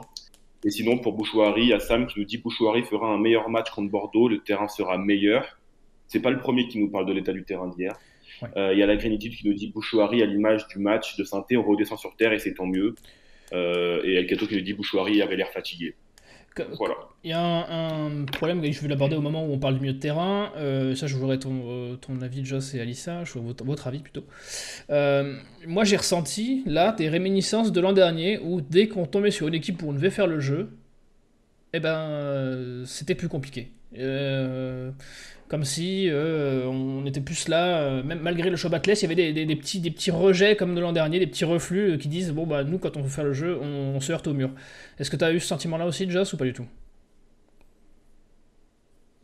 Et 0.63 0.71
sinon, 0.71 0.97
pour 0.97 1.13
Bouchouari, 1.13 1.63
il 1.63 1.69
y 1.69 1.73
a 1.73 1.79
Sam 1.79 2.07
qui 2.07 2.19
nous 2.19 2.25
dit 2.25 2.37
Bouchouari 2.37 2.83
fera 2.83 3.07
un 3.07 3.19
meilleur 3.19 3.49
match 3.49 3.69
contre 3.69 3.91
Bordeaux, 3.91 4.27
le 4.27 4.39
terrain 4.39 4.67
sera 4.67 4.97
meilleur. 4.97 5.57
C'est 6.07 6.21
pas 6.21 6.31
le 6.31 6.39
premier 6.39 6.67
qui 6.67 6.79
nous 6.79 6.89
parle 6.89 7.05
de 7.05 7.13
l'état 7.13 7.33
du 7.33 7.43
terrain 7.43 7.67
d'hier. 7.67 7.97
Euh, 8.55 8.73
il 8.73 8.79
y 8.79 8.83
a 8.83 8.85
la 8.85 8.95
Grénitude 8.95 9.35
qui 9.35 9.47
nous 9.47 9.53
dit 9.53 9.71
Bouchouari 9.71 10.21
à 10.21 10.25
l'image 10.25 10.67
du 10.67 10.79
match 10.79 11.15
de 11.17 11.23
Sainté, 11.23 11.57
on 11.57 11.63
redescend 11.63 11.97
sur 11.97 12.15
terre 12.15 12.33
et 12.33 12.39
c'est 12.39 12.53
tant 12.53 12.65
mieux. 12.65 12.95
Euh, 13.53 14.01
et 14.03 14.15
El 14.15 14.27
Cato 14.27 14.47
qui 14.47 14.55
lui 14.55 14.63
dit 14.63 14.73
Bouchouari 14.73 15.21
avait 15.21 15.35
l'air 15.35 15.49
fatigué. 15.49 15.95
Voilà. 16.77 16.95
Il 17.23 17.31
y 17.31 17.33
a 17.33 17.41
un, 17.41 18.25
problème 18.25 18.61
que 18.61 18.71
je 18.71 18.81
vais 18.81 18.87
l'aborder 18.87 19.15
au 19.15 19.21
moment 19.21 19.45
où 19.45 19.51
on 19.51 19.59
parle 19.59 19.75
du 19.75 19.81
milieu 19.81 19.93
de 19.93 19.99
terrain. 19.99 20.51
Euh, 20.55 20.95
ça, 20.95 21.07
je 21.07 21.15
voudrais 21.15 21.39
ton, 21.39 21.61
euh, 21.67 21.95
ton 21.95 22.21
avis, 22.21 22.45
Joss 22.45 22.73
et 22.73 22.79
Alissa. 22.79 23.23
Je 23.23 23.33
veux 23.33 23.41
votre, 23.41 23.63
votre 23.65 23.87
avis 23.87 23.99
plutôt. 23.99 24.23
moi, 24.89 25.83
j'ai 25.83 25.97
ressenti 25.97 26.63
là 26.65 26.93
des 26.93 27.09
réminiscences 27.09 27.71
de 27.71 27.81
l'an 27.81 27.93
dernier 27.93 28.39
où 28.39 28.61
dès 28.61 28.87
qu'on 28.87 29.05
tombait 29.05 29.31
sur 29.31 29.47
une 29.47 29.55
équipe 29.55 29.81
où 29.83 29.89
on 29.89 29.93
devait 29.93 30.11
faire 30.11 30.27
le 30.27 30.39
jeu, 30.39 30.69
eh 31.73 31.79
ben, 31.79 32.83
c'était 32.85 33.15
plus 33.15 33.29
compliqué. 33.29 33.71
Euh, 33.97 34.91
comme 35.47 35.63
si 35.63 36.09
euh, 36.09 36.65
on 36.65 37.05
était 37.05 37.21
plus 37.21 37.47
là, 37.47 37.77
euh, 37.77 38.03
même 38.03 38.19
malgré 38.19 38.49
le 38.49 38.57
show 38.57 38.69
backless, 38.69 39.01
il 39.01 39.09
y 39.09 39.11
avait 39.11 39.45
des, 39.45 39.55
petits, 39.55 39.79
des 39.79 39.91
petits 39.91 40.11
rejets 40.11 40.55
comme 40.55 40.75
de 40.75 40.81
l'an 40.81 40.91
dernier, 40.91 41.19
des 41.19 41.27
petits 41.27 41.45
reflux 41.45 41.93
euh, 41.93 41.97
qui 41.97 42.09
disent 42.09 42.31
bon 42.31 42.45
bah 42.45 42.63
nous 42.63 42.79
quand 42.79 42.97
on 42.97 43.01
veut 43.01 43.09
faire 43.09 43.23
le 43.23 43.33
jeu, 43.33 43.57
on, 43.61 43.99
se 43.99 44.11
heurte 44.11 44.27
au 44.27 44.33
mur. 44.33 44.49
Est-ce 44.99 45.09
que 45.09 45.15
tu 45.15 45.23
as 45.23 45.31
eu 45.31 45.39
ce 45.39 45.47
sentiment-là 45.47 45.85
aussi, 45.85 46.09
Joss, 46.09 46.33
ou 46.33 46.37
pas 46.37 46.45
du 46.45 46.53
tout? 46.53 46.65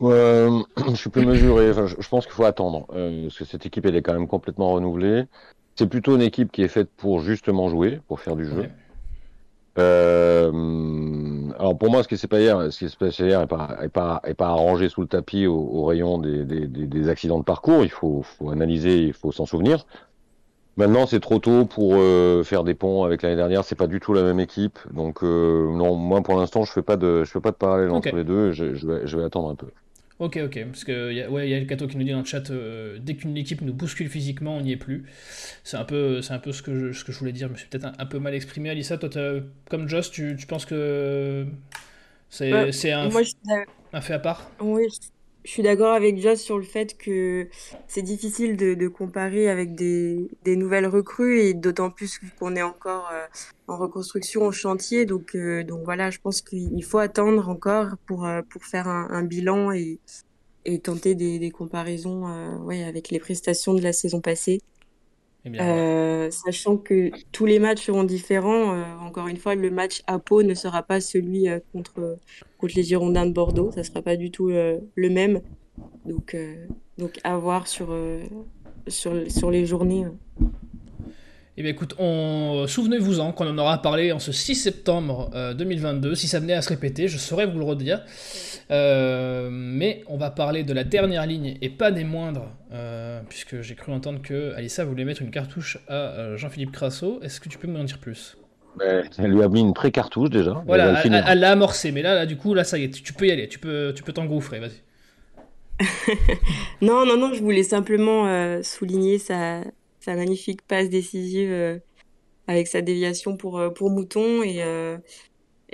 Je 0.00 0.94
suis 0.94 1.10
plus 1.10 1.24
mesuré. 1.24 1.72
je, 1.72 2.08
pense 2.08 2.26
qu'il 2.26 2.34
faut 2.34 2.44
attendre 2.44 2.86
parce 2.88 3.38
que 3.38 3.44
cette 3.44 3.64
équipe 3.64 3.86
elle 3.86 3.96
est 3.96 4.02
quand 4.02 4.12
même 4.12 4.28
complètement 4.28 4.72
renouvelée. 4.72 5.24
C'est 5.76 5.88
plutôt 5.88 6.14
une 6.14 6.22
équipe 6.22 6.52
qui 6.52 6.62
est 6.62 6.68
faite 6.68 6.88
pour 6.96 7.20
justement 7.20 7.68
jouer, 7.68 8.00
pour 8.06 8.20
faire 8.20 8.36
du 8.36 8.44
jeu. 8.46 8.68
Euh, 9.78 10.52
alors 11.58 11.76
pour 11.78 11.90
moi, 11.90 12.02
ce 12.02 12.08
qui 12.08 12.16
s'est 12.16 12.28
passé 12.28 12.42
hier, 12.42 12.72
ce 12.72 12.78
qui 12.78 12.88
s'est 12.88 12.96
passé 12.96 13.24
hier 13.24 13.40
est 13.40 13.46
pas, 13.46 13.78
est 13.82 13.88
pas, 13.88 14.20
est 14.24 14.34
pas 14.34 14.48
arrangé 14.48 14.88
sous 14.88 15.00
le 15.00 15.06
tapis 15.06 15.46
au, 15.46 15.56
au 15.56 15.84
rayon 15.84 16.18
des, 16.18 16.44
des, 16.44 16.66
des, 16.66 17.08
accidents 17.08 17.38
de 17.38 17.44
parcours. 17.44 17.84
Il 17.84 17.90
faut, 17.90 18.22
faut 18.22 18.50
analyser, 18.50 19.02
il 19.02 19.12
faut 19.12 19.32
s'en 19.32 19.46
souvenir. 19.46 19.86
Maintenant, 20.76 21.06
c'est 21.06 21.20
trop 21.20 21.38
tôt 21.38 21.66
pour 21.66 21.94
euh, 21.94 22.42
faire 22.42 22.64
des 22.64 22.74
ponts 22.74 23.04
avec 23.04 23.22
l'année 23.22 23.36
dernière. 23.36 23.64
C'est 23.64 23.76
pas 23.76 23.86
du 23.86 24.00
tout 24.00 24.12
la 24.12 24.22
même 24.22 24.40
équipe. 24.40 24.78
Donc, 24.92 25.22
euh, 25.22 25.70
non, 25.72 25.94
moi, 25.94 26.20
pour 26.22 26.36
l'instant, 26.36 26.64
je 26.64 26.72
fais 26.72 26.82
pas 26.82 26.96
de, 26.96 27.22
je 27.24 27.30
fais 27.30 27.40
pas 27.40 27.52
de 27.52 27.56
parallèle 27.56 27.90
entre 27.90 28.14
les 28.14 28.24
deux. 28.24 28.50
Je, 28.50 28.74
je 28.74 28.86
vais, 28.86 29.06
je 29.06 29.16
vais 29.16 29.24
attendre 29.24 29.50
un 29.50 29.54
peu. 29.54 29.68
Ok, 30.20 30.38
ok. 30.44 30.64
Parce 30.66 30.84
que 30.84 31.12
y 31.12 31.20
a, 31.22 31.30
ouais, 31.30 31.48
y 31.48 31.54
a 31.54 31.58
le 31.60 31.66
Cato 31.66 31.88
qui 31.88 31.96
nous 31.96 32.04
dit 32.04 32.12
dans 32.12 32.20
le 32.20 32.24
chat 32.24 32.48
euh, 32.50 32.98
dès 33.00 33.16
qu'une 33.16 33.36
équipe 33.36 33.60
nous 33.62 33.74
bouscule 33.74 34.08
physiquement, 34.08 34.56
on 34.56 34.60
n'y 34.60 34.72
est 34.72 34.76
plus. 34.76 35.06
C'est 35.64 35.76
un 35.76 35.84
peu, 35.84 36.22
c'est 36.22 36.32
un 36.34 36.38
peu 36.38 36.52
ce 36.52 36.62
que 36.62 36.92
je, 36.92 36.98
ce 36.98 37.04
que 37.04 37.12
je 37.12 37.18
voulais 37.18 37.32
dire. 37.32 37.48
Je 37.48 37.52
me 37.54 37.58
suis 37.58 37.68
peut-être 37.68 37.86
un, 37.86 37.92
un 37.98 38.06
peu 38.06 38.18
mal 38.20 38.34
exprimé. 38.34 38.70
Alissa, 38.70 38.96
toi, 38.98 39.10
comme 39.68 39.88
Joss, 39.88 40.10
tu, 40.12 40.36
tu 40.38 40.46
penses 40.46 40.66
que 40.66 41.46
c'est 42.30 42.52
Ouais, 42.52 42.72
c'est 42.72 42.92
un, 42.92 43.10
Moi, 43.10 43.22
je 43.22 43.32
un 43.92 44.00
fait 44.00 44.14
à 44.14 44.18
part? 44.20 44.50
Oui, 44.60 44.88
je 44.90 45.08
je 45.44 45.50
suis 45.50 45.62
d'accord 45.62 45.92
avec 45.92 46.20
Joss 46.20 46.40
sur 46.40 46.56
le 46.56 46.64
fait 46.64 46.96
que 46.96 47.48
c'est 47.86 48.02
difficile 48.02 48.56
de, 48.56 48.74
de 48.74 48.88
comparer 48.88 49.48
avec 49.48 49.74
des, 49.74 50.28
des 50.42 50.56
nouvelles 50.56 50.86
recrues 50.86 51.40
et 51.40 51.54
d'autant 51.54 51.90
plus 51.90 52.18
qu'on 52.38 52.56
est 52.56 52.62
encore 52.62 53.10
euh, 53.12 53.26
en 53.68 53.76
reconstruction 53.76 54.46
au 54.46 54.52
chantier. 54.52 55.04
Donc, 55.04 55.34
euh, 55.34 55.62
donc 55.62 55.84
voilà, 55.84 56.10
je 56.10 56.18
pense 56.18 56.40
qu'il 56.40 56.82
faut 56.84 56.98
attendre 56.98 57.48
encore 57.48 57.96
pour, 58.06 58.26
euh, 58.26 58.40
pour 58.48 58.64
faire 58.64 58.88
un, 58.88 59.08
un 59.10 59.22
bilan 59.22 59.72
et, 59.72 59.98
et 60.64 60.78
tenter 60.80 61.14
des, 61.14 61.38
des 61.38 61.50
comparaisons 61.50 62.26
euh, 62.26 62.56
ouais, 62.58 62.82
avec 62.82 63.10
les 63.10 63.18
prestations 63.18 63.74
de 63.74 63.82
la 63.82 63.92
saison 63.92 64.20
passée. 64.20 64.60
Eh. 65.44 65.60
Euh, 65.60 66.30
sachant 66.30 66.76
que 66.78 67.10
tous 67.32 67.46
les 67.46 67.58
matchs 67.58 67.84
seront 67.84 68.04
différents. 68.04 68.74
euh, 68.74 68.84
encore 69.00 69.28
une 69.28 69.36
fois, 69.36 69.54
le 69.54 69.70
match 69.70 70.02
à 70.06 70.18
Pau 70.18 70.42
ne 70.42 70.54
sera 70.54 70.82
pas 70.82 71.00
celui 71.00 71.48
euh, 71.48 71.58
contre, 71.72 72.18
les 72.74 72.82
Girondins 72.82 73.26
de 73.26 73.32
Bordeaux. 73.32 73.70
Ça 73.72 73.84
sera 73.84 74.00
pas 74.00 74.16
du 74.16 74.30
tout 74.30 74.48
le 74.48 75.10
même. 75.10 75.42
Donc, 76.06 76.34
donc 76.96 77.20
à 77.24 77.36
voir 77.36 77.68
sur, 77.68 77.94
les 79.50 79.66
journées. 79.66 80.06
Euh. 81.54 81.58
Eh 81.58 81.62
bien 81.62 81.70
écoute, 81.72 81.94
on... 81.98 82.66
souvenez-vous-en 82.66 83.32
qu'on 83.32 83.48
en 83.48 83.58
aura 83.58 83.80
parlé 83.80 84.12
en 84.12 84.18
ce 84.18 84.32
6 84.32 84.54
septembre 84.54 85.30
euh, 85.34 85.54
2022. 85.54 86.14
Si 86.14 86.28
ça 86.28 86.40
venait 86.40 86.54
à 86.54 86.62
se 86.62 86.68
répéter, 86.68 87.08
je 87.08 87.18
saurais 87.18 87.46
vous 87.46 87.58
le 87.58 87.64
redire. 87.64 88.02
Euh, 88.70 89.48
mais 89.50 90.02
on 90.08 90.16
va 90.16 90.30
parler 90.30 90.64
de 90.64 90.72
la 90.72 90.84
dernière 90.84 91.26
ligne 91.26 91.58
et 91.60 91.68
pas 91.68 91.90
des 91.90 92.04
moindres, 92.04 92.48
euh, 92.72 93.20
puisque 93.28 93.60
j'ai 93.60 93.74
cru 93.74 93.92
entendre 93.92 94.22
que 94.22 94.54
Alissa 94.54 94.84
voulait 94.84 95.04
mettre 95.04 95.22
une 95.22 95.30
cartouche 95.30 95.78
à 95.88 95.94
euh, 95.94 96.36
Jean-Philippe 96.36 96.72
Crasso. 96.72 97.20
Est-ce 97.22 97.40
que 97.40 97.48
tu 97.48 97.58
peux 97.58 97.68
m'en 97.68 97.84
dire 97.84 97.98
plus? 97.98 98.36
Mais 98.78 99.04
elle 99.18 99.30
lui 99.30 99.42
a 99.42 99.48
mis 99.48 99.60
une 99.60 99.74
pré-cartouche 99.74 100.30
déjà. 100.30 100.56
Elle 100.60 100.66
Voilà, 100.66 101.00
elle 101.04 101.38
l'a 101.38 101.52
amorcé, 101.52 101.92
mais 101.92 102.02
là, 102.02 102.14
là, 102.14 102.26
du 102.26 102.36
coup, 102.36 102.54
là, 102.54 102.64
ça 102.64 102.76
y 102.78 102.84
est, 102.84 102.90
tu, 102.90 103.02
tu 103.02 103.12
peux 103.12 103.26
y 103.26 103.30
aller, 103.30 103.46
tu 103.46 103.60
peux 103.60 103.92
tu 103.94 104.02
peux 104.02 104.12
t'engouffrer, 104.12 104.58
vas-y. 104.58 104.82
Non, 106.82 107.06
non, 107.06 107.16
non, 107.16 107.32
je 107.34 107.42
voulais 107.42 107.62
simplement 107.62 108.26
euh, 108.26 108.62
souligner 108.62 109.18
sa, 109.18 109.60
sa 110.04 110.14
magnifique 110.14 110.62
passe 110.62 110.88
décisive 110.88 111.50
euh, 111.50 111.78
avec 112.46 112.66
sa 112.66 112.82
déviation 112.82 113.36
pour, 113.36 113.58
euh, 113.58 113.70
pour 113.70 113.90
Mouton. 113.90 114.42
Et, 114.42 114.62
euh, 114.62 114.98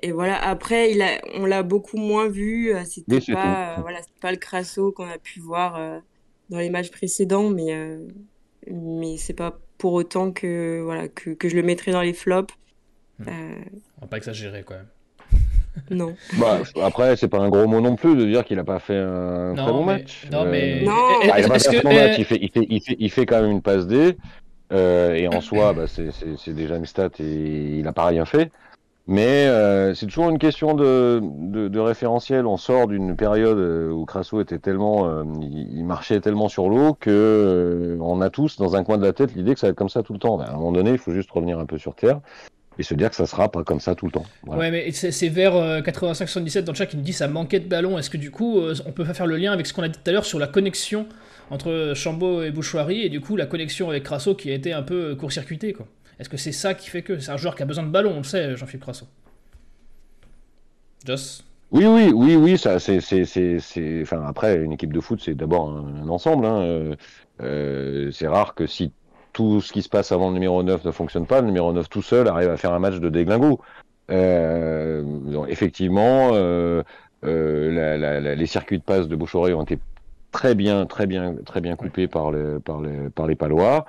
et 0.03 0.13
voilà, 0.13 0.37
après, 0.43 0.93
il 0.93 1.03
a, 1.03 1.21
on 1.35 1.47
l'a 1.47 1.63
beaucoup 1.63 1.99
moins 1.99 2.29
vu. 2.29 2.73
C'était 2.85 3.33
pas, 3.33 3.75
euh, 3.79 3.81
voilà, 3.83 4.01
pas 4.21 4.31
le 4.31 4.39
crasso 4.39 4.93
qu'on 4.93 5.09
a 5.09 5.19
pu 5.19 5.41
voir 5.41 5.77
euh, 5.77 5.99
dans 6.49 6.59
les 6.59 6.71
matchs 6.71 6.91
précédents, 6.91 7.51
mais, 7.51 7.75
euh, 7.75 8.07
mais 8.71 9.17
c'est 9.17 9.35
pas 9.35 9.59
pour 9.79 9.95
autant 9.95 10.33
que, 10.33 10.81
voilà, 10.85 11.09
que, 11.09 11.31
que 11.31 11.49
je 11.49 11.57
le 11.57 11.63
mettrais 11.63 11.93
dans 11.93 12.03
les 12.03 12.15
flops. 12.15 12.55
Hmm. 13.19 13.29
Euh, 13.29 13.65
On 13.99 14.03
va 14.03 14.07
pas 14.07 14.17
exagérer 14.17 14.63
quand 14.65 14.75
même. 14.75 14.89
Non. 15.91 16.15
Bah, 16.39 16.59
après, 16.83 17.17
c'est 17.17 17.29
pas 17.29 17.39
un 17.39 17.49
gros 17.49 17.67
mot 17.67 17.81
non 17.81 17.97
plus 17.97 18.17
de 18.17 18.25
dire 18.25 18.45
qu'il 18.45 18.59
a 18.59 18.65
pas 18.65 18.79
fait 18.79 18.97
un 18.97 19.55
Non, 19.55 19.63
très 19.63 19.73
bon 19.73 19.85
mais- 19.85 19.93
match. 19.99 20.27
non, 20.33 20.45
mais- 20.45 20.83
Euh, 20.83 20.87
Non. 20.87 20.93
Ah, 21.33 21.41
il 21.41 21.45
a 21.45 21.49
pas 21.49 21.59
fait 21.59 21.69
un 21.69 21.81
que- 21.81 21.83
bon 21.87 21.95
match. 21.95 22.19
Il 22.19 22.25
fait, 22.25 22.39
il 22.41 22.51
fait, 22.51 22.67
il 22.69 22.81
fait, 22.83 22.97
il 22.99 23.11
fait 23.11 23.27
quand 23.27 23.41
même 23.43 23.51
une 23.51 23.63
passe 23.63 23.87
D. 23.87 24.17
euh, 24.73 25.15
et 25.15 25.27
en 25.27 25.41
soi, 25.41 25.73
bah, 25.73 25.87
c'est- 25.89 26.53
déjà 26.53 26.77
une 26.77 26.87
stat 26.87 27.09
et 27.19 27.79
il 27.79 27.89
a 27.89 27.93
pas 27.93 28.07
rien 28.07 28.25
fait. 28.25 28.51
Mais 29.09 29.47
euh, 29.49 29.93
c'est 29.95 30.07
toujours 30.07 30.31
une 30.31 30.39
question 30.39 30.75
de, 30.75 31.21
de, 31.21 31.67
de 31.67 31.81
référentiel. 31.81 32.47
On 32.47 32.57
sort 32.57 32.87
d'une 32.87 33.17
période 33.17 33.59
où 33.91 34.05
Crasso 34.05 34.41
était 34.41 34.59
tellement, 34.61 35.09
euh, 35.09 35.25
il, 35.41 35.79
il 35.79 35.85
marchait 35.85 36.21
tellement 36.21 36.49
sur 36.49 36.69
l'eau 36.69 36.95
que 37.01 37.11
euh, 37.11 37.97
on 38.01 38.21
a 38.21 38.31
tous 38.31 38.57
dans 38.59 38.77
un 38.77 38.85
coin 38.85 38.99
de 38.99 39.05
la 39.05 39.13
tête 39.13 39.35
l'idée 39.35 39.55
que 39.55 39.59
ça 39.61 39.67
va 39.67 39.73
être 39.73 39.77
comme 39.77 39.89
ça 39.89 40.05
tout 40.05 40.13
le 40.13 40.21
temps. 40.21 40.37
Ben, 40.37 40.45
à 40.45 40.51
un 40.51 40.57
moment 40.59 40.71
donné, 40.71 40.91
il 40.93 40.99
faut 40.99 41.13
juste 41.13 41.31
revenir 41.33 41.59
un 41.59 41.67
peu 41.67 41.77
sur 41.79 41.97
terre 41.97 42.21
et 42.79 42.83
se 42.83 42.95
dire 42.95 43.11
que 43.11 43.17
ça 43.17 43.27
sera 43.27 43.51
pas 43.51 43.65
comme 43.65 43.81
ça 43.81 43.95
tout 43.95 44.07
le 44.07 44.13
temps. 44.13 44.27
Voilà. 44.45 44.61
Ouais, 44.61 44.71
mais 44.71 44.91
c'est 44.93 45.29
vers 45.29 45.55
euh, 45.57 45.81
85-77 45.81 46.63
dans 46.63 46.73
le 46.73 46.77
chat 46.77 46.87
qui 46.87 46.97
nous 46.97 47.03
dit 47.03 47.13
ça 47.13 47.29
manquait 47.29 47.61
de 47.61 47.69
ballon. 47.69 47.99
Est-ce 47.99 48.11
que 48.11 48.17
du 48.17 48.31
coup, 48.31 48.61
euh, 48.61 48.75
on 48.87 48.93
peut 48.93 49.05
pas 49.05 49.15
faire 49.15 49.27
le 49.27 49.37
lien 49.37 49.53
avec 49.53 49.67
ce 49.67 49.75
qu'on 49.75 49.83
a 49.83 49.89
dit 49.89 49.99
tout 50.03 50.09
à 50.11 50.13
l'heure 50.13 50.25
sur 50.25 50.39
la 50.39 50.47
connexion 50.47 51.07
entre 51.51 51.93
Chambaud 51.95 52.43
et 52.43 52.51
Bouchoirie 52.51 53.03
et 53.03 53.09
du 53.09 53.21
coup 53.21 53.37
la 53.37 53.47
connexion 53.47 53.91
avec 53.91 54.05
Crasso 54.05 54.35
qui 54.35 54.51
a 54.51 54.55
été 54.55 54.73
un 54.73 54.83
peu 54.83 55.17
court-circuitée 55.17 55.73
quoi 55.73 55.87
Est-ce 56.19 56.29
que 56.29 56.37
c'est 56.37 56.53
ça 56.53 56.75
qui 56.75 56.89
fait 56.89 57.03
que 57.03 57.19
c'est 57.19 57.33
un 57.33 57.37
joueur 57.37 57.57
qui 57.57 57.63
a 57.63 57.67
besoin 57.67 57.85
de 57.85 57.91
ballon, 57.91 58.13
on 58.15 58.19
le 58.19 58.25
sait, 58.25 58.57
Jean-Philippe 58.57 58.83
Crasso 58.83 59.07
Joss? 61.05 61.45
Oui, 61.73 61.87
oui, 61.87 62.11
oui, 62.13 62.35
oui, 62.35 62.59
ça, 62.59 62.81
c'est, 62.81 63.01
c'est, 63.01 63.25
c'est, 63.25 63.61
c'est, 63.61 64.03
enfin, 64.03 64.25
après, 64.27 64.57
une 64.57 64.73
équipe 64.73 64.93
de 64.93 65.01
foot, 65.01 65.21
c'est 65.23 65.35
d'abord 65.35 65.71
un, 65.71 66.03
un 66.03 66.09
ensemble, 66.09 66.45
hein. 66.45 66.63
euh, 66.63 66.97
euh, 67.43 68.11
c'est 68.11 68.27
rare 68.27 68.55
que 68.55 68.67
si 68.67 68.93
tout 69.33 69.61
ce 69.61 69.73
qui 69.73 69.83
se 69.83 69.89
passe 69.89 70.13
avant 70.13 70.29
le 70.29 70.35
numéro 70.35 70.63
9 70.63 70.85
ne 70.85 70.91
fonctionne 70.91 71.27
pas, 71.27 71.41
le 71.41 71.47
numéro 71.47 71.73
9 71.73 71.89
tout 71.89 72.03
seul 72.03 72.29
arrive 72.29 72.51
à 72.51 72.57
faire 72.57 72.73
un 72.73 72.79
match 72.79 72.97
de 72.97 73.09
déglingo. 73.09 73.61
Euh, 74.11 75.05
effectivement, 75.49 76.31
euh, 76.35 76.83
euh, 77.25 78.35
les 78.35 78.47
circuits 78.47 78.79
de 78.79 78.85
passe 78.85 79.09
de 79.09 79.17
Bouchoret 79.17 79.53
ont 79.53 79.63
été 79.63 79.79
très 80.33 80.55
bien, 80.55 80.87
très 80.87 81.07
bien, 81.07 81.35
très 81.45 81.61
bien 81.61 81.77
coupés 81.77 82.09
par, 82.09 82.31
les 82.33 82.59
par, 82.61 82.81
les, 82.81 83.11
par 83.11 83.27
les 83.27 83.35
Palois. 83.35 83.85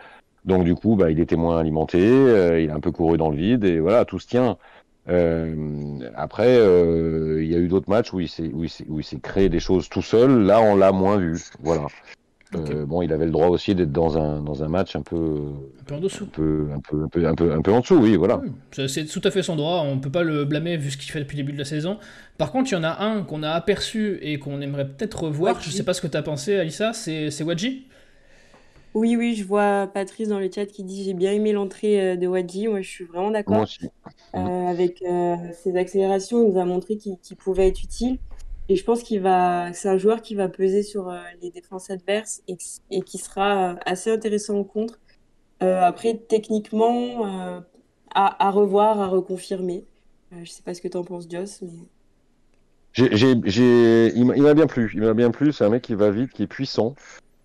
Donc 0.46 0.64
du 0.64 0.76
coup, 0.76 0.96
bah, 0.96 1.12
il 1.12 1.20
était 1.20 1.36
moins 1.36 1.60
alimenté, 1.60 2.00
euh, 2.02 2.60
il 2.60 2.72
a 2.72 2.76
un 2.76 2.80
peu 2.80 2.92
couru 2.92 3.18
dans 3.18 3.30
le 3.30 3.38
vide 3.38 3.64
et 3.64 3.80
voilà, 3.80 4.06
tout 4.06 4.20
se 4.20 4.28
tient. 4.28 4.58
Euh, 5.10 6.00
après, 6.16 6.58
euh, 6.58 7.44
il 7.44 7.52
y 7.52 7.56
a 7.56 7.58
eu 7.58 7.68
d'autres 7.68 7.90
matchs 7.90 8.14
où 8.14 8.20
il 8.20 8.30
s'est 8.30 9.20
créé 9.22 9.50
des 9.50 9.60
choses 9.60 9.90
tout 9.90 10.02
seul. 10.02 10.44
Là, 10.44 10.62
on 10.62 10.76
l'a 10.76 10.92
moins 10.92 11.18
vu. 11.18 11.40
Voilà. 11.62 11.88
Euh, 12.54 12.86
bon, 12.86 13.02
il 13.02 13.14
avait 13.14 13.26
le 13.26 13.32
droit 13.32 13.48
aussi 13.48 13.74
d'être 13.76 13.94
dans 13.94 14.18
un 14.18 14.42
dans 14.42 14.62
un 14.62 14.68
match 14.68 14.96
un 14.98 15.02
peu 15.02 15.16
Un 15.80 15.84
peu 15.86 15.94
en 15.96 15.98
un 15.98 16.02
dessous. 16.02 16.26
peu 16.26 16.68
un 16.74 16.80
peu 16.82 17.04
un 17.04 17.08
peu 17.08 17.26
un 17.28 17.34
peu 17.36 17.54
un 17.54 17.62
peu 17.62 17.72
en 17.72 17.80
dessous. 17.80 17.96
Oui, 17.96 18.18
voilà. 18.18 18.42
C'est- 18.88 19.06
tout 19.06 19.22
à 19.24 19.32
fait 19.32 19.42
son 19.42 19.56
droit, 19.56 19.84
on 19.86 20.00
peut 20.00 20.10
pas 20.12 20.24
le 20.24 20.44
blâmer 20.44 20.76
vu 20.76 20.92
ce 20.92 20.98
qu'il 20.98 21.12
fait 21.12 21.20
depuis 21.20 21.38
le 21.38 21.44
début 21.44 21.54
de 21.54 21.60
la 21.60 21.66
saison. 21.66 21.98
Par 22.38 22.52
contre, 22.52 22.70
il 22.72 22.76
y 22.76 22.78
en 22.78 22.84
a 22.84 23.02
un 23.04 23.24
qu'on 23.24 23.44
a 23.44 23.52
aperçu 23.52 24.20
et 24.22 24.38
qu'on 24.38 24.60
aimerait 24.60 24.88
peut-être 24.88 25.24
revoir, 25.24 25.56
Wadji. 25.56 25.70
je 25.72 25.76
sais 25.78 25.84
pas 25.84 25.94
ce 25.94 26.02
que 26.02 26.08
t'as 26.08 26.24
pensé 26.24 26.58
Alissa, 26.58 26.92
c'est 26.92 27.32
c'est 27.32 27.46
Wadji 27.46 27.86
Oui, 28.94 29.16
oui, 29.16 29.36
je 29.36 29.46
vois 29.46 29.88
Patrice 29.94 30.28
dans 30.28 30.40
le 30.40 30.50
chat 30.54 30.66
qui 30.66 30.84
dit 30.84 31.06
j'ai 31.06 31.14
bien 31.14 31.32
aimé 31.32 31.54
l'entrée 31.54 32.02
euh, 32.02 32.16
de 32.18 32.28
Wadji. 32.28 32.68
Moi, 32.68 32.82
je 32.82 32.90
suis 32.90 33.06
vraiment 33.06 33.30
Moi 33.30 33.34
d'accord. 33.34 33.62
aussi. 33.62 33.88
Euh, 34.36 34.68
avec 34.68 35.02
euh, 35.04 35.36
ses 35.64 35.78
accélérations, 35.78 36.46
il 36.46 36.54
nous 36.54 36.60
a 36.60 36.66
montré 36.66 36.98
qu'il 36.98 37.18
qu'il 37.20 37.38
pouvait 37.38 37.68
être 37.70 37.82
utile. 37.82 38.18
Et 38.72 38.78
je 38.78 38.86
pense 38.86 39.04
qu'il 39.04 39.20
va, 39.20 39.74
c'est 39.74 39.90
un 39.90 39.98
joueur 39.98 40.22
qui 40.22 40.34
va 40.34 40.48
peser 40.48 40.82
sur 40.82 41.10
euh, 41.10 41.20
les 41.42 41.52
défenses 41.52 41.90
adverses 41.90 42.42
et, 42.48 42.56
et 42.90 43.02
qui 43.02 43.18
sera 43.18 43.72
euh, 43.72 43.76
assez 43.86 44.10
intéressant 44.10 44.60
en 44.60 44.64
contre. 44.64 44.98
Euh, 45.62 45.82
après, 45.82 46.16
techniquement, 46.16 47.26
euh, 47.28 47.60
à, 48.16 48.48
à 48.48 48.50
revoir, 48.50 49.02
à 49.02 49.08
reconfirmer. 49.08 49.84
Euh, 50.32 50.38
je 50.46 50.50
sais 50.50 50.64
pas 50.64 50.74
ce 50.74 50.80
que 50.82 50.88
t'en 50.88 51.04
penses, 51.04 51.26
Joss, 51.30 51.62
mais 51.64 51.68
J'ai, 52.94 53.14
j'ai, 53.14 53.36
j'ai, 53.44 54.14
il 54.16 54.24
m'a 54.26 54.38
il 54.38 54.42
m'a 54.44 54.54
bien 54.54 54.68
plu. 54.68 54.90
Il 54.96 55.02
m'a 55.02 55.14
bien 55.14 55.32
plu. 55.32 55.52
C'est 55.52 55.66
un 55.66 55.70
mec 55.70 55.82
qui 55.82 55.96
va 55.96 56.10
vite, 56.10 56.32
qui 56.32 56.44
est 56.44 56.48
puissant. 56.48 56.96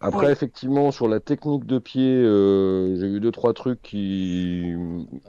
Après, 0.00 0.26
Ouais. 0.26 0.32
effectivement, 0.32 0.92
sur 0.92 1.08
la 1.08 1.18
technique 1.18 1.66
de 1.66 1.80
pied, 1.80 2.22
j'ai 3.00 3.06
eu 3.08 3.18
deux 3.18 3.32
trois 3.32 3.52
trucs 3.52 3.82
qui 3.82 4.74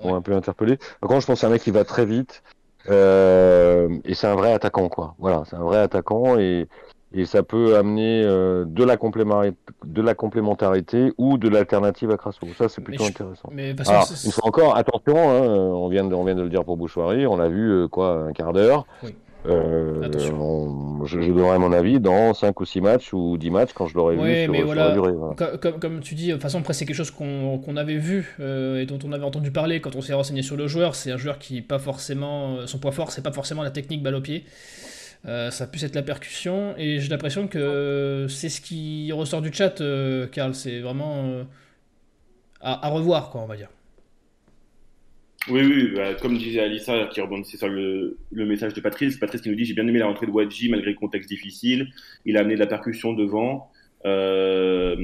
m'ont 0.04 0.14
un 0.14 0.22
peu 0.22 0.34
interpellé. 0.34 0.78
Par 1.02 1.10
contre, 1.10 1.22
je 1.22 1.26
pense 1.26 1.38
que 1.38 1.40
c'est 1.40 1.48
un 1.48 1.50
mec 1.50 1.64
qui 1.64 1.72
va 1.72 1.86
très 1.86 2.06
vite 2.06 2.44
euh, 2.90 3.90
et 4.06 4.14
c'est 4.14 4.28
un 4.28 4.36
vrai 4.36 4.54
attaquant, 4.54 4.90
quoi. 4.90 5.16
Voilà, 5.20 5.44
c'est 5.50 5.56
un 5.56 5.64
vrai 5.64 5.78
attaquant 5.80 6.38
et 6.38 6.68
et 7.14 7.26
ça 7.26 7.42
peut 7.42 7.78
amener 7.78 8.22
euh, 8.26 8.66
de 8.68 8.84
la 8.84 8.98
complémentarité, 8.98 9.58
de 9.86 10.02
la 10.02 10.14
complémentarité 10.14 11.14
ou 11.18 11.38
de 11.38 11.48
l'alternative 11.48 12.12
à 12.12 12.18
Crasso. 12.18 12.46
Ça, 12.58 12.68
c'est 12.68 12.82
plutôt 12.82 13.06
je- 13.06 13.10
intéressant. 13.10 13.50
Mais 13.54 13.74
façon, 13.74 13.92
Alors, 13.92 14.08
une 14.26 14.32
fois 14.32 14.48
encore, 14.48 14.76
attention, 14.76 15.18
hein, 15.18 15.48
on 15.48 15.88
vient 15.88 16.04
de, 16.04 16.14
on 16.14 16.26
vient 16.26 16.36
de 16.36 16.42
le 16.42 16.50
dire 16.50 16.66
pour 16.66 16.76
Bouchoirie, 16.76 17.26
on 17.26 17.38
l'a 17.38 17.48
vu 17.48 17.72
euh, 17.72 17.88
quoi, 17.88 18.26
un 18.28 18.34
quart 18.34 18.52
d'heure. 18.52 18.86
Oui. 19.04 19.16
Euh, 19.46 20.10
on- 20.34 21.06
je, 21.06 21.22
je 21.22 21.32
donnerai 21.32 21.58
mon 21.60 21.72
avis 21.72 22.00
dans 22.02 22.34
5 22.34 22.60
ou 22.60 22.66
6 22.66 22.82
matchs 22.82 23.14
ou 23.14 23.38
10 23.38 23.50
matchs 23.50 23.72
quand 23.74 23.88
je 23.88 23.96
l'aurai 23.96 24.16
Ouais, 24.18 24.40
vu 24.40 24.44
sur, 24.44 24.52
mais 24.52 24.58
sur 24.58 24.66
voilà. 24.66 24.88
la 24.90 24.94
durée. 24.94 25.14
voilà. 25.14 25.36
Comme, 25.58 25.80
comme 25.80 26.00
tu 26.02 26.16
dis, 26.16 26.28
de 26.28 26.34
toute 26.34 26.42
façon, 26.42 26.60
après, 26.60 26.74
c'est 26.74 26.86
quelque 26.86 26.96
chose 26.98 27.12
qu'on 27.12 27.78
avait 27.78 27.98
vu 27.98 28.36
euh, 28.42 28.82
et 28.82 28.86
dont 28.86 29.00
on 29.06 29.12
avait 29.14 29.24
entendu 29.24 29.52
parler 29.52 29.80
quand 29.80 29.96
on 29.96 30.02
s'est 30.02 30.14
renseigné 30.14 30.42
sur 30.42 30.58
le 30.58 30.68
joueur. 30.68 30.96
C'est 30.96 31.12
un 31.12 31.18
joueur 31.18 31.40
qui, 31.40 31.62
pas 31.62 31.80
forcément, 31.80 32.56
euh, 32.58 32.68
son 32.68 32.80
point 32.80 32.92
fort, 32.92 33.12
c'est 33.12 33.22
pas 33.24 33.32
forcément 33.32 33.64
la 33.64 33.72
technique 33.72 34.04
balle 34.04 34.16
au 34.16 34.22
pied. 34.22 34.44
Euh, 35.26 35.50
ça 35.52 35.64
a 35.66 35.68
pu 35.68 35.84
être 35.84 35.96
la 35.96 36.04
percussion 36.04 36.74
et 36.78 37.00
j'ai 37.00 37.10
l'impression 37.10 37.48
que 37.48 38.28
c'est 38.30 38.50
ce 38.50 38.60
qui 38.62 39.12
ressort 39.14 39.42
du 39.42 39.54
chat, 39.54 39.82
Karl. 40.32 40.56
C'est 40.56 40.80
vraiment 40.82 41.44
à, 42.62 42.86
à 42.86 42.90
revoir, 42.90 43.30
quoi, 43.30 43.42
on 43.42 43.46
va 43.48 43.56
dire. 43.56 43.70
Oui, 45.50 45.62
oui, 45.62 45.92
bah, 45.96 46.14
comme 46.16 46.38
disait 46.38 46.60
Alissa, 46.60 47.06
qui 47.08 47.22
rebondissait 47.22 47.58
sur 47.58 47.70
le, 47.70 48.18
le 48.32 48.46
message 48.46 48.74
de 48.74 48.82
Patrice, 48.82 49.18
Patrice 49.18 49.42
qui 49.42 49.50
nous 49.50 49.56
dit 49.56 49.66
J'ai 49.66 49.74
bien 49.74 49.88
aimé 49.88 50.00
la 50.00 50.08
rentrée 50.08 50.26
de 50.26 50.32
Wadji 50.32 50.70
malgré 50.70 50.92
le 50.92 50.98
contexte 50.98 51.30
difficile. 51.30 51.88
Il 52.26 52.38
a 52.38 52.42
amené 52.42 52.56
de 52.56 52.60
la 52.60 52.68
percussion 52.68 53.14
devant. 53.14 53.72
Euh, 54.06 54.96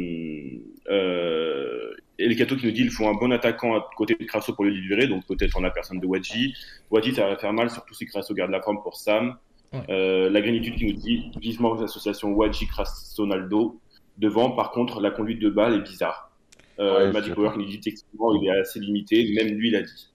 euh, 0.90 1.94
El 2.20 2.36
Cato 2.36 2.56
qui 2.56 2.66
nous 2.66 2.72
dit 2.72 2.82
il 2.82 2.92
faut 2.92 3.08
un 3.08 3.16
bon 3.16 3.32
attaquant 3.32 3.76
à 3.76 3.90
côté 3.96 4.16
de 4.20 4.24
Crasso 4.26 4.54
pour 4.54 4.66
le 4.66 4.70
libérer, 4.70 5.08
donc 5.08 5.26
peut-être 5.26 5.58
en 5.58 5.62
la 5.62 5.72
personne 5.72 6.00
de 6.00 6.06
Wadji. 6.06 6.54
Wadji, 6.92 7.14
ça 7.16 7.28
va 7.28 7.38
faire 7.38 7.54
mal, 7.54 7.70
surtout 7.70 7.94
si 7.94 8.06
Crasso 8.06 8.34
garde 8.34 8.52
la 8.52 8.62
forme 8.62 8.82
pour 8.84 8.96
Sam. 8.96 9.38
Ouais. 9.74 9.80
Euh, 9.90 10.30
la 10.30 10.42
gratitude 10.42 10.76
qui 10.76 10.86
nous 10.86 10.94
dit 10.94 11.32
vivement 11.42 11.74
l'association 11.74 12.32
Wadji 12.34 12.68
Crasso-Naldo. 12.68 13.80
Devant, 14.20 14.52
par 14.52 14.72
contre, 14.72 15.02
la 15.02 15.10
conduite 15.10 15.40
de 15.40 15.50
balle 15.50 15.74
est 15.74 15.82
bizarre. 15.82 16.32
Euh, 16.80 17.08
Ouais, 17.08 17.12
Magic 17.12 17.34
Power 17.34 17.52
qui 17.54 17.60
nous 17.60 17.66
dit 17.66 17.80
techniquement 17.80 18.36
il 18.36 18.48
est 18.48 18.52
assez 18.52 18.80
limité, 18.80 19.34
même 19.36 19.50
lui 19.56 19.72
l'a 19.72 19.82
dit. 19.82 20.13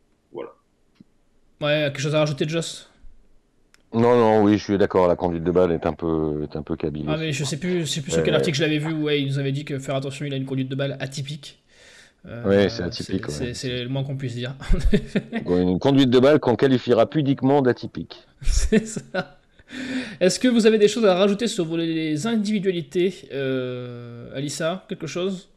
Ouais, 1.61 1.83
quelque 1.87 2.01
chose 2.01 2.15
à 2.15 2.21
rajouter, 2.21 2.49
Joss? 2.49 2.89
Non, 3.95 4.17
non, 4.17 4.43
oui, 4.43 4.59
je 4.59 4.65
suis 4.65 4.79
d'accord. 4.79 5.09
La 5.09 5.17
conduite 5.17 5.45
de 5.45 5.51
balle 5.51 5.73
est 5.73 5.87
un 5.87 5.95
peu, 5.95 6.43
est 6.45 6.57
un 6.57 6.63
peu 6.63 6.77
kabyle. 6.77 7.07
Ah, 7.09 7.17
mais 7.17 7.33
je 7.33 7.43
sais 7.45 7.57
plus, 7.57 7.81
je 7.81 7.85
sais 7.87 8.01
plus 8.03 8.13
sur 8.13 8.23
quel 8.23 8.35
Euh, 8.35 8.37
article 8.37 8.57
je 8.59 8.63
l'avais 8.63 8.79
vu, 8.79 8.93
ouais, 8.93 9.21
il 9.23 9.27
nous 9.29 9.39
avait 9.39 9.53
dit 9.53 9.65
que 9.65 9.79
faire 9.79 9.97
attention, 9.97 10.27
il 10.27 10.33
a 10.35 10.37
une 10.37 10.45
conduite 10.45 10.69
de 10.69 10.75
balle 10.75 10.97
atypique. 11.01 11.59
Euh, 12.27 12.45
Ouais, 12.45 12.69
c'est 12.69 12.83
atypique, 12.83 13.31
c'est- 13.31 13.45
ouais. 13.45 13.55
C'est 13.55 13.55
c'est 13.55 13.83
le 13.85 13.89
moins 13.89 14.05
qu'on 14.05 14.17
puisse 14.17 14.35
dire. 14.35 14.55
Une 15.49 15.79
conduite 15.79 16.11
de 16.11 16.19
balle 16.19 16.39
qu'on 16.41 16.57
qualifiera 16.57 17.09
pudiquement 17.09 17.63
d'atypique. 17.63 18.27
c'est 18.43 18.87
ça. 18.87 19.39
Est-ce 20.21 20.39
que 20.41 20.49
vous 20.49 20.67
avez 20.67 20.79
des 20.79 20.89
choses 20.89 21.05
à 21.07 21.15
rajouter 21.15 21.47
sur 21.47 21.77
les 21.77 22.27
individualités 22.27 23.29
euh, 23.33 24.35
Alissa, 24.35 24.85
quelque 24.89 25.07
chose? 25.07 25.49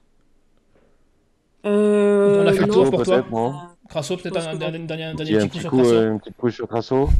Euh, 1.65 2.43
On 2.43 2.47
a 2.47 2.53
fait 2.53 2.61
le 2.61 2.67
non, 2.67 2.73
tour 2.73 2.85
je 2.85 2.89
pour 2.91 3.03
toi 3.03 3.25
non 3.31 3.53
Crasso, 3.91 4.17
peut-être 4.17 4.37
un, 4.37 4.55
dernier, 4.55 5.15
petit 5.15 5.49
coup 5.49 5.59
sur 5.59 5.69
coup, 5.69 5.77
Crasso 5.77 5.93
euh, 5.93 6.13
un 6.13 6.17
petit 6.17 6.33
coup 6.33 6.49
sur 6.49 6.67
Crasso. 6.67 7.09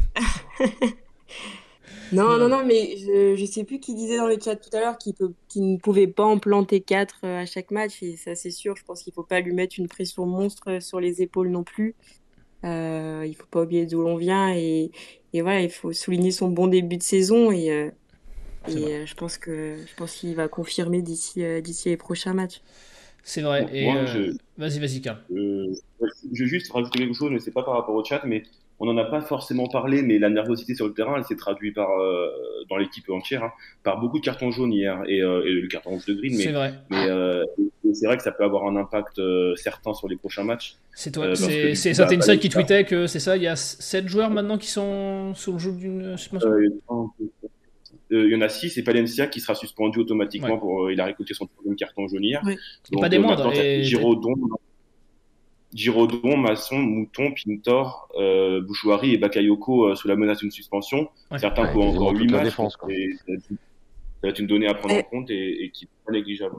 Non, 2.12 2.36
non, 2.36 2.46
non, 2.46 2.62
mais 2.62 2.98
je, 2.98 3.36
je 3.36 3.44
sais 3.46 3.64
plus 3.64 3.80
qui 3.80 3.94
disait 3.94 4.18
dans 4.18 4.26
le 4.26 4.36
chat 4.38 4.56
tout 4.56 4.68
à 4.76 4.80
l'heure 4.80 4.98
qu'il 4.98 5.14
peut, 5.14 5.32
qu'il 5.48 5.72
ne 5.72 5.78
pouvait 5.78 6.06
pas 6.06 6.24
en 6.24 6.38
planter 6.38 6.82
4 6.82 7.24
à 7.24 7.46
chaque 7.46 7.70
match, 7.70 8.02
et 8.02 8.16
ça 8.16 8.34
c'est 8.34 8.50
sûr, 8.50 8.76
je 8.76 8.84
pense 8.84 9.02
qu'il 9.02 9.14
faut 9.14 9.22
pas 9.22 9.40
lui 9.40 9.54
mettre 9.54 9.76
une 9.78 9.88
pression 9.88 10.26
monstre 10.26 10.72
euh, 10.72 10.80
sur 10.80 11.00
les 11.00 11.22
épaules 11.22 11.48
non 11.48 11.62
plus. 11.62 11.94
Euh, 12.64 13.24
il 13.26 13.34
faut 13.34 13.46
pas 13.50 13.62
oublier 13.62 13.86
d'où 13.86 14.02
l'on 14.02 14.16
vient, 14.16 14.54
et, 14.54 14.90
et 15.32 15.40
voilà, 15.40 15.62
il 15.62 15.70
faut 15.70 15.92
souligner 15.92 16.32
son 16.32 16.48
bon 16.48 16.66
début 16.66 16.98
de 16.98 17.02
saison, 17.02 17.50
et, 17.50 17.70
euh, 17.70 17.90
et 18.68 18.94
euh, 18.94 19.06
je 19.06 19.14
pense 19.14 19.38
que 19.38 19.76
je 19.78 19.94
pense 19.96 20.14
qu'il 20.14 20.34
va 20.34 20.48
confirmer 20.48 21.02
d'ici 21.02 21.42
euh, 21.42 21.60
d'ici 21.60 21.88
les 21.88 21.96
prochains 21.96 22.34
matchs. 22.34 22.60
C'est 23.22 23.42
vrai. 23.42 23.66
Et 23.72 23.84
moi, 23.84 23.96
euh, 23.96 24.06
je- 24.06 24.32
vas-y, 24.58 24.78
vas-y, 24.78 25.00
Karl. 25.00 25.18
Euh, 25.30 25.66
je 26.32 26.42
vais 26.44 26.48
juste 26.48 26.72
rajouter 26.72 26.98
quelque 27.00 27.14
chose, 27.14 27.30
mais 27.30 27.38
c'est 27.40 27.52
pas 27.52 27.62
par 27.62 27.74
rapport 27.74 27.94
au 27.94 28.04
chat, 28.04 28.22
mais 28.24 28.42
on 28.80 28.86
n'en 28.86 28.96
a 28.96 29.04
pas 29.04 29.20
forcément 29.20 29.68
parlé, 29.68 30.02
mais 30.02 30.18
la 30.18 30.28
nervosité 30.28 30.74
sur 30.74 30.88
le 30.88 30.92
terrain, 30.92 31.14
elle 31.16 31.24
s'est 31.24 31.36
traduite 31.36 31.74
par, 31.76 31.90
euh, 32.00 32.26
dans 32.68 32.76
l'équipe 32.76 33.08
entière, 33.10 33.44
hein, 33.44 33.52
par 33.84 34.00
beaucoup 34.00 34.18
de 34.18 34.24
cartons 34.24 34.50
jaunes 34.50 34.72
hier, 34.72 35.00
et, 35.06 35.22
euh, 35.22 35.44
et 35.46 35.52
le 35.52 35.68
carton 35.68 35.90
rouge 35.90 36.06
de 36.06 36.14
Green, 36.14 36.34
C'est 36.34 36.50
vrai. 36.50 36.74
mais 36.90 37.06
euh, 37.08 37.44
c'est 37.94 38.06
vrai 38.06 38.16
que 38.16 38.24
ça 38.24 38.32
peut 38.32 38.44
avoir 38.44 38.66
un 38.66 38.74
impact 38.76 39.20
certain 39.56 39.94
sur 39.94 40.08
les 40.08 40.16
prochains 40.16 40.42
matchs. 40.44 40.74
C'est 40.94 41.12
toi. 41.12 41.34
C'est 41.36 41.74
c'est 41.76 41.90
coup, 41.90 41.96
Certain 41.96 42.16
bah, 42.18 42.36
qui 42.36 42.48
bah, 42.48 42.54
tweetait 42.54 42.84
que 42.84 43.06
c'est 43.06 43.20
ça. 43.20 43.36
Il 43.36 43.42
y 43.44 43.46
a 43.48 43.56
7 43.56 44.08
joueurs 44.08 44.30
maintenant 44.30 44.58
qui 44.58 44.68
sont 44.68 45.32
sous 45.34 45.52
le 45.52 45.58
joug 45.58 45.76
d'une 45.76 46.16
suspension? 46.16 46.50
Euh, 48.12 48.26
il 48.26 48.32
y 48.32 48.36
en 48.36 48.40
a 48.42 48.48
six, 48.48 48.76
et 48.78 48.82
Palencia 48.84 49.26
qui 49.26 49.40
sera 49.40 49.54
suspendu 49.54 49.98
automatiquement 50.00 50.54
Ouais. 50.54 50.58
pour, 50.58 50.84
euh, 50.86 50.92
il 50.92 51.00
a 51.00 51.06
récolté 51.06 51.32
son 51.34 51.46
troisième 51.46 51.76
carton 51.76 52.06
jaune 52.08 52.22
hier. 52.24 52.42
Ouais. 52.44 52.58
Et 52.92 53.00
pas 53.00 53.08
des 53.08 53.16
euh, 53.16 53.20
moindres, 53.20 53.52
et- 53.54 53.82
Giraudon, 53.82 54.34
Giraudon, 55.72 56.36
Masson, 56.36 56.76
Mouton, 56.78 57.32
Pintor, 57.32 58.08
euh, 58.18 58.60
Bouchouari 58.60 59.14
et 59.14 59.18
Bakayoko 59.18 59.86
euh, 59.88 59.94
sous 59.94 60.06
la 60.06 60.16
menace 60.16 60.38
d'une 60.38 60.50
suspension. 60.50 61.08
Ouais. 61.30 61.38
Certains 61.38 61.64
Ouais, 61.64 61.72
pour 61.72 61.84
encore 61.86 62.10
toute 62.10 62.20
8 62.20 62.26
la 62.30 62.36
matchs. 62.38 62.44
défense, 62.44 62.76
quoi. 62.76 62.92
et 62.92 63.12
ça 63.26 63.32
va 64.22 64.28
être 64.28 64.38
une- 64.38 64.46
donnée 64.46 64.68
à 64.68 64.74
prendre 64.74 64.94
en 64.96 65.02
compte 65.02 65.30
et, 65.30 65.64
et 65.64 65.70
qui 65.70 65.86
n'est 65.86 65.90
pas 66.06 66.12
négligeable. 66.12 66.56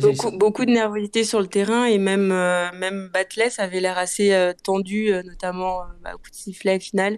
Beaucoup, 0.00 0.36
beaucoup 0.36 0.64
de 0.64 0.70
nervosité 0.70 1.24
sur 1.24 1.40
le 1.40 1.46
terrain 1.46 1.84
et 1.84 1.98
même, 1.98 2.30
euh, 2.32 2.70
même 2.76 3.08
Batless 3.12 3.58
avait 3.60 3.80
l'air 3.80 3.98
assez 3.98 4.32
euh, 4.32 4.52
tendu, 4.62 5.10
notamment 5.24 5.82
euh, 5.82 5.84
bah, 6.02 6.12
au 6.14 6.18
coup 6.18 6.30
de 6.30 6.34
sifflet 6.36 6.78
final. 6.80 7.16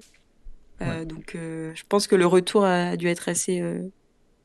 Euh, 0.89 1.05
Donc 1.05 1.35
euh, 1.35 1.73
je 1.75 1.83
pense 1.89 2.07
que 2.07 2.17
le 2.17 2.27
retour 2.27 2.65
a 2.65 2.97
dû 2.97 3.09
être 3.09 3.29
assez 3.29 3.61
euh, 3.61 3.81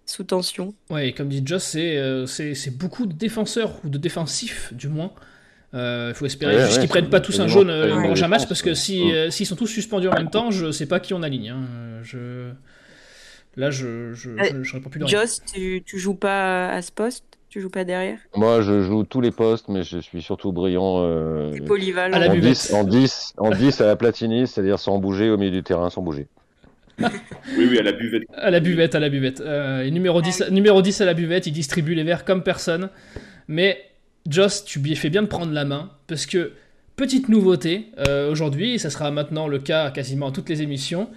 sous 0.05 0.23
tension. 0.23 0.73
Ouais, 0.89 1.09
et 1.09 1.13
comme 1.13 1.29
dit 1.29 1.41
Joss, 1.45 1.63
c'est 1.63 1.97
euh, 1.97 2.25
c'est 2.25 2.55
c'est 2.55 2.71
beaucoup 2.71 3.05
de 3.05 3.13
défenseurs, 3.13 3.79
ou 3.83 3.89
de 3.89 3.97
défensifs 3.97 4.73
du 4.73 4.87
moins. 4.87 5.11
Il 5.73 6.13
faut 6.15 6.25
espérer 6.25 6.55
Ouais, 6.55 6.61
juste 6.61 6.75
ouais, 6.75 6.79
qu'ils 6.81 6.89
prennent 6.89 7.09
pas 7.09 7.19
tous 7.19 7.39
un 7.39 7.47
jaune 7.47 7.69
euh, 7.69 7.81
quasiment 7.83 8.01
le 8.01 8.07
prochain 8.07 8.21
la 8.23 8.27
match, 8.29 8.39
défense, 8.39 8.49
parce 8.49 8.61
que 8.63 8.69
ouais. 8.69 8.75
si, 8.75 9.13
euh, 9.13 9.29
s'ils 9.29 9.45
sont 9.45 9.55
tous 9.55 9.67
suspendus 9.67 10.07
en 10.07 10.13
même 10.15 10.29
temps, 10.31 10.49
je 10.49 10.71
sais 10.71 10.87
pas 10.87 10.99
qui 10.99 11.13
on 11.13 11.21
aligne. 11.21 11.49
hein. 11.49 11.99
Je... 12.03 12.51
Là, 13.57 13.69
je, 13.69 14.13
je, 14.13 14.31
je, 14.37 14.63
je 14.63 14.73
réponds 14.73 14.89
plus. 14.89 15.07
Joss, 15.07 15.41
tu, 15.53 15.83
tu 15.85 15.99
joues 15.99 16.15
pas 16.15 16.69
à 16.69 16.81
ce 16.81 16.91
poste? 16.91 17.36
Tu 17.57 17.61
joues 17.61 17.71
pas 17.71 17.85
derrière? 17.85 18.19
Moi, 18.35 18.61
je 18.61 18.83
joue 18.83 19.03
tous 19.03 19.19
les 19.19 19.31
postes, 19.31 19.67
mais 19.67 19.81
je 19.81 19.97
suis 19.97 20.21
surtout 20.21 20.51
brillant 20.51 21.01
euh, 21.01 21.57
polyvalent. 21.65 22.15
À 22.15 22.19
la 22.19 22.29
en, 22.29 22.33
buvette. 22.33 22.51
10, 22.51 22.73
en, 22.73 22.83
10, 22.83 23.33
en 23.39 23.49
10 23.49 23.81
à 23.81 23.87
la 23.87 23.95
Platini, 23.95 24.45
c'est-à-dire 24.45 24.77
sans 24.77 24.99
bouger 24.99 25.31
au 25.31 25.37
milieu 25.37 25.49
du 25.49 25.63
terrain, 25.63 25.89
sans 25.89 26.03
bouger. 26.03 26.27
Oui, 26.99 27.67
oui, 27.67 27.79
à 27.79 27.81
la 27.81 27.93
buvette. 27.93 28.21
À 28.35 28.51
la 28.51 28.59
buvette, 28.59 28.93
à 28.93 28.99
la 28.99 29.09
buvette. 29.09 29.41
Euh, 29.41 29.81
et 29.81 29.89
numéro, 29.89 30.21
10, 30.21 30.51
numéro 30.51 30.83
10 30.83 31.01
à 31.01 31.05
la 31.05 31.15
buvette, 31.15 31.47
il 31.47 31.51
distribue 31.51 31.95
les 31.95 32.03
verres 32.03 32.25
comme 32.25 32.43
personne. 32.43 32.91
Mais 33.47 33.79
Joss, 34.29 34.63
tu 34.63 34.77
lui 34.77 34.95
fais 34.95 35.09
bien 35.09 35.23
de 35.23 35.27
prendre 35.27 35.51
la 35.51 35.65
main, 35.65 35.89
parce 36.05 36.27
que, 36.27 36.51
petite 36.97 37.29
nouveauté, 37.29 37.91
euh, 37.99 38.29
aujourd'hui, 38.29 38.73
et 38.73 38.77
ça 38.79 38.89
sera 38.89 39.11
maintenant 39.11 39.47
le 39.47 39.59
cas 39.59 39.91
quasiment 39.91 40.29
à 40.29 40.31
toutes 40.31 40.49
les 40.49 40.63
émissions, 40.63 41.09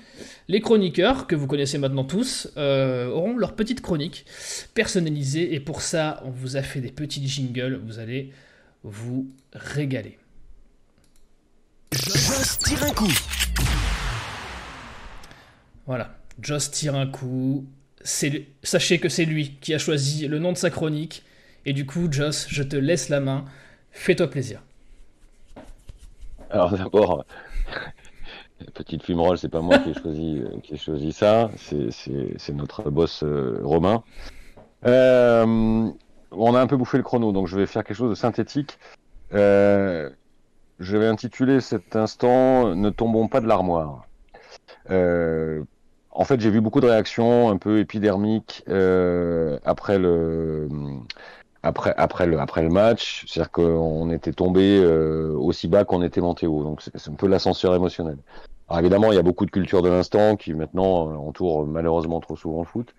les 0.47 0.61
chroniqueurs, 0.61 1.27
que 1.27 1.35
vous 1.35 1.47
connaissez 1.47 1.79
maintenant 1.79 2.05
tous, 2.05 2.49
euh, 2.59 3.09
auront 3.09 3.37
leur 3.37 3.57
petite 3.57 3.81
chronique 3.81 4.27
personnalisée, 4.75 5.55
et 5.55 5.59
pour 5.59 5.81
ça, 5.81 6.23
on 6.27 6.31
vous 6.31 6.59
a 6.59 6.63
fait 6.63 6.83
des 6.83 6.93
petits 6.93 7.27
jingles, 7.27 7.81
vous 7.83 7.99
allez 7.99 8.31
vous 8.85 9.31
régaler. 9.55 10.19
Joss 11.93 12.59
tire 12.59 12.85
un 12.85 12.93
coup. 12.93 13.13
Voilà, 15.87 16.15
Joss 16.43 16.71
tire 16.71 16.95
un 16.95 17.07
coup. 17.07 17.67
Sachez 18.05 18.99
que 18.99 19.09
c'est 19.09 19.25
lui 19.25 19.57
qui 19.63 19.73
a 19.73 19.79
choisi 19.79 20.29
le 20.29 20.39
nom 20.39 20.53
de 20.53 20.59
sa 20.59 20.69
chronique. 20.71 21.25
Et 21.65 21.73
du 21.73 21.87
coup, 21.87 22.07
Joss, 22.11 22.47
je 22.51 22.63
te 22.63 22.77
laisse 22.77 23.09
la 23.09 23.21
main. 23.21 23.45
Fais-toi 23.91 24.29
plaisir. 24.29 24.63
Alors 26.51 26.77
d'abord, 26.77 27.25
petite 28.75 29.03
fumerole, 29.03 29.39
c'est 29.39 29.49
pas 29.49 29.61
moi 29.61 29.79
qui 29.79 29.91
ai 29.91 29.95
choisi, 29.95 30.39
euh, 30.41 30.61
qui 30.61 30.75
ai 30.75 30.77
choisi 30.77 31.13
ça, 31.13 31.51
c'est- 31.57 32.53
notre 32.53 32.91
boss 32.91 33.23
euh, 33.23 33.61
Romain. 33.63 34.03
Euh, 34.87 35.89
on 36.33 36.55
a 36.55 36.61
un 36.61 36.67
peu 36.67 36.77
bouffé 36.77 36.97
le 36.97 37.03
chrono, 37.03 37.33
donc 37.33 37.47
je 37.47 37.57
vais 37.57 37.67
faire 37.67 37.85
quelque 37.85 37.97
chose 37.97 38.11
de 38.11 38.15
synthétique. 38.15 38.79
Je 39.33 40.97
vais 40.97 41.07
intituler 41.07 41.61
cet 41.61 41.95
instant 41.95 42.75
Ne 42.75 42.91
tombons 42.91 43.29
pas 43.29 43.41
de 43.41 43.47
l'armoire. 43.47 44.07
En 44.89 46.25
fait, 46.25 46.41
j'ai 46.41 46.51
vu 46.51 46.61
beaucoup 46.61 46.81
de 46.81 46.87
réactions 46.87 47.51
un 47.51 47.57
peu 47.57 47.79
épidermiques 47.79 48.65
après 48.67 49.99
le 49.99 50.69
après 51.63 51.95
après 51.97 52.27
le 52.27 52.39
après 52.41 52.63
le 52.63 52.71
match, 52.71 53.25
c'est-à-dire 53.27 53.51
qu'on 53.51 54.11
était 54.11 54.33
tombé 54.33 54.79
euh, 54.79 55.35
aussi 55.37 55.69
bas 55.69 55.85
qu'on 55.85 56.03
était 56.03 56.21
monté 56.21 56.47
haut. 56.47 56.63
Donc 56.65 56.83
c'est 56.83 57.11
un 57.11 57.15
peu 57.15 57.27
l'ascenseur 57.27 57.75
émotionnel. 57.75 58.19
Alors 58.69 58.81
évidemment, 58.81 59.13
il 59.13 59.17
y 59.17 59.19
a 59.19 59.23
beaucoup 59.23 59.47
de 59.47 59.51
culture 59.51 59.83
de 59.83 59.89
l'instant 59.89 60.37
qui 60.37 60.55
maintenant 60.55 61.11
euh, 61.11 61.17
entoure 61.17 61.67
malheureusement 61.67 62.21
trop 62.21 62.37
souvent 62.37 62.61
le 62.61 62.67
foot. 62.67 62.95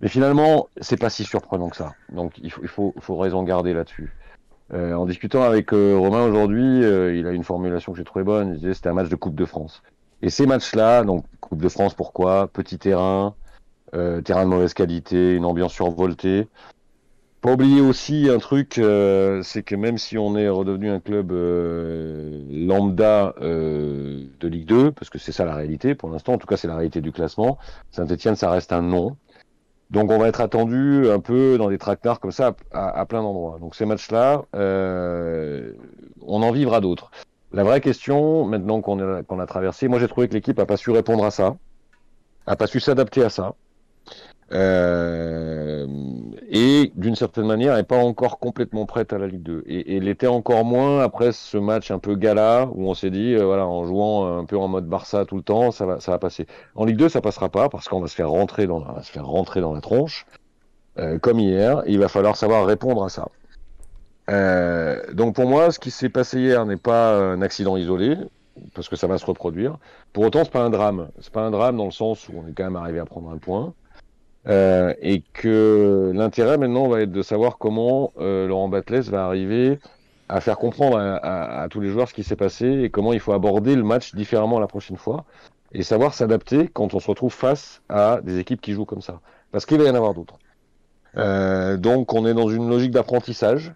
Mais 0.00 0.08
finalement, 0.08 0.68
c'est 0.80 0.96
pas 0.96 1.10
si 1.10 1.24
surprenant 1.24 1.68
que 1.68 1.76
ça. 1.76 1.94
Donc 2.12 2.38
il 2.38 2.50
faut 2.50 2.62
il 2.62 2.68
faut, 2.68 2.94
faut 3.00 3.16
raison 3.16 3.42
garder 3.42 3.74
là-dessus. 3.74 4.14
Euh, 4.74 4.92
en 4.92 5.06
discutant 5.06 5.42
avec 5.42 5.72
euh, 5.72 5.96
Romain 5.96 6.24
aujourd'hui, 6.26 6.84
euh, 6.84 7.16
il 7.16 7.26
a 7.26 7.32
une 7.32 7.44
formulation 7.44 7.92
que 7.92 7.98
j'ai 7.98 8.04
trouvée 8.04 8.24
bonne. 8.24 8.48
Il 8.50 8.54
disait 8.56 8.74
c'était 8.74 8.90
un 8.90 8.94
match 8.94 9.08
de 9.08 9.16
Coupe 9.16 9.34
de 9.34 9.44
France. 9.44 9.82
Et 10.20 10.30
ces 10.30 10.46
matchs-là, 10.46 11.04
donc 11.04 11.24
Coupe 11.40 11.62
de 11.62 11.68
France, 11.68 11.94
pourquoi? 11.94 12.48
Petit 12.48 12.78
terrain, 12.78 13.34
euh, 13.94 14.20
terrain 14.20 14.44
de 14.44 14.50
mauvaise 14.50 14.74
qualité, 14.74 15.34
une 15.34 15.44
ambiance 15.44 15.72
survoltée. 15.72 16.48
Pas 17.40 17.52
oublier 17.52 17.80
aussi 17.80 18.28
un 18.28 18.38
truc, 18.38 18.78
euh, 18.78 19.42
c'est 19.44 19.62
que 19.62 19.76
même 19.76 19.96
si 19.96 20.18
on 20.18 20.36
est 20.36 20.48
redevenu 20.48 20.90
un 20.90 20.98
club 20.98 21.30
euh, 21.30 22.42
lambda 22.50 23.32
euh, 23.40 24.24
de 24.40 24.48
Ligue 24.48 24.66
2, 24.66 24.90
parce 24.90 25.08
que 25.08 25.18
c'est 25.18 25.30
ça 25.30 25.44
la 25.44 25.54
réalité 25.54 25.94
pour 25.94 26.10
l'instant, 26.10 26.32
en 26.32 26.38
tout 26.38 26.48
cas 26.48 26.56
c'est 26.56 26.66
la 26.66 26.74
réalité 26.74 27.00
du 27.00 27.12
classement, 27.12 27.56
Saint-Etienne 27.92 28.34
ça 28.34 28.50
reste 28.50 28.72
un 28.72 28.82
nom. 28.82 29.16
Donc 29.90 30.10
on 30.10 30.18
va 30.18 30.26
être 30.26 30.40
attendu 30.40 31.08
un 31.08 31.20
peu 31.20 31.58
dans 31.58 31.70
des 31.70 31.78
traquenards 31.78 32.18
comme 32.18 32.32
ça 32.32 32.56
à, 32.72 33.06
plein 33.06 33.22
d'endroits. 33.22 33.58
Donc 33.60 33.76
ces 33.76 33.86
matchs-là, 33.86 34.42
on 34.52 36.42
en 36.42 36.50
vivra 36.50 36.80
d'autres. 36.80 37.10
La 37.52 37.62
vraie 37.62 37.80
question, 37.80 38.44
maintenant 38.44 38.80
qu'on 38.80 38.98
a, 38.98 39.22
a 39.22 39.46
traversé, 39.46 39.86
moi 39.86 40.00
j'ai 40.00 40.08
trouvé 40.08 40.28
que 40.28 40.34
l'équipe 40.34 40.58
a 40.58 40.66
pas 40.66 40.76
su 40.76 40.90
répondre 40.90 41.24
à 41.24 41.30
ça, 41.30 41.56
a 42.46 42.56
pas 42.56 42.66
su 42.66 42.80
s'adapter 42.80 43.22
à 43.22 43.30
ça. 43.30 43.54
Euh, 44.52 45.86
et 46.50 46.92
d'une 46.96 47.14
certaine 47.14 47.46
manière, 47.46 47.76
n'est 47.76 47.82
pas 47.82 47.98
encore 47.98 48.38
complètement 48.38 48.86
prête 48.86 49.12
à 49.12 49.18
la 49.18 49.26
Ligue 49.26 49.42
2. 49.42 49.64
Et, 49.66 49.96
et 49.96 50.00
l'était 50.00 50.26
encore 50.26 50.64
moins 50.64 51.00
après 51.00 51.32
ce 51.32 51.58
match 51.58 51.90
un 51.90 51.98
peu 51.98 52.14
gala 52.14 52.68
où 52.74 52.88
on 52.88 52.94
s'est 52.94 53.10
dit, 53.10 53.34
euh, 53.34 53.44
voilà, 53.44 53.66
en 53.66 53.84
jouant 53.84 54.38
un 54.38 54.46
peu 54.46 54.56
en 54.56 54.66
mode 54.66 54.86
Barça 54.86 55.26
tout 55.26 55.36
le 55.36 55.42
temps, 55.42 55.70
ça 55.72 55.84
va, 55.84 56.00
ça 56.00 56.10
va 56.10 56.18
passer. 56.18 56.46
En 56.74 56.86
Ligue 56.86 56.96
2, 56.96 57.10
ça 57.10 57.20
passera 57.20 57.50
pas 57.50 57.68
parce 57.68 57.86
qu'on 57.88 58.00
va 58.00 58.08
se 58.08 58.14
faire 58.14 58.30
rentrer 58.30 58.66
dans 58.66 58.80
la, 58.80 59.02
se 59.02 59.12
faire 59.12 59.26
rentrer 59.26 59.60
dans 59.60 59.74
la 59.74 59.82
tronche, 59.82 60.26
euh, 60.98 61.18
comme 61.18 61.38
hier. 61.38 61.82
Il 61.86 61.98
va 61.98 62.08
falloir 62.08 62.36
savoir 62.36 62.64
répondre 62.64 63.04
à 63.04 63.10
ça. 63.10 63.28
donc 65.12 65.34
pour 65.34 65.46
moi, 65.46 65.70
ce 65.70 65.78
qui 65.78 65.90
s'est 65.90 66.08
passé 66.08 66.40
hier 66.40 66.64
n'est 66.64 66.76
pas 66.78 67.14
un 67.14 67.42
accident 67.42 67.76
isolé, 67.76 68.16
parce 68.74 68.88
que 68.88 68.96
ça 68.96 69.06
va 69.06 69.18
se 69.18 69.26
reproduire. 69.26 69.78
Pour 70.12 70.24
autant, 70.24 70.44
c'est 70.44 70.52
pas 70.52 70.62
un 70.62 70.70
drame. 70.70 71.08
C'est 71.20 71.32
pas 71.32 71.42
un 71.42 71.50
drame 71.50 71.76
dans 71.76 71.84
le 71.84 71.90
sens 71.90 72.28
où 72.28 72.32
on 72.36 72.48
est 72.48 72.52
quand 72.52 72.64
même 72.64 72.76
arrivé 72.76 72.98
à 72.98 73.04
prendre 73.04 73.30
un 73.30 73.38
point. 73.38 73.74
Euh, 74.46 74.94
et 75.02 75.22
que 75.34 76.12
l'intérêt 76.14 76.58
maintenant 76.58 76.88
va 76.88 77.02
être 77.02 77.10
de 77.10 77.22
savoir 77.22 77.58
comment 77.58 78.12
euh, 78.18 78.46
Laurent 78.46 78.68
Batles 78.68 79.02
va 79.10 79.26
arriver 79.26 79.78
à 80.28 80.40
faire 80.40 80.58
comprendre 80.58 80.98
à, 80.98 81.66
tous 81.70 81.80
les 81.80 81.88
joueurs 81.88 82.08
ce 82.08 82.14
qui 82.14 82.22
s'est 82.22 82.36
passé 82.36 82.66
et 82.66 82.90
comment 82.90 83.12
il 83.14 83.20
faut 83.20 83.32
aborder 83.32 83.74
le 83.74 83.82
match 83.82 84.14
différemment 84.14 84.60
la 84.60 84.66
prochaine 84.66 84.98
fois 84.98 85.24
et 85.72 85.82
savoir 85.82 86.12
s'adapter 86.12 86.68
quand 86.68 86.94
on 86.94 87.00
se 87.00 87.08
retrouve 87.08 87.32
face 87.32 87.82
à 87.88 88.20
des 88.22 88.38
équipes 88.38 88.60
qui 88.60 88.72
jouent 88.72 88.84
comme 88.84 89.00
ça. 89.00 89.20
Parce 89.52 89.64
qu'il 89.64 89.78
va 89.78 89.84
y 89.84 89.90
en 89.90 89.94
avoir 89.94 90.12
d'autres. 90.12 90.38
Euh, 91.16 91.78
donc 91.78 92.12
on 92.12 92.26
est 92.26 92.34
dans 92.34 92.48
une 92.48 92.68
logique 92.68 92.90
d'apprentissage 92.90 93.72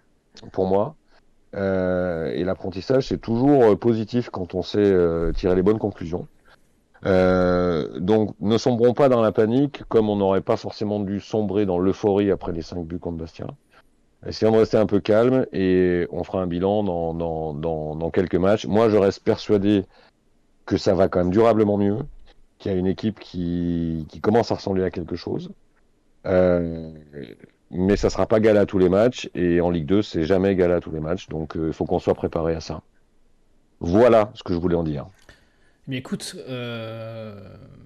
pour 0.51 0.67
moi. 0.67 0.95
et 1.53 2.43
l'apprentissage 2.43 3.07
c'est 3.07 3.19
toujours 3.19 3.77
positif 3.77 4.29
quand 4.29 4.55
on 4.55 4.61
sait 4.61 4.93
tirer 5.35 5.55
les 5.55 5.63
bonnes 5.63 5.79
conclusions. 5.79 6.27
Euh, 7.05 7.99
donc 7.99 8.35
ne 8.39 8.57
sombrons 8.57 8.93
pas 8.93 9.09
dans 9.09 9.21
la 9.21 9.31
panique, 9.31 9.83
comme 9.89 10.09
on 10.09 10.15
n'aurait 10.15 10.41
pas 10.41 10.57
forcément 10.57 10.99
dû 10.99 11.19
sombrer 11.19 11.65
dans 11.65 11.77
l'euphorie 11.77 12.31
après 12.31 12.53
les 12.53 12.61
5 12.61 12.85
buts 12.85 12.99
contre 12.99 13.17
Bastia. 13.17 13.47
Essayons 14.25 14.53
de 14.53 14.57
rester 14.57 14.77
un 14.77 14.85
peu 14.85 15.01
calme 15.01 15.45
et 15.51 16.07
on 16.11 16.23
fera 16.23 16.41
un 16.41 16.47
bilan 16.47 16.83
dans, 16.83 17.13
dans, 17.13 17.53
dans, 17.53 17.95
dans 17.95 18.09
quelques 18.09 18.35
matchs. 18.35 18.65
Moi, 18.65 18.89
je 18.89 18.95
reste 18.95 19.21
persuadé 19.21 19.83
que 20.65 20.77
ça 20.77 20.93
va 20.93 21.09
quand 21.09 21.19
même 21.19 21.29
durablement 21.29 21.77
mieux, 21.77 21.97
qu'il 22.57 22.71
y 22.71 22.75
a 22.75 22.77
une 22.77 22.87
équipe 22.87 23.19
qui, 23.19 24.05
qui 24.07 24.21
commence 24.21 24.51
à 24.51 24.55
ressembler 24.55 24.83
à 24.85 24.91
quelque 24.91 25.17
chose. 25.17 25.51
Euh, 26.25 26.93
mais 27.69 27.97
ça 27.97 28.09
sera 28.09 28.25
pas 28.27 28.39
gala 28.39 28.61
à 28.61 28.65
tous 28.65 28.77
les 28.77 28.87
matchs 28.87 29.29
et 29.35 29.59
en 29.59 29.69
Ligue 29.69 29.87
2, 29.87 30.01
c'est 30.03 30.23
jamais 30.23 30.55
gala 30.55 30.75
à 30.75 30.79
tous 30.79 30.91
les 30.91 31.01
matchs. 31.01 31.27
Donc, 31.27 31.57
euh, 31.57 31.67
il 31.67 31.73
faut 31.73 31.85
qu'on 31.85 31.99
soit 31.99 32.13
préparé 32.13 32.55
à 32.55 32.61
ça. 32.61 32.81
Voilà 33.81 34.31
ce 34.35 34.43
que 34.43 34.53
je 34.53 34.59
voulais 34.59 34.77
en 34.77 34.83
dire. 34.83 35.07
Mais 35.87 35.97
écoute, 35.97 36.35
euh, 36.47 37.35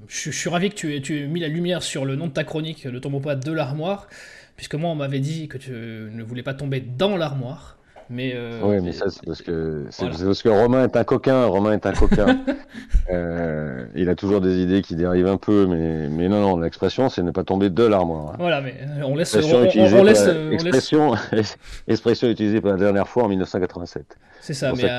je, 0.07 0.29
suis 0.29 0.49
ravi 0.49 0.69
que 0.69 0.75
tu 0.75 0.95
aies, 0.95 1.01
tu 1.01 1.27
mis 1.27 1.39
la 1.39 1.47
lumière 1.47 1.81
sur 1.81 2.05
le 2.05 2.15
nom 2.15 2.27
de 2.27 2.31
ta 2.31 2.43
chronique, 2.43 2.85
Ne 2.85 2.99
tombons 2.99 3.21
pas 3.21 3.35
de 3.35 3.51
l'armoire, 3.51 4.07
puisque 4.55 4.75
moi 4.75 4.89
on 4.91 4.95
m'avait 4.95 5.19
dit 5.19 5.47
que 5.47 5.57
tu 5.57 5.71
ne 5.71 6.23
voulais 6.23 6.43
pas 6.43 6.53
tomber 6.53 6.79
dans 6.79 7.17
l'armoire. 7.17 7.76
Mais 8.09 8.31
euh, 8.35 8.59
oui, 8.63 8.77
mais 8.81 8.93
ça 8.93 9.09
c'est 9.09 9.25
parce 9.25 9.41
que 9.41 9.85
c'est 9.89 10.07
parce 10.07 10.41
que 10.41 10.49
Romain 10.49 10.85
est 10.85 10.95
un 10.95 11.03
coquin. 11.03 11.45
Romain 11.45 11.73
est 11.73 11.85
un 11.85 11.91
coquin. 11.91 12.39
euh, 13.11 13.85
il 13.95 14.07
a 14.07 14.15
toujours 14.15 14.39
des 14.39 14.61
idées 14.61 14.81
qui 14.81 14.95
dérivent 14.95 15.27
un 15.27 15.37
peu, 15.37 15.65
mais 15.65 16.07
mais 16.07 16.29
non 16.29 16.41
non, 16.41 16.57
l'expression 16.57 17.09
c'est 17.09 17.21
ne 17.21 17.31
pas 17.31 17.43
tomber 17.43 17.69
de 17.69 17.83
l'armoire. 17.83 18.29
Hein. 18.29 18.37
Voilà, 18.39 18.61
mais 18.61 18.75
euh, 18.81 19.03
on 19.03 19.15
laisse. 19.15 19.35
On, 19.35 20.03
laisse, 20.03 20.27
expression, 20.51 21.15
expression 21.87 22.29
utilisée 22.29 22.61
pour 22.61 22.69
la 22.69 22.77
dernière 22.77 23.09
fois 23.09 23.23
en 23.23 23.27
1987. 23.27 24.17
C'est 24.39 24.53
ça, 24.53 24.71
mais 24.73 24.89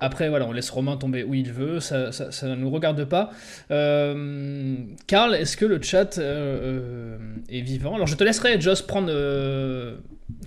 après 0.00 0.28
voilà, 0.28 0.46
on 0.46 0.52
laisse 0.52 0.70
Romain 0.70 0.96
tomber 0.96 1.22
où 1.22 1.34
il 1.34 1.52
veut, 1.52 1.78
ça, 1.78 2.10
ça, 2.10 2.32
ça 2.32 2.48
ne 2.48 2.56
nous 2.56 2.70
regarde 2.70 3.04
pas. 3.04 3.30
Euh, 3.70 4.74
Karl, 5.06 5.34
est-ce 5.36 5.56
que 5.56 5.64
le 5.64 5.80
chat 5.80 6.18
est 6.18 7.60
vivant? 7.60 7.94
Alors 7.94 8.08
je 8.08 8.16
te 8.16 8.24
laisserai, 8.24 8.60
Joss, 8.60 8.82
prendre 8.82 9.12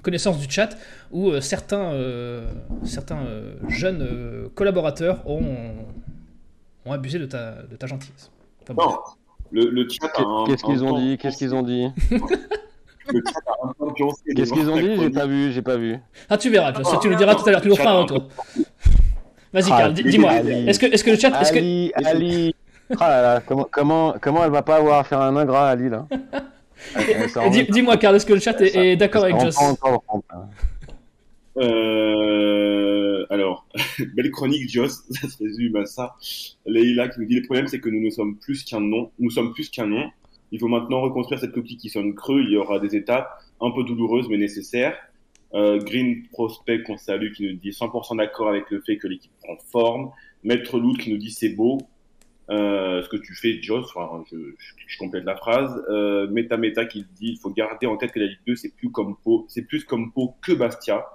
connaissance 0.01 0.39
du 0.39 0.49
chat 0.49 0.77
où 1.11 1.29
euh, 1.29 1.41
certains, 1.41 1.91
euh, 1.93 2.47
certains 2.83 3.19
euh, 3.25 3.53
jeunes 3.67 4.49
collaborateurs 4.55 5.27
ont, 5.27 5.43
ont 6.85 6.91
abusé 6.91 7.19
de 7.19 7.25
ta, 7.25 7.63
de 7.63 7.75
ta 7.75 7.87
gentillesse. 7.87 8.31
non, 8.69 8.97
le, 9.51 9.69
le 9.69 9.87
chat 9.89 10.11
Qu'est-ce 10.47 10.63
qu'ils 10.63 10.83
ont 10.83 10.97
dit? 10.97 11.17
Qu'est-ce 11.17 11.37
qu'ils 11.37 11.55
ont 11.55 11.63
dit? 11.63 11.87
Qu'est-ce 14.35 14.53
qu'ils 14.53 14.69
ont 14.69 14.77
dit? 14.77 14.97
J'ai 14.97 15.09
pas 15.09 15.25
vu, 15.25 15.51
j'ai 15.51 15.61
pas 15.61 15.77
vu. 15.77 15.97
Ah, 16.29 16.37
tu 16.37 16.49
verras, 16.49 16.71
tu 16.73 17.09
nous 17.09 17.15
diras 17.15 17.35
tout 17.35 17.47
à 17.47 17.51
l'heure, 17.51 17.61
tu 17.61 17.67
nous 17.69 17.75
feras 17.75 17.91
un 17.91 18.01
retour. 18.01 18.27
Vas-y, 19.53 19.71
ah, 19.71 19.77
Karl, 19.77 19.93
dis-moi. 19.93 20.33
Est-ce 20.35 20.79
que, 20.79 20.85
est 20.85 21.03
que 21.03 21.11
le 21.11 21.17
chat. 21.17 21.35
Ali, 21.35 21.91
que... 21.93 22.07
Ali. 22.07 22.55
Ah 22.99 23.09
là 23.09 23.21
là, 23.21 23.41
comment, 23.45 23.67
comment, 23.71 24.15
comment 24.21 24.43
elle 24.43 24.51
va 24.51 24.61
pas 24.61 24.77
avoir 24.77 24.99
à 24.99 25.03
faire 25.03 25.21
un 25.21 25.35
ingrat, 25.35 25.69
Ali, 25.69 25.89
là? 25.89 26.07
Dis-moi, 27.69 27.97
Carl, 27.97 28.15
est-ce 28.15 28.25
que 28.25 28.33
le 28.33 28.39
chat 28.39 28.59
est, 28.61 28.95
d'accord 28.95 29.23
avec 29.23 29.39
Joss 29.39 29.57
euh, 31.57 33.25
alors, 33.29 33.67
belle 34.15 34.31
chronique, 34.31 34.69
Joss, 34.69 35.03
ça 35.09 35.27
se 35.27 35.37
résume 35.43 35.75
à 35.75 35.85
ça. 35.85 36.15
Leïla 36.65 37.09
qui 37.09 37.19
nous 37.19 37.25
dit 37.25 37.35
le 37.35 37.43
problème, 37.43 37.67
c'est 37.67 37.79
que 37.79 37.89
nous 37.89 38.01
ne 38.01 38.09
sommes 38.09 38.37
plus 38.37 38.63
qu'un 38.63 38.79
nom. 38.79 39.11
Nous 39.19 39.31
sommes 39.31 39.53
plus 39.53 39.69
qu'un 39.69 39.87
nom. 39.87 40.09
Il 40.51 40.59
faut 40.59 40.67
maintenant 40.67 41.01
reconstruire 41.01 41.39
cette 41.39 41.53
copie 41.53 41.77
qui 41.77 41.89
sonne 41.89 42.13
creux. 42.13 42.41
Il 42.41 42.51
y 42.51 42.57
aura 42.57 42.79
des 42.79 42.95
étapes 42.95 43.29
un 43.61 43.71
peu 43.71 43.83
douloureuses 43.83 44.27
mais 44.29 44.37
nécessaires. 44.37 44.95
Euh, 45.53 45.79
Green 45.79 46.23
Prospect 46.31 46.83
qu'on 46.83 46.97
salue 46.97 47.33
qui 47.33 47.45
nous 47.45 47.53
dit 47.53 47.71
100% 47.71 48.17
d'accord 48.17 48.49
avec 48.49 48.69
le 48.69 48.81
fait 48.81 48.97
que 48.97 49.07
l'équipe 49.07 49.31
prend 49.43 49.57
forme. 49.71 50.11
Maître 50.43 50.79
Loot 50.79 50.97
qui 50.97 51.11
nous 51.11 51.17
dit 51.17 51.31
c'est 51.31 51.49
beau. 51.49 51.79
Euh, 52.49 53.01
ce 53.01 53.09
que 53.09 53.17
tu 53.17 53.33
fais, 53.33 53.61
Joss, 53.61 53.91
enfin, 53.95 54.23
je, 54.29 54.37
je, 54.87 54.97
complète 54.97 55.23
la 55.23 55.35
phrase. 55.35 55.83
Euh, 55.89 56.27
Meta 56.27 56.57
Meta 56.57 56.85
qui 56.85 57.05
dit 57.15 57.31
il 57.33 57.37
faut 57.37 57.49
garder 57.49 57.87
en 57.87 57.97
tête 57.97 58.11
que 58.11 58.19
la 58.19 58.25
Ligue 58.25 58.39
2 58.45 58.55
c'est 58.55 58.75
plus 58.75 58.91
comme 58.91 59.15
Pau, 59.23 59.45
c'est 59.47 59.61
plus 59.61 59.85
comme 59.85 60.11
Pau 60.11 60.35
que 60.41 60.51
Bastia. 60.51 61.05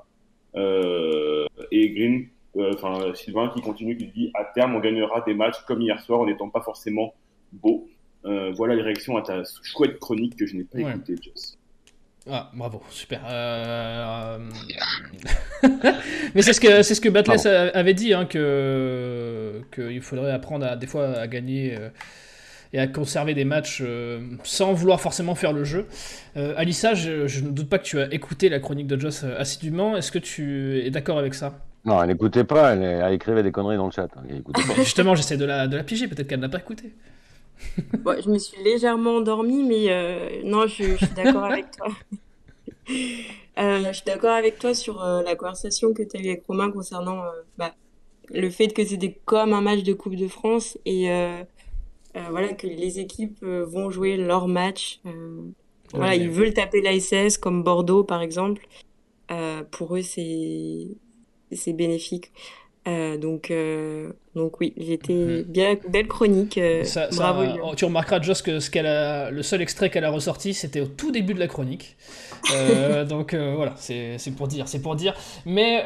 Euh, 0.55 1.45
et 1.71 1.91
Green, 1.91 2.29
enfin 2.57 3.13
Sylvain 3.15 3.51
qui 3.55 3.61
continue 3.61 3.97
qui 3.99 4.07
dit 4.07 4.31
à 4.33 4.45
terme 4.45 4.77
on 4.77 4.81
gagnera 4.81 5.21
des 5.21 5.35
matchs 5.35 5.61
comme 5.67 5.83
hier 5.83 6.01
soir 6.01 6.21
en 6.21 6.27
n'étant 6.27 6.49
pas 6.49 6.63
forcément 6.63 7.15
beau. 7.53 7.89
Voilà 8.25 8.75
les 8.75 8.83
réactions 8.83 9.17
à 9.17 9.23
ta 9.23 9.43
chouette 9.63 9.99
chronique 9.99 10.37
que 10.37 10.47
je 10.47 10.57
n'ai 10.57 10.65
pas 10.65 10.79
ouais. 10.79 10.91
écoutée, 10.91 11.17
Joss. 11.23 11.59
Ah, 12.31 12.51
bravo, 12.55 12.83
super. 12.91 13.21
Euh... 13.29 14.39
Mais 16.35 16.43
c'est 16.43 16.53
ce 16.53 16.61
que 16.61 16.83
c'est 16.83 16.95
ce 16.95 17.01
que 17.01 17.09
Batless 17.09 17.47
avait 17.47 17.95
dit, 17.95 18.15
hein, 18.15 18.27
que 18.27 19.63
qu'il 19.73 20.01
faudrait 20.01 20.33
apprendre 20.33 20.67
à 20.67 20.77
des 20.77 20.89
fois 20.89 21.19
à 21.19 21.27
gagner 21.29 21.77
euh, 21.79 21.89
et 22.73 22.81
à 22.81 22.89
conserver 22.89 23.35
des 23.35 23.45
matchs 23.45 23.81
euh, 23.85 24.21
sans 24.43 24.73
vouloir 24.73 25.01
forcément 25.01 25.37
faire 25.37 25.53
le 25.53 25.63
jeu. 25.65 25.87
Alissa, 26.35 26.95
je, 26.95 27.29
je, 27.29 27.45
ne 27.45 27.51
doute 27.51 27.69
pas 27.69 27.79
que 27.79 27.85
tu 27.85 28.01
as 28.01 28.13
écouté 28.13 28.49
la 28.49 28.59
chronique 28.59 28.89
de 28.89 28.99
Joss 28.99 29.25
assidûment. 29.25 29.97
Est-ce 29.97 30.11
que 30.11 30.19
tu 30.19 30.81
es 30.81 30.91
d'accord 30.91 31.19
avec 31.19 31.35
ça? 31.35 31.55
Non, 31.85 32.03
elle 32.03 32.09
n'écoutait 32.09 32.45
pas. 32.45 32.75
Elle, 32.75 32.83
elle, 32.83 33.15
écrivait 33.15 33.45
des 33.45 33.53
conneries 33.53 33.77
dans 33.77 33.87
le 33.87 33.93
chat. 33.93 34.09
Justement, 34.77 35.15
j'essaie 35.15 35.37
de 35.37 35.45
la 35.45 35.69
de 35.69 35.77
la 35.77 35.85
piger. 35.85 36.09
Peut-être 36.09 36.27
qu'elle 36.27 36.41
n'a 36.41 36.49
pas 36.49 36.59
écouté. 36.59 36.93
Je 38.25 38.31
me 38.31 38.39
suis 38.39 38.63
légèrement 38.63 39.17
endormie, 39.17 39.63
mais 39.63 39.91
euh, 39.91 40.43
non, 40.45 40.67
je, 40.67 40.85
je 40.97 41.05
suis 41.05 41.15
d'accord 41.15 41.45
avec 41.53 41.71
toi. 41.71 41.89
Euh, 43.59 43.85
je 43.87 43.93
suis 43.93 44.05
d'accord 44.05 44.33
avec 44.33 44.59
toi 44.59 44.75
sur 44.75 45.03
euh, 45.03 45.23
la 45.23 45.35
conversation 45.35 45.93
que 45.93 46.03
tu 46.03 46.17
as 46.17 46.21
eu 46.21 46.29
avec 46.29 46.45
Romain 46.47 46.71
concernant 46.71 47.23
bah, 47.59 47.75
le 48.31 48.51
fait 48.51 48.69
que 48.69 48.85
c'était 48.85 49.19
comme 49.25 49.53
un 49.53 49.61
match 49.61 49.83
de 49.83 49.93
Coupe 49.93 50.17
de 50.17 50.29
France 50.29 50.79
et 50.85 51.09
voilà 52.31 52.55
que 52.55 52.67
les 52.67 52.99
équipes 52.99 53.45
vont 53.45 53.91
jouer 53.91 54.17
leur 54.17 54.49
match. 54.49 55.01
voilà, 55.93 56.15
ils 56.15 56.31
veulent 56.31 56.55
taper 56.55 56.81
l'ASS 56.81 57.39
comme 57.39 57.63
Bordeaux 57.63 58.05
par 58.05 58.23
exemple. 58.23 58.67
pour 59.71 59.97
eux, 59.97 60.03
c'est 60.03 60.89
c'est 61.53 61.73
bénéfique. 61.73 62.33
Euh, 62.87 63.17
donc, 63.17 63.51
euh, 63.51 64.13
donc 64.37 64.61
oui, 64.61 64.73
j'étais 64.77 65.13
mhm. 65.13 65.43
bien 65.43 65.77
belle 65.89 66.07
chronique. 66.07 66.57
Euh, 66.57 66.85
ça, 66.85 67.09
bravo. 67.13 67.45
Ça, 67.45 67.77
tu 67.77 67.85
remarqueras 67.85 68.21
juste 68.21 68.43
que 68.43 68.61
ce 68.61 68.71
qu'elle 68.71 68.87
a, 68.87 69.31
le 69.31 69.43
seul 69.43 69.61
extrait 69.61 69.91
qu'elle 69.91 70.05
a 70.05 70.11
ressorti, 70.11 70.55
c'était 70.55 70.81
au 70.81 70.87
tout 70.87 71.11
début 71.11 71.35
de 71.35 71.41
la 71.41 71.49
chronique. 71.49 71.97
donc 73.09 73.35
voilà, 73.35 73.75
c'est 73.77 74.19
pour 74.37 74.47
dire, 74.47 74.69
c'est 74.69 74.81
pour 74.81 74.95
dire. 74.95 75.15
Mais 75.47 75.83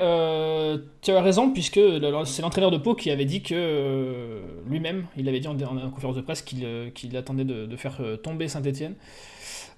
tu 1.00 1.10
as 1.10 1.22
raison 1.22 1.52
puisque 1.52 1.80
c'est 2.26 2.42
l'entraîneur 2.42 2.70
de 2.70 2.76
Pau 2.76 2.94
qui 2.94 3.10
avait 3.10 3.24
dit 3.24 3.42
que 3.42 4.42
lui-même, 4.68 5.06
il 5.16 5.26
avait 5.28 5.40
dit 5.40 5.48
en, 5.48 5.58
en, 5.58 5.90
conférence 5.90 6.16
de 6.16 6.20
presse 6.20 6.42
qu'il 6.42 7.16
attendait 7.16 7.44
de, 7.44 7.64
de, 7.64 7.76
faire 7.76 8.02
tomber 8.22 8.48
Saint-Étienne. 8.48 8.94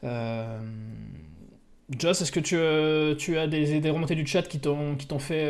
Joss, 0.02 2.22
est-ce 2.22 2.32
que 2.32 2.40
tu, 2.40 2.56
tu 3.16 3.38
as 3.38 3.46
des, 3.46 3.78
des, 3.78 3.90
remontées 3.90 4.16
du 4.16 4.26
chat 4.26 4.42
qui 4.42 4.58
t'ont 4.58 4.96
fait 5.20 5.46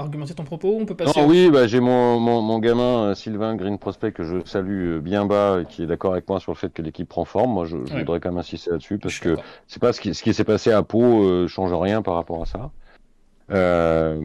argumenter 0.00 0.34
ton 0.34 0.44
propos 0.44 0.76
On 0.80 0.86
peut 0.86 0.94
passer. 0.94 1.20
Non, 1.20 1.26
oui, 1.26 1.50
bah, 1.50 1.66
j'ai 1.66 1.80
mon, 1.80 2.18
mon, 2.18 2.40
mon, 2.42 2.58
gamin 2.58 3.10
euh, 3.10 3.14
Sylvain 3.14 3.54
Green 3.54 3.78
Prospect 3.78 4.12
que 4.12 4.24
je 4.24 4.44
salue 4.44 4.96
euh, 4.96 5.00
bien 5.00 5.26
bas 5.26 5.60
et 5.60 5.66
qui 5.66 5.82
est 5.82 5.86
d'accord 5.86 6.12
avec 6.12 6.28
moi 6.28 6.40
sur 6.40 6.52
le 6.52 6.56
fait 6.56 6.72
que 6.72 6.82
l'équipe 6.82 7.08
prend 7.08 7.24
forme. 7.24 7.52
Moi, 7.52 7.64
je, 7.66 7.76
je 7.86 7.92
ouais. 7.92 8.00
voudrais 8.00 8.20
quand 8.20 8.30
même 8.30 8.38
insister 8.38 8.70
là-dessus 8.70 8.98
parce 8.98 9.18
que 9.18 9.36
c'est 9.66 9.80
pas 9.80 9.92
ce 9.92 10.00
qui, 10.00 10.14
ce 10.14 10.22
qui 10.22 10.34
s'est 10.34 10.44
passé 10.44 10.72
à 10.72 10.82
Pau 10.82 11.24
euh, 11.24 11.48
change 11.48 11.72
rien 11.72 12.02
par 12.02 12.14
rapport 12.14 12.42
à 12.42 12.46
ça. 12.46 12.70
Euh, 13.50 14.18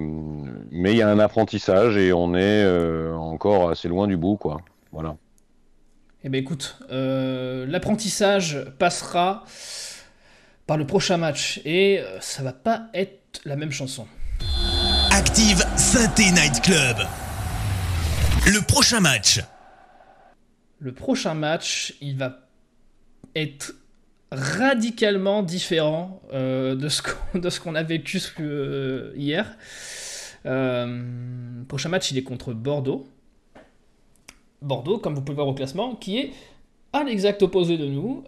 mais 0.71 0.91
il 0.91 0.97
y 0.97 1.01
a 1.01 1.09
un 1.09 1.19
apprentissage 1.19 1.97
et 1.97 2.13
on 2.13 2.35
est 2.35 2.63
euh, 2.63 3.13
encore 3.15 3.69
assez 3.69 3.87
loin 3.87 4.07
du 4.07 4.17
bout, 4.17 4.37
quoi. 4.37 4.61
Voilà. 4.91 5.15
Eh 6.23 6.29
ben 6.29 6.39
écoute, 6.39 6.79
l'apprentissage 6.89 8.65
passera 8.79 9.43
par 10.65 10.77
le 10.77 10.87
prochain 10.87 11.17
match 11.17 11.61
et 11.65 12.01
ça 12.19 12.41
va 12.41 12.53
pas 12.53 12.87
être 12.95 13.41
la 13.45 13.55
même 13.55 13.71
chanson. 13.71 14.07
Active 15.17 15.63
Synthé 15.77 16.29
Night 16.31 16.61
Club. 16.61 16.97
Le 18.47 18.59
prochain 18.67 18.99
match. 18.99 19.39
Le 20.79 20.91
prochain 20.91 21.33
match, 21.33 21.93
il 22.01 22.17
va 22.17 22.39
être 23.33 23.75
radicalement 24.29 25.41
différent 25.41 26.21
de 26.33 26.89
ce 26.89 27.59
qu'on 27.61 27.75
a 27.75 27.83
vécu 27.83 28.21
hier. 29.15 29.57
prochain 30.43 31.87
match, 31.87 32.11
il 32.11 32.17
est 32.17 32.23
contre 32.23 32.51
Bordeaux. 32.51 33.07
Bordeaux, 34.61 34.97
comme 34.97 35.15
vous 35.15 35.21
pouvez 35.21 35.35
voir 35.35 35.47
au 35.47 35.53
classement, 35.53 35.95
qui 35.95 36.17
est 36.17 36.33
à 36.91 37.05
l'exact 37.05 37.41
opposé 37.41 37.77
de 37.77 37.85
nous. 37.85 38.25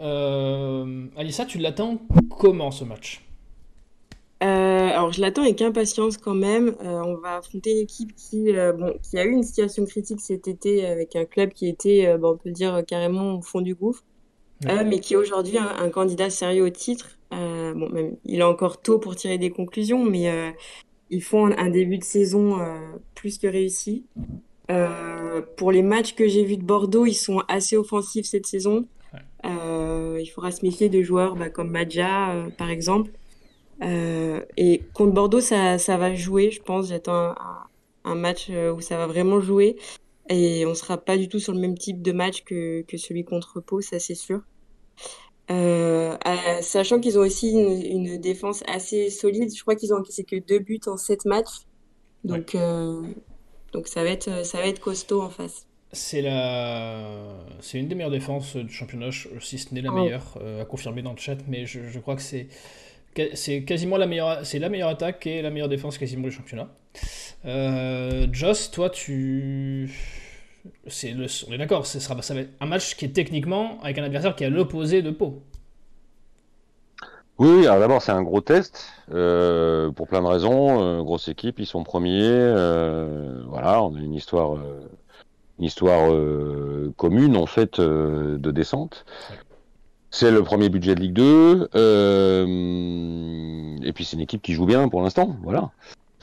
Alissa, 1.18 1.44
tu 1.44 1.58
l'attends 1.58 2.00
comment 2.30 2.72
ce 2.72 2.86
match? 2.86 3.27
Euh, 4.44 4.90
alors, 4.90 5.12
je 5.12 5.22
l'attends 5.22 5.42
avec 5.42 5.62
impatience 5.62 6.18
quand 6.18 6.36
même. 6.36 6.76
Euh, 6.84 7.02
on 7.04 7.16
va 7.16 7.38
affronter 7.38 7.72
une 7.72 7.78
équipe 7.80 8.16
qui, 8.16 8.56
euh, 8.56 8.72
bon, 8.72 8.94
qui 9.02 9.18
a 9.18 9.26
eu 9.26 9.32
une 9.32 9.44
situation 9.44 9.86
critique 9.86 10.22
cet 10.22 10.48
été 10.48 10.86
avec 10.86 11.16
un 11.16 11.26
club 11.26 11.52
qui 11.54 11.68
était, 11.68 12.16
bon, 12.18 12.34
on 12.34 12.38
peut 12.38 12.50
le 12.50 12.54
dire, 12.54 12.84
carrément 12.86 13.36
au 13.36 13.42
fond 13.42 13.62
du 13.62 13.74
gouffre, 13.74 14.04
mais 14.64 15.00
qui 15.00 15.14
est 15.14 15.18
aujourd'hui 15.18 15.58
un, 15.58 15.90
candidat 15.90 16.30
sérieux 16.30 16.66
au 16.66 16.70
titre. 16.70 17.18
bon, 17.32 17.90
même, 17.90 18.18
il 18.26 18.40
est 18.40 18.44
encore 18.44 18.82
tôt 18.82 19.00
pour 19.00 19.16
tirer 19.16 19.38
des 19.38 19.50
conclusions, 19.50 20.04
mais 20.04 20.54
ils 21.10 21.24
font 21.24 21.46
un, 21.46 21.70
début 21.70 21.98
de 21.98 22.04
saison 22.04 22.60
plus 23.16 23.40
que 23.40 23.48
réussi. 23.48 24.06
pour 25.58 25.72
les 25.72 25.82
matchs 25.82 26.14
que 26.14 26.28
j'ai 26.28 26.44
vus 26.44 26.58
de 26.58 26.64
Bordeaux, 26.64 27.08
ils 27.08 27.16
sont 27.16 27.42
assez 27.48 27.76
offensifs 27.76 28.28
cette 28.28 28.46
saison. 28.46 28.86
il 29.44 30.30
faudra 30.34 30.52
se 30.52 30.64
méfier 30.64 30.90
de 30.90 31.02
joueurs 31.02 31.36
bah, 31.36 31.50
comme 31.50 31.72
Madja, 31.72 32.36
par 32.58 32.70
exemple. 32.70 33.12
Euh, 33.84 34.42
et 34.56 34.82
contre 34.94 35.14
Bordeaux, 35.14 35.42
ça, 35.42 35.78
ça 35.78 35.98
va 35.98 36.14
jouer, 36.16 36.52
je 36.52 36.62
pense. 36.62 36.88
J'attends 36.90 37.14
un, 37.14 37.36
un, 38.04 38.16
match 38.16 38.48
euh, 38.50 38.74
où 38.74 38.82
ça 38.82 38.98
va 38.98 39.08
vraiment 39.08 39.40
jouer. 39.40 39.78
Et 40.30 40.66
on 40.66 40.74
sera 40.74 40.98
pas 40.98 41.18
du 41.18 41.30
tout 41.30 41.40
sur 41.40 41.54
le 41.54 41.60
même 41.60 41.78
type 41.78 42.02
de 42.02 42.12
match 42.12 42.44
que, 42.44 42.82
que 42.82 42.98
celui 42.98 43.24
contre 43.24 43.62
Pau, 43.62 43.80
ça 43.82 43.98
c'est 44.00 44.16
sûr. 44.16 44.42
Euh, 45.50 46.18
sachant 46.62 47.00
qu'ils 47.00 47.18
ont 47.18 47.22
aussi 47.22 47.52
une, 47.52 47.82
une, 47.82 48.18
défense 48.18 48.62
assez 48.68 49.10
solide. 49.10 49.56
Je 49.56 49.62
crois 49.62 49.76
qu'ils 49.76 49.94
ont 49.94 49.98
encaissé 49.98 50.26
que 50.26 50.36
deux 50.36 50.60
buts 50.60 50.82
en 50.88 50.98
sept 50.98 51.24
matchs. 51.24 51.62
Donc, 52.26 52.56
euh, 52.56 53.02
donc 53.72 53.88
ça, 53.88 54.04
va 54.04 54.10
être, 54.10 54.46
ça 54.46 54.58
va 54.58 54.68
être 54.68 54.82
costaud 54.82 55.22
en 55.22 55.30
face. 55.30 55.66
C'est 55.94 56.22
la... 56.22 57.40
c'est 57.62 57.80
une 57.80 57.88
des 57.88 57.96
meilleures 57.96 58.12
défenses 58.12 58.58
du 58.58 58.74
championnat, 58.74 59.12
si 59.40 59.58
ce 59.58 59.74
n'est 59.74 59.82
la 59.82 59.92
meilleure, 59.92 60.38
à 60.60 60.66
confirmer 60.66 61.02
dans 61.02 61.14
le 61.14 61.18
chat, 61.18 61.38
mais 61.48 61.66
je, 61.66 61.88
je 61.88 62.00
crois 62.00 62.18
que 62.18 62.22
c'est 62.22 62.50
c'est 63.34 63.64
quasiment 63.64 63.98
la 63.98 64.08
meilleure, 64.08 64.46
c'est 64.46 64.60
la 64.60 64.70
meilleure 64.70 64.90
attaque 64.90 65.28
et 65.28 65.42
la 65.42 65.50
meilleure 65.50 65.70
défense 65.70 65.98
quasiment 65.98 66.24
du 66.24 66.32
championnat. 66.32 66.68
Euh, 67.46 68.28
Joss, 68.32 68.72
toi, 68.72 68.90
tu, 68.90 69.92
c'est 70.88 71.12
le, 71.12 71.28
on 71.48 71.54
est 71.54 71.58
d'accord, 71.58 71.86
ce 71.86 72.00
sera, 72.00 72.22
ça 72.22 72.34
va 72.34 72.42
être 72.42 72.54
un 72.60 72.66
match 72.66 72.96
qui 72.96 73.06
est 73.06 73.14
techniquement 73.14 73.80
avec 73.82 73.98
un 73.98 74.04
adversaire 74.04 74.36
qui 74.36 74.44
est 74.44 74.48
à 74.48 74.50
l'opposé 74.50 75.02
de 75.02 75.12
Pau. 75.12 75.42
Oui, 77.40 77.68
alors 77.68 77.80
d'abord 77.80 78.02
c'est 78.02 78.12
un 78.12 78.24
gros 78.24 78.42
test 78.42 78.92
euh, 79.14 79.92
pour 79.92 80.08
plein 80.08 80.22
de 80.22 80.28
raisons. 80.28 80.82
Euh, 80.82 81.04
grosse 81.04 81.28
équipe, 81.28 81.60
ils 81.60 81.68
sont 81.68 81.84
premiers. 81.84 82.32
Voilà, 83.48 83.84
on 83.84 83.96
a 83.96 84.00
une 84.00 84.16
histoire, 84.16 84.58
une 85.60 85.66
histoire 85.66 86.12
commune 86.96 87.38
en 87.38 87.46
fait 87.46 87.80
de 87.80 88.52
descente. 88.52 89.06
C'est 90.10 90.32
le 90.32 90.44
premier 90.44 90.70
budget 90.70 90.96
de 90.96 91.02
Ligue 91.02 91.14
2. 91.14 91.70
Euh, 91.76 93.78
et 93.84 93.94
puis 93.94 94.06
c'est 94.06 94.16
une 94.16 94.22
équipe 94.22 94.42
qui 94.42 94.54
joue 94.54 94.66
bien 94.66 94.88
pour 94.90 95.02
l'instant. 95.02 95.36
Voilà. 95.44 95.72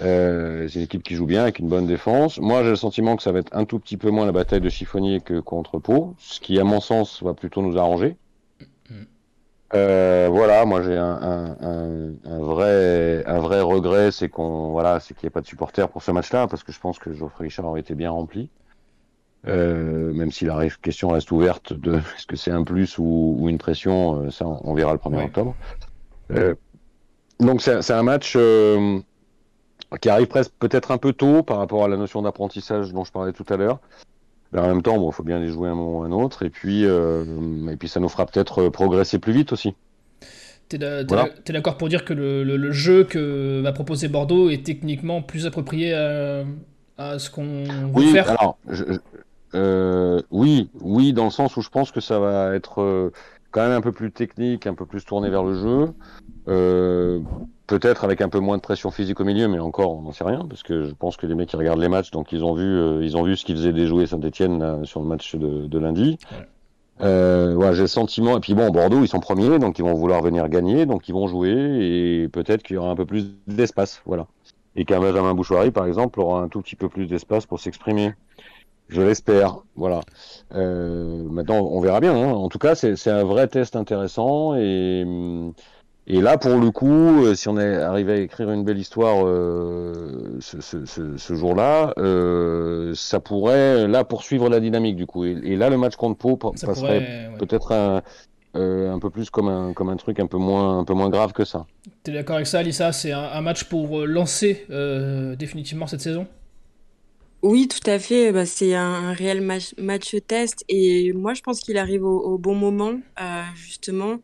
Euh, 0.00 0.66
c'est 0.68 0.80
une 0.80 0.84
équipe 0.84 1.02
qui 1.02 1.14
joue 1.14 1.26
bien 1.26 1.42
avec 1.42 1.58
une 1.58 1.68
bonne 1.68 1.86
défense. 1.86 2.38
Moi, 2.38 2.64
j'ai 2.64 2.70
le 2.70 2.76
sentiment 2.76 3.16
que 3.16 3.22
ça 3.22 3.32
va 3.32 3.40
être 3.40 3.56
un 3.56 3.64
tout 3.64 3.78
petit 3.78 3.96
peu 3.96 4.10
moins 4.10 4.26
la 4.26 4.32
bataille 4.32 4.60
de 4.60 4.68
chiffonnier 4.68 5.20
que 5.20 5.38
contre 5.38 5.78
Pau, 5.78 6.14
ce 6.18 6.40
qui, 6.40 6.58
à 6.58 6.64
mon 6.64 6.80
sens, 6.80 7.22
va 7.22 7.34
plutôt 7.34 7.62
nous 7.62 7.78
arranger. 7.78 8.16
Euh, 9.74 10.28
voilà, 10.30 10.64
moi 10.66 10.82
j'ai 10.82 10.96
un, 10.96 11.56
un, 11.60 12.12
un, 12.24 12.38
vrai 12.38 13.24
un 13.26 13.40
vrai 13.40 13.60
regret, 13.60 14.12
c'est 14.12 14.28
qu'on 14.28 14.70
voilà, 14.70 15.00
c'est 15.00 15.14
qu'il 15.14 15.26
n'y 15.26 15.28
ait 15.28 15.30
pas 15.30 15.40
de 15.40 15.46
supporters 15.46 15.88
pour 15.88 16.02
ce 16.02 16.12
match-là, 16.12 16.46
parce 16.46 16.62
que 16.62 16.70
je 16.70 16.78
pense 16.78 17.00
que 17.00 17.12
Geoffrey 17.12 17.44
Richard 17.44 17.66
aurait 17.66 17.80
été 17.80 17.96
bien 17.96 18.10
rempli. 18.10 18.50
Euh, 19.46 20.12
même 20.12 20.30
si 20.30 20.46
la 20.46 20.68
question 20.82 21.10
reste 21.10 21.30
ouverte 21.30 21.72
de 21.72 21.94
est-ce 22.16 22.26
que 22.26 22.36
c'est 22.36 22.50
un 22.50 22.64
plus 22.64 22.98
ou, 22.98 23.36
ou 23.38 23.48
une 23.48 23.58
pression, 23.58 24.24
euh, 24.24 24.30
ça 24.30 24.46
on, 24.46 24.74
verra 24.74 24.92
le 24.92 24.98
1er 24.98 25.24
octobre. 25.24 25.54
Euh, 26.30 26.54
donc 27.40 27.60
c'est 27.60 27.90
un 27.90 28.02
match 28.02 28.34
euh, 28.36 28.98
qui 30.00 30.08
arrive 30.08 30.28
presque 30.28 30.52
peut-être 30.58 30.92
un 30.92 30.98
peu 30.98 31.12
tôt 31.12 31.42
par 31.42 31.58
rapport 31.58 31.84
à 31.84 31.88
la 31.88 31.96
notion 31.96 32.22
d'apprentissage 32.22 32.92
dont 32.92 33.04
je 33.04 33.12
parlais 33.12 33.32
tout 33.32 33.44
à 33.50 33.56
l'heure. 33.56 33.80
Mais 34.52 34.60
en 34.60 34.68
même 34.68 34.82
temps, 34.82 34.96
bon, 34.98 35.10
faut 35.10 35.24
bien 35.24 35.40
les 35.40 35.48
jouer 35.48 35.68
un 35.68 35.74
moment 35.74 35.98
ou 35.98 36.02
un 36.04 36.12
autre, 36.12 36.44
et 36.44 36.50
puis 36.50 36.84
et 36.84 37.76
puis 37.76 37.88
ça 37.88 37.98
nous 37.98 38.08
fera 38.08 38.24
peut-être 38.24 38.68
progresser 38.68 39.18
plus 39.18 39.32
vite 39.32 39.52
aussi. 39.52 39.74
T'es 40.68 40.78
d'accord 40.78 41.76
pour 41.76 41.88
dire 41.88 42.04
que 42.04 42.14
le, 42.14 42.44
le, 42.44 42.56
le, 42.56 42.72
jeu 42.72 43.04
que 43.04 43.60
va 43.60 43.72
proposer 43.72 44.08
Bordeaux 44.08 44.48
est 44.48 44.64
techniquement 44.64 45.22
plus 45.22 45.44
approprié 45.44 45.92
à, 45.92 46.44
à 46.96 47.18
ce 47.18 47.30
qu'on 47.30 47.64
veut 47.64 47.90
oui, 47.94 48.12
faire? 48.12 48.30
alors, 48.30 48.56
je, 48.68 48.84
euh, 49.54 50.20
oui, 50.30 50.70
oui, 50.80 51.12
dans 51.12 51.24
le 51.24 51.30
sens 51.30 51.56
où 51.56 51.62
je 51.62 51.70
pense 51.70 51.92
que 51.92 52.00
ça 52.00 52.18
va 52.18 52.54
être 52.54 52.80
euh, 52.82 53.12
quand 53.50 53.62
même 53.62 53.72
un 53.72 53.80
peu 53.80 53.92
plus 53.92 54.10
technique, 54.12 54.66
un 54.66 54.74
peu 54.74 54.86
plus 54.86 55.04
tourné 55.04 55.30
vers 55.30 55.44
le 55.44 55.54
jeu. 55.54 55.94
Euh, 56.48 57.20
Peut-être 57.66 58.04
avec 58.04 58.20
un 58.20 58.28
peu 58.28 58.40
moins 58.40 58.58
de 58.58 58.62
pression 58.62 58.90
physique 58.90 59.20
au 59.20 59.24
milieu, 59.24 59.48
mais 59.48 59.58
encore, 59.58 59.96
on 59.96 60.02
n'en 60.02 60.12
sait 60.12 60.24
rien, 60.24 60.44
parce 60.46 60.62
que 60.62 60.84
je 60.84 60.92
pense 60.92 61.16
que 61.16 61.26
les 61.26 61.34
mecs 61.34 61.48
qui 61.48 61.56
regardent 61.56 61.80
les 61.80 61.88
matchs, 61.88 62.10
donc 62.10 62.30
ils 62.30 62.44
ont 62.44 62.52
vu, 62.52 62.62
euh, 62.62 63.02
ils 63.02 63.16
ont 63.16 63.22
vu 63.22 63.36
ce 63.36 63.44
qu'ils 63.46 63.56
faisaient 63.56 63.72
déjouer 63.72 64.06
Saint-Etienne 64.06 64.84
sur 64.84 65.00
le 65.00 65.06
match 65.06 65.34
de, 65.34 65.66
de 65.66 65.78
lundi. 65.78 66.18
Ouais. 66.30 66.46
Euh, 67.00 67.54
ouais, 67.54 67.74
j'ai 67.74 67.80
le 67.80 67.86
sentiment. 67.86 68.36
Et 68.36 68.40
puis 68.40 68.54
bon, 68.54 68.70
Bordeaux, 68.70 69.00
ils 69.00 69.08
sont 69.08 69.18
premiers, 69.18 69.58
donc 69.58 69.78
ils 69.78 69.82
vont 69.82 69.94
vouloir 69.94 70.20
venir 70.20 70.48
gagner, 70.50 70.84
donc 70.84 71.08
ils 71.08 71.12
vont 71.12 71.26
jouer, 71.26 71.52
et 71.52 72.28
peut-être 72.28 72.62
qu'il 72.62 72.74
y 72.74 72.76
aura 72.76 72.90
un 72.90 72.96
peu 72.96 73.06
plus 73.06 73.30
d'espace, 73.46 74.02
voilà. 74.04 74.26
Et 74.76 74.84
qu'un 74.84 75.00
Benjamin 75.00 75.34
Bouchoirie, 75.34 75.70
par 75.70 75.86
exemple, 75.86 76.20
aura 76.20 76.42
un 76.42 76.48
tout 76.48 76.60
petit 76.60 76.76
peu 76.76 76.88
plus 76.90 77.06
d'espace 77.06 77.46
pour 77.46 77.60
s'exprimer. 77.60 78.12
Je 78.88 79.00
l'espère. 79.00 79.58
Voilà. 79.76 80.00
Euh, 80.54 81.22
maintenant, 81.24 81.60
on 81.60 81.80
verra 81.80 82.00
bien. 82.00 82.14
Hein. 82.14 82.32
En 82.32 82.48
tout 82.48 82.58
cas, 82.58 82.74
c'est 82.74 83.08
un 83.08 83.24
vrai 83.24 83.48
test 83.48 83.76
intéressant. 83.76 84.54
Et, 84.56 85.04
et 86.06 86.20
là, 86.20 86.36
pour 86.36 86.56
le 86.56 86.70
coup, 86.70 87.24
euh, 87.24 87.34
si 87.34 87.48
on 87.48 87.58
est 87.58 87.76
arrivé 87.76 88.12
à 88.12 88.16
écrire 88.16 88.50
une 88.50 88.62
belle 88.62 88.78
histoire 88.78 89.26
euh, 89.26 90.36
ce, 90.40 90.60
ce, 90.60 90.84
ce, 90.84 91.16
ce 91.16 91.34
jour-là, 91.34 91.94
euh, 91.98 92.92
ça 92.94 93.20
pourrait 93.20 93.88
là 93.88 94.04
poursuivre 94.04 94.50
la 94.50 94.60
dynamique 94.60 94.96
du 94.96 95.06
coup. 95.06 95.24
Et, 95.24 95.40
et 95.42 95.56
là, 95.56 95.70
le 95.70 95.78
match 95.78 95.96
contre 95.96 96.18
Pau 96.18 96.36
passerait 96.36 96.98
ouais. 96.98 97.38
peut-être 97.38 97.72
un, 97.72 98.02
euh, 98.54 98.92
un 98.92 98.98
peu 98.98 99.08
plus 99.08 99.30
comme 99.30 99.48
un, 99.48 99.72
comme 99.72 99.88
un 99.88 99.96
truc 99.96 100.20
un 100.20 100.26
peu 100.26 100.36
moins, 100.36 100.78
un 100.78 100.84
peu 100.84 100.92
moins 100.94 101.08
grave 101.08 101.32
que 101.32 101.46
ça. 101.46 101.64
Tu 102.04 102.10
es 102.10 102.14
d'accord 102.14 102.36
avec 102.36 102.48
ça, 102.48 102.58
Alissa? 102.58 102.92
C'est 102.92 103.12
un, 103.12 103.22
un, 103.22 103.40
match 103.40 103.64
pour 103.64 104.06
lancer 104.06 104.66
définitivement 105.38 105.86
cette 105.86 106.02
saison? 106.02 106.26
Oui, 107.44 107.68
tout 107.68 107.90
à 107.90 107.98
fait. 107.98 108.32
Bah, 108.32 108.46
c'est 108.46 108.74
un, 108.74 109.12
réel 109.12 109.42
match, 109.42 110.16
test 110.26 110.64
et 110.70 111.12
moi 111.12 111.34
je 111.34 111.42
pense 111.42 111.60
qu'il 111.60 111.76
arrive 111.76 112.02
au, 112.04 112.38
bon 112.38 112.54
moment 112.54 112.98
euh, 113.20 113.42
justement. 113.54 114.16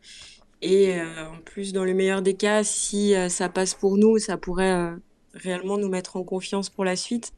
Et 0.63 0.95
euh, 0.95 1.27
en 1.27 1.37
plus, 1.45 1.71
dans 1.71 1.83
le 1.85 1.93
meilleur 1.93 2.23
des 2.23 2.33
cas, 2.33 2.63
si 2.63 3.15
euh, 3.15 3.29
ça 3.29 3.47
passe 3.47 3.75
pour 3.75 3.97
nous, 3.97 4.17
ça 4.17 4.37
pourrait 4.37 4.93
réellement 5.35 5.77
nous 5.77 5.87
mettre 5.87 6.15
en 6.17 6.23
confiance 6.23 6.69
pour 6.71 6.83
la 6.83 6.95
suite. 6.95 7.31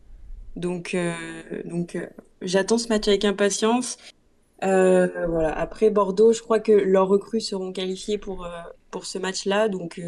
Donc, 0.55 0.95
donc 1.65 1.97
j'attends 2.41 2.77
ce 2.77 2.87
match 2.87 3.07
avec 3.09 3.25
impatience. 3.25 3.97
voilà. 4.61 5.51
Après 5.53 5.89
Bordeaux, 5.89 6.31
je 6.31 6.41
crois 6.41 6.61
que 6.61 6.71
leurs 6.71 7.09
recrues 7.09 7.41
seront 7.41 7.73
qualifiées 7.73 8.17
pour 8.17 8.47
pour 8.89 9.05
ce 9.05 9.17
match-là, 9.17 9.67
donc 9.67 9.99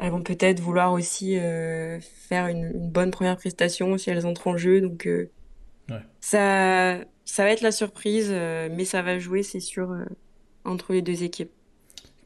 elles 0.00 0.10
vont 0.10 0.22
peut-être 0.22 0.60
vouloir 0.60 0.92
aussi 0.92 1.36
euh, 1.38 2.00
faire 2.00 2.46
une, 2.46 2.70
une, 2.74 2.90
bonne 2.90 3.10
première 3.10 3.36
prestation 3.36 3.98
si 3.98 4.10
elles 4.10 4.26
entrent 4.26 4.48
en 4.48 4.56
jeu. 4.56 4.80
Donc 4.80 5.06
euh, 5.06 5.30
ouais. 5.90 6.00
ça, 6.20 7.00
ça 7.26 7.44
va 7.44 7.50
être 7.50 7.60
la 7.60 7.72
surprise, 7.72 8.30
euh, 8.30 8.68
mais 8.74 8.84
ça 8.84 9.02
va 9.02 9.18
jouer, 9.18 9.42
c'est 9.42 9.60
sûr, 9.60 9.90
euh, 9.90 10.04
entre 10.64 10.94
les 10.94 11.02
deux 11.02 11.22
équipes. 11.22 11.50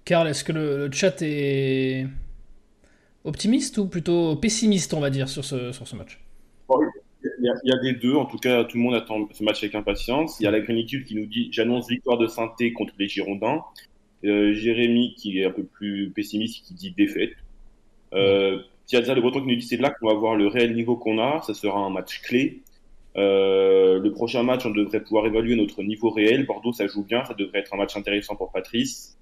Karl, 0.05 0.29
est-ce 0.29 0.45
que 0.45 0.53
le, 0.53 0.87
le, 0.87 0.93
chat 0.93 1.21
est 1.23 2.07
optimiste 3.25 3.79
ou 3.79 3.89
plutôt 3.89 4.37
pessimiste, 4.37 4.95
on 4.95 5.01
va 5.01 5.11
dire, 5.11 5.29
sur 5.29 5.45
ce, 5.45 5.73
sur 5.73 5.89
ce 5.89 5.97
match? 5.97 6.23
Il 6.71 7.47
y, 7.47 7.49
a, 7.49 7.55
il 7.65 7.71
y, 7.71 7.73
a, 7.73 7.81
des 7.81 7.99
deux, 7.99 8.15
en 8.15 8.27
tout 8.27 8.37
cas, 8.37 8.65
tout 8.65 8.77
le 8.77 8.83
monde 8.83 8.95
attend 8.95 9.29
ce 9.33 9.43
match 9.43 9.63
avec 9.63 9.75
impatience. 9.75 10.39
Il 10.41 10.45
y 10.45 10.47
a 10.47 10.51
la 10.51 10.61
Greenitude 10.61 11.07
qui 11.07 11.15
nous 11.15 11.27
dit 11.27 11.49
J'annonce 11.51 11.89
victoire 11.89 12.19
de 12.19 12.27
synthé 12.27 12.73
contre 12.73 12.95
les 12.99 13.09
Girondins. 13.09 13.63
Jérémy 14.23 15.15
qui 15.15 15.39
est 15.39 15.45
un 15.45 15.51
peu 15.51 15.65
plus 15.65 16.11
pessimiste 16.11 16.65
qui 16.65 16.75
dit 16.75 16.93
défaite. 16.93 17.33
Euh, 18.15 18.59
Tiaza 18.87 19.15
Le 19.15 19.21
Breton 19.21 19.41
qui 19.41 19.49
nous 19.49 19.57
dit 19.57 19.67
c'est 19.67 19.77
là 19.77 19.91
qu'on 19.91 20.09
va 20.09 20.15
voir 20.15 20.37
le 20.37 20.47
réel 20.47 20.75
niveau 20.75 20.97
qu'on 20.97 21.19
a. 21.19 21.41
Ça 21.43 21.55
sera 21.55 21.79
un 21.79 21.91
match 21.91 22.21
clé. 22.23 22.63
Euh, 23.17 24.01
le 24.01 24.13
prochain 24.13 24.43
match, 24.43 24.67
on 24.67 24.71
devrait 24.71 25.03
pouvoir 25.03 25.27
évaluer 25.27 25.57
notre 25.57 25.83
niveau 25.83 26.11
réel. 26.11 26.47
Bordeaux, 26.47 26.73
ça 26.73 26.87
joue 26.87 27.05
bien. 27.05 27.25
Ça 27.25 27.35
devrait 27.35 27.61
être 27.61 27.75
un 27.75 27.77
match 27.77 27.97
intéressant 27.97 28.37
pour 28.37 28.51
Patrice. 28.53 29.19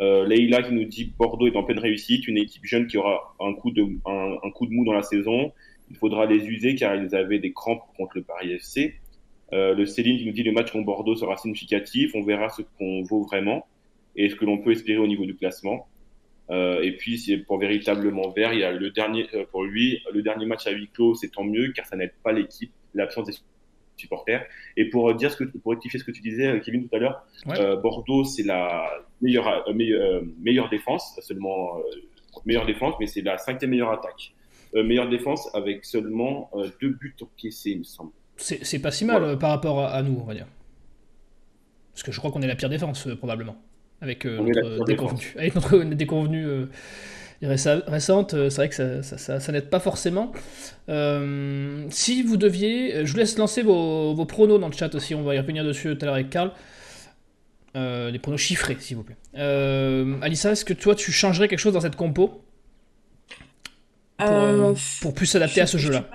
Euh, 0.00 0.26
Leïla 0.26 0.62
qui 0.62 0.72
nous 0.72 0.84
dit 0.84 1.12
Bordeaux 1.18 1.46
est 1.46 1.56
en 1.56 1.62
pleine 1.62 1.78
réussite. 1.78 2.26
Une 2.26 2.38
équipe 2.38 2.64
jeune 2.64 2.86
qui 2.86 2.98
aura 2.98 3.34
un 3.40 3.52
coup 3.54 3.70
de, 3.70 3.82
un, 4.06 4.36
un 4.42 4.50
coup 4.50 4.66
de 4.66 4.72
mou 4.72 4.84
dans 4.84 4.92
la 4.92 5.02
saison. 5.02 5.52
Il 5.90 5.96
faudra 5.96 6.26
les 6.26 6.44
user 6.46 6.74
car 6.74 6.94
ils 6.94 7.14
avaient 7.14 7.38
des 7.38 7.52
crampes 7.52 7.82
contre 7.96 8.16
le 8.16 8.22
Paris 8.22 8.52
FC. 8.52 8.94
Euh, 9.52 9.74
le 9.74 9.86
Céline 9.86 10.18
qui 10.18 10.26
nous 10.26 10.32
dit 10.32 10.44
le 10.44 10.52
match 10.52 10.70
contre 10.70 10.86
Bordeaux 10.86 11.16
sera 11.16 11.36
significatif. 11.36 12.12
On 12.14 12.22
verra 12.22 12.48
ce 12.48 12.62
qu'on 12.78 13.02
vaut 13.02 13.22
vraiment. 13.22 13.66
et 14.16 14.28
ce 14.28 14.34
que 14.34 14.44
l'on 14.44 14.58
peut 14.58 14.72
espérer 14.72 14.98
au 14.98 15.06
niveau 15.06 15.24
du 15.24 15.36
classement. 15.36 15.86
Euh, 16.50 16.82
et 16.82 16.92
puis, 16.92 17.18
c'est 17.18 17.36
pour 17.38 17.58
véritablement 17.58 18.30
vert, 18.30 18.52
il 18.52 18.60
y 18.60 18.64
a 18.64 18.72
le 18.72 18.90
dernier, 18.90 19.28
euh, 19.34 19.44
pour 19.50 19.64
lui, 19.64 20.02
le 20.12 20.22
dernier 20.22 20.46
match 20.46 20.66
à 20.66 20.70
huis 20.70 20.88
clos, 20.92 21.14
c'est 21.14 21.30
tant 21.30 21.44
mieux, 21.44 21.72
car 21.72 21.86
ça 21.86 21.96
n'aide 21.96 22.12
pas 22.24 22.32
l'équipe, 22.32 22.72
l'absence 22.94 23.26
des 23.26 23.34
supporters. 23.96 24.44
Et 24.76 24.86
pour 24.86 25.14
dire 25.14 25.30
ce 25.30 25.36
que, 25.36 25.44
pour 25.44 25.72
rectifier 25.72 26.00
ce 26.00 26.04
que 26.04 26.10
tu 26.10 26.22
disais, 26.22 26.46
euh, 26.46 26.60
Kevin, 26.60 26.88
tout 26.88 26.96
à 26.96 26.98
l'heure, 26.98 27.24
Bordeaux, 27.82 28.24
c'est 28.24 28.42
la 28.42 28.90
meilleure, 29.20 29.64
meilleure, 29.74 30.68
défense, 30.70 31.18
seulement 31.20 31.80
meilleure 32.44 32.66
défense, 32.66 32.94
mais 32.98 33.06
c'est 33.06 33.22
la 33.22 33.38
cinquième 33.38 33.70
meilleure 33.70 33.92
attaque. 33.92 34.32
meilleure 34.74 35.08
défense 35.08 35.54
avec 35.54 35.84
seulement 35.84 36.50
deux 36.80 36.90
buts 36.90 37.14
encaissés, 37.20 37.72
il 37.72 37.78
me 37.80 37.84
semble. 37.84 38.12
C'est 38.36 38.80
pas 38.80 38.90
si 38.90 39.04
mal 39.04 39.38
par 39.38 39.50
rapport 39.50 39.84
à, 39.84 40.02
nous, 40.02 40.18
on 40.18 40.24
va 40.24 40.34
dire. 40.34 40.46
Parce 41.92 42.02
que 42.02 42.12
je 42.12 42.18
crois 42.18 42.30
qu'on 42.30 42.40
est 42.40 42.46
la 42.46 42.56
pire 42.56 42.70
défense, 42.70 43.06
probablement 43.18 43.56
avec, 44.00 44.26
euh, 44.26 44.38
notre, 44.40 44.84
déconvenu, 44.84 45.34
avec 45.38 45.54
notre 45.54 45.78
déconvenu 45.94 46.46
euh, 46.46 46.66
récente. 47.42 48.34
Euh, 48.34 48.50
c'est 48.50 48.56
vrai 48.56 48.68
que 48.68 49.02
ça, 49.02 49.52
n'aide 49.52 49.70
pas 49.70 49.80
forcément. 49.80 50.32
si 50.88 52.22
vous 52.22 52.36
deviez, 52.36 53.04
je 53.04 53.12
vous 53.12 53.18
laisse 53.18 53.36
lancer 53.38 53.62
vos, 53.62 54.14
vos, 54.14 54.26
pronos 54.26 54.58
dans 54.58 54.68
le 54.68 54.74
chat 54.74 54.94
aussi, 54.94 55.14
on 55.14 55.22
va 55.22 55.34
y 55.34 55.38
revenir 55.38 55.64
dessus 55.64 55.96
tout 55.96 56.02
à 56.02 56.06
l'heure 56.06 56.14
avec 56.14 56.30
Karl. 56.30 56.52
les 57.74 58.18
pronos 58.18 58.40
chiffrés, 58.40 58.76
s'il 58.80 58.96
vous 58.96 59.04
plaît. 59.04 59.16
Alissa, 60.22 60.52
est-ce 60.52 60.64
que 60.64 60.74
toi 60.74 60.94
tu 60.94 61.12
changerais 61.12 61.48
quelque 61.48 61.58
chose 61.58 61.74
dans 61.74 61.80
cette 61.80 61.96
compo 61.96 62.42
pour, 64.18 64.74
pour 65.00 65.14
plus 65.14 65.26
s'adapter 65.26 65.62
à 65.62 65.66
ce 65.66 65.78
jeu-là 65.78 66.10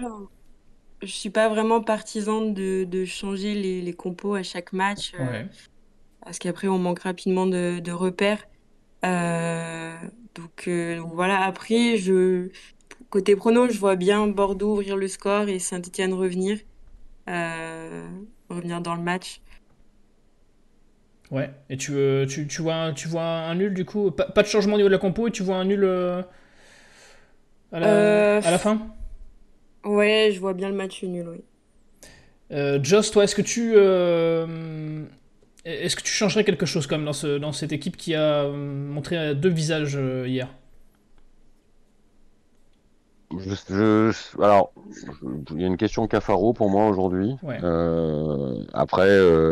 Je 1.01 1.11
suis 1.11 1.31
pas 1.31 1.49
vraiment 1.49 1.81
partisane 1.81 2.53
de, 2.53 2.83
de 2.83 3.03
changer 3.03 3.55
les, 3.55 3.81
les, 3.81 3.93
compos 3.93 4.35
à 4.35 4.43
chaque 4.43 4.73
match. 4.73 5.13
Ouais 5.17 5.47
parce 6.25 6.39
qu'après 6.39 6.67
on 6.67 6.77
manque 6.79 6.99
rapidement 6.99 7.45
de, 7.45 7.91
repères. 7.91 8.45
Euh, 9.05 9.93
euh, 10.67 10.97
donc, 10.97 11.13
voilà, 11.13 11.45
après, 11.45 11.97
je, 11.97 12.49
côté 13.09 13.35
prono, 13.35 13.69
je 13.69 13.77
vois 13.77 13.95
bien 13.95 14.27
Bordeaux 14.27 14.73
ouvrir 14.73 14.97
le 14.97 15.07
score 15.07 15.47
et 15.47 15.59
Saint-Etienne 15.59 16.13
revenir, 16.13 16.59
euh, 17.29 18.07
revenir 18.49 18.81
dans 18.81 18.95
le 18.95 19.01
match. 19.01 19.41
Ouais, 21.31 21.51
et 21.69 21.77
tu, 21.77 21.93
tu, 22.27 22.47
tu, 22.47 22.61
vois, 22.61 22.91
tu 22.93 23.07
vois 23.07 23.23
un 23.23 23.55
nul 23.55 23.73
du 23.73 23.85
coup? 23.85 24.11
Pas, 24.11 24.41
de 24.41 24.47
changement 24.47 24.73
au 24.73 24.77
niveau 24.77 24.89
de 24.89 24.93
la 24.93 24.99
compo 24.99 25.27
et 25.27 25.31
tu 25.31 25.43
vois 25.43 25.55
un 25.55 25.65
nul 25.65 25.85
à, 25.85 27.79
la, 27.79 28.37
à 28.37 28.51
la 28.51 28.59
fin? 28.59 28.87
Ouais, 29.83 30.31
je 30.33 30.39
vois 30.39 30.53
bien 30.53 30.69
le 30.69 30.75
match 30.75 31.03
nul, 31.03 31.27
oui. 31.29 31.43
Joss, 32.83 33.11
toi, 33.11 33.23
est-ce 33.23 33.35
que 33.35 33.41
tu 33.41 33.75
est-ce 35.65 35.95
que 35.95 36.03
tu 36.03 36.11
changerais 36.11 36.43
quelque 36.43 36.65
chose 36.65 36.85
comme 36.85 37.05
dans, 37.05 37.13
ce, 37.13 37.37
dans 37.37 37.51
cette 37.51 37.71
équipe 37.71 37.97
qui 37.97 38.13
a 38.13 38.43
euh, 38.43 38.53
montré 38.53 39.33
deux 39.33 39.49
visages 39.49 39.95
euh, 39.97 40.27
hier? 40.27 40.47
Alors, 44.39 44.71
il 45.55 45.61
y 45.61 45.63
a 45.63 45.67
une 45.67 45.77
question 45.77 46.07
Cafaro 46.07 46.53
pour 46.53 46.69
moi 46.69 46.87
aujourd'hui. 46.87 47.35
Euh, 47.43 48.63
après, 48.73 49.09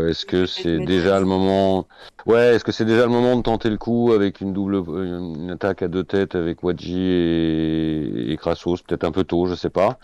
est-ce 0.09 0.25
que 0.25 0.45
c'est 0.45 0.77
déjà 0.79 1.19
le 1.19 1.25
moment? 1.25 1.87
Ouais, 2.27 2.55
est-ce 2.55 2.63
que 2.63 2.71
c'est 2.71 2.85
déjà 2.85 3.03
le 3.03 3.11
moment 3.11 3.35
de 3.35 3.41
tenter 3.41 3.71
le 3.71 3.77
coup 3.77 4.13
avec 4.13 4.39
une 4.39 4.53
double, 4.53 4.75
une 4.75 5.49
attaque 5.49 5.81
à 5.81 5.87
deux 5.87 6.03
têtes 6.03 6.35
avec 6.35 6.63
Wadji 6.63 7.01
et, 7.01 8.31
et 8.31 8.37
Krassos 8.37 8.77
Peut-être 8.87 9.03
un 9.03 9.11
peu 9.11 9.23
tôt, 9.23 9.47
je 9.47 9.55
sais 9.55 9.71
pas. 9.71 9.97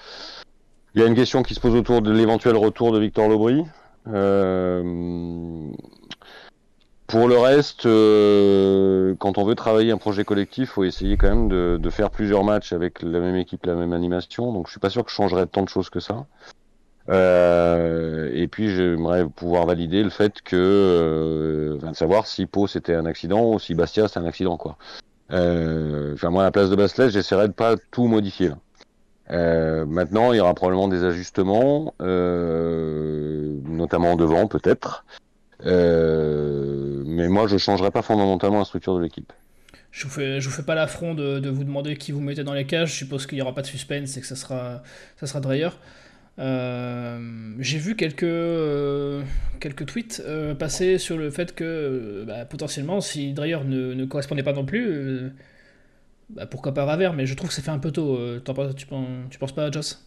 Il 0.95 1.01
y 1.01 1.03
a 1.03 1.07
une 1.07 1.16
question 1.16 1.43
qui 1.43 1.53
se 1.53 1.60
pose 1.60 1.76
autour 1.76 2.01
de 2.01 2.12
l'éventuel 2.12 2.57
retour 2.57 2.91
de 2.91 2.99
Victor 2.99 3.30
Lobry? 3.30 3.64
Euh, 4.08 5.72
pour 7.08 7.28
le 7.28 7.38
reste, 7.38 7.86
euh, 7.86 9.16
quand 9.20 9.38
on 9.38 9.43
veut 9.43 9.56
travailler 9.56 9.91
un 9.91 9.97
projet 9.97 10.24
collectif, 10.24 10.72
faut 10.72 10.84
essayer 10.84 11.18
quand 11.18 11.30
même 11.30 11.50
de, 11.50 11.89
faire 11.89 12.12
plusieurs 12.12 12.43
matchs 12.43 12.72
avec 12.72 13.02
la 13.02 13.20
même 13.20 13.36
équipe, 13.36 13.66
la 13.66 13.76
même 13.76 13.93
animation. 13.93 14.54
Donc 14.54 14.68
je 14.68 14.72
suis 14.72 14.80
pas 14.80 14.89
sûr 14.89 15.04
que 15.04 15.10
je 15.10 15.16
changerais 15.16 15.47
tant 15.47 15.64
de 15.64 15.70
choses 15.70 15.89
que 15.89 16.00
ça. 16.00 16.28
Euh, 17.10 18.30
et 18.34 18.47
puis 18.47 18.70
j'aimerais 18.76 19.28
pouvoir 19.28 19.66
valider 19.66 20.04
le 20.04 20.12
fait 20.12 20.41
que, 20.43 21.80
de 21.82 21.93
savoir 21.95 22.28
si 22.28 22.45
Pau 22.45 22.68
c'était 22.68 22.93
un 22.93 23.06
accident 23.06 23.54
ou 23.54 23.60
si 23.60 23.74
Bastia 23.74 24.08
c'est 24.08 24.20
un 24.20 24.26
accident 24.26 24.58
moi 26.30 26.43
à 26.43 26.45
la 26.45 26.52
place 26.52 26.70
de 26.70 26.76
Baslet, 26.76 27.10
j'essaierai 27.10 27.47
de 27.47 27.54
pas 27.54 27.76
tout 27.91 28.06
modifier. 28.06 28.52
Euh, 29.32 29.86
maintenant, 29.86 30.34
il 30.34 30.38
y 30.38 30.40
aura 30.40 30.54
probablement 30.54 30.88
des 30.88 31.04
ajustements, 31.04 31.94
euh, 32.02 33.60
notamment 33.66 34.16
devant 34.16 34.48
peut-être. 34.48 35.06
Euh, 35.66 37.04
mais 37.06 37.28
moi, 37.28 37.48
je 37.48 37.54
ne 37.54 37.60
changerai 37.60 37.92
pas 37.92 38.02
fondamentalement 38.02 38.60
la 38.60 38.66
structure 38.66 38.96
de 38.96 39.04
l'équipe. 39.04 39.32
Je 39.92 40.06
vous 40.06 40.10
fais, 40.10 40.40
je 40.40 40.48
vous 40.48 40.54
fais 40.54 40.64
pas 40.64 40.76
l'affront 40.76 41.14
de, 41.14 41.50
vous 41.50 41.64
demander 41.64 41.96
qui 41.98 42.12
vous 42.12 42.22
mettez 42.22 42.44
dans 42.44 42.54
les 42.54 42.66
cages. 42.66 42.92
Je 42.92 42.98
suppose 42.98 43.28
qu'il 43.28 43.38
n'y 43.38 43.42
aura 43.42 43.54
pas 43.54 43.62
de 43.62 43.68
suspense 43.68 44.18
et 44.18 44.22
que 44.22 44.28
ça 44.28 44.36
sera, 44.36 44.84
ça 45.20 45.28
sera 45.28 45.40
Dreyer. 45.40 45.70
J'ai 46.38 47.78
vu 47.78 47.96
quelques, 47.96 49.26
quelques 49.60 49.86
tweets 49.86 50.24
passer 50.58 50.98
sur 50.98 51.18
le 51.18 51.30
fait 51.30 51.54
que 51.54 52.24
bah, 52.26 52.46
potentiellement, 52.46 53.02
si 53.02 53.34
Dreyer 53.34 53.60
ne, 53.66 53.94
ne, 53.94 54.06
correspondait 54.06 54.44
pas 54.44 54.54
non 54.54 54.64
plus, 54.64 55.32
bah, 56.30 56.46
pourquoi 56.46 56.74
pas 56.74 56.86
Ravert, 56.86 57.14
mais 57.14 57.26
je 57.26 57.34
trouve 57.34 57.50
que 57.50 57.56
ça 57.56 57.62
fait 57.62 57.72
un 57.72 57.80
peu 57.80 57.92
tôt. 57.92 58.16
Euh, 58.16 58.42
tu, 58.76 58.86
penses, 58.86 59.08
tu 59.30 59.40
penses 59.40 59.52
pas, 59.52 59.72
Joss? 59.72 60.06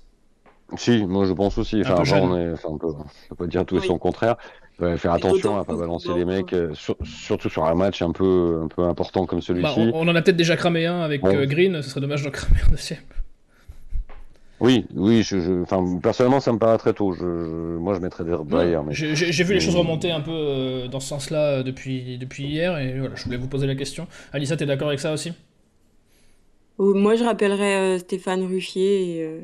Si, 0.76 1.04
moi 1.04 1.26
je 1.26 1.32
pense 1.32 1.58
aussi. 1.58 1.82
Enfin, 1.84 2.02
on 2.20 2.36
est, 2.36 2.52
enfin, 2.52 2.68
on 2.70 2.78
peut, 2.78 2.94
peut 3.28 3.34
pas 3.34 3.46
dire 3.46 3.64
tout 3.66 3.76
et 3.76 3.80
son 3.80 3.98
contraire. 3.98 4.36
faire 4.78 5.12
attention 5.12 5.58
à 5.58 5.64
pas 5.64 5.76
balancer 5.76 6.14
les 6.14 6.24
mecs, 6.24 6.52
euh, 6.52 6.72
surtout 7.04 7.48
sur 7.48 7.64
un 7.64 7.74
match 7.74 8.00
un 8.02 8.12
peu, 8.12 8.62
un 8.64 8.68
peu 8.68 8.82
important 8.84 9.26
comme 9.26 9.42
celui-ci. 9.42 9.86
Bah, 9.86 9.92
on, 9.94 10.08
en 10.08 10.14
a 10.14 10.22
peut-être 10.22 10.36
déjà 10.36 10.56
cramé 10.56 10.86
un 10.86 11.00
avec 11.00 11.24
euh, 11.24 11.44
Green, 11.46 11.82
ce 11.82 11.90
serait 11.90 12.00
dommage 12.00 12.22
d'en 12.22 12.30
cramer 12.30 12.60
un 12.66 12.70
deuxième. 12.70 13.00
Oui, 14.60 14.86
oui, 14.94 15.24
je, 15.24 15.62
Enfin, 15.62 15.84
personnellement, 16.00 16.38
ça 16.38 16.52
me 16.52 16.58
paraît 16.58 16.78
très 16.78 16.92
tôt. 16.92 17.12
Je, 17.12 17.24
moi, 17.24 17.94
je 17.94 17.98
mettrais 17.98 18.24
des 18.24 18.36
derrière. 18.44 18.84
Mais... 18.84 18.94
J'ai 18.94 19.44
vu 19.44 19.54
les 19.54 19.60
choses 19.60 19.74
remonter 19.74 20.12
un 20.12 20.20
peu 20.20 20.86
dans 20.90 21.00
ce 21.00 21.08
sens-là 21.08 21.64
depuis, 21.64 22.16
depuis 22.16 22.44
hier, 22.44 22.78
et 22.78 22.98
voilà, 22.98 23.16
je 23.16 23.24
voulais 23.24 23.36
vous 23.36 23.48
poser 23.48 23.66
la 23.66 23.74
question. 23.74 24.06
Alissa, 24.32 24.56
t'es 24.56 24.64
d'accord 24.64 24.88
avec 24.88 25.00
ça 25.00 25.12
aussi? 25.12 25.32
Moi, 26.82 27.16
je 27.16 27.24
rappellerais 27.24 27.76
euh, 27.76 27.98
Stéphane 27.98 28.44
Ruffier. 28.44 29.16
Et, 29.16 29.22
euh, 29.24 29.40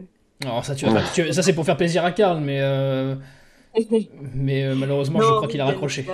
ça, 0.62 0.74
ça 0.74 1.43
c'est 1.43 1.53
pour 1.53 1.64
faire 1.64 1.76
plaisir 1.76 2.05
à 2.05 2.12
Karl, 2.12 2.41
mais, 2.41 2.61
euh, 2.61 3.14
mais 4.34 4.74
malheureusement, 4.74 5.20
je 5.20 5.26
crois 5.26 5.49
qu'il 5.49 5.61
a 5.61 5.66
raccroché. 5.66 6.07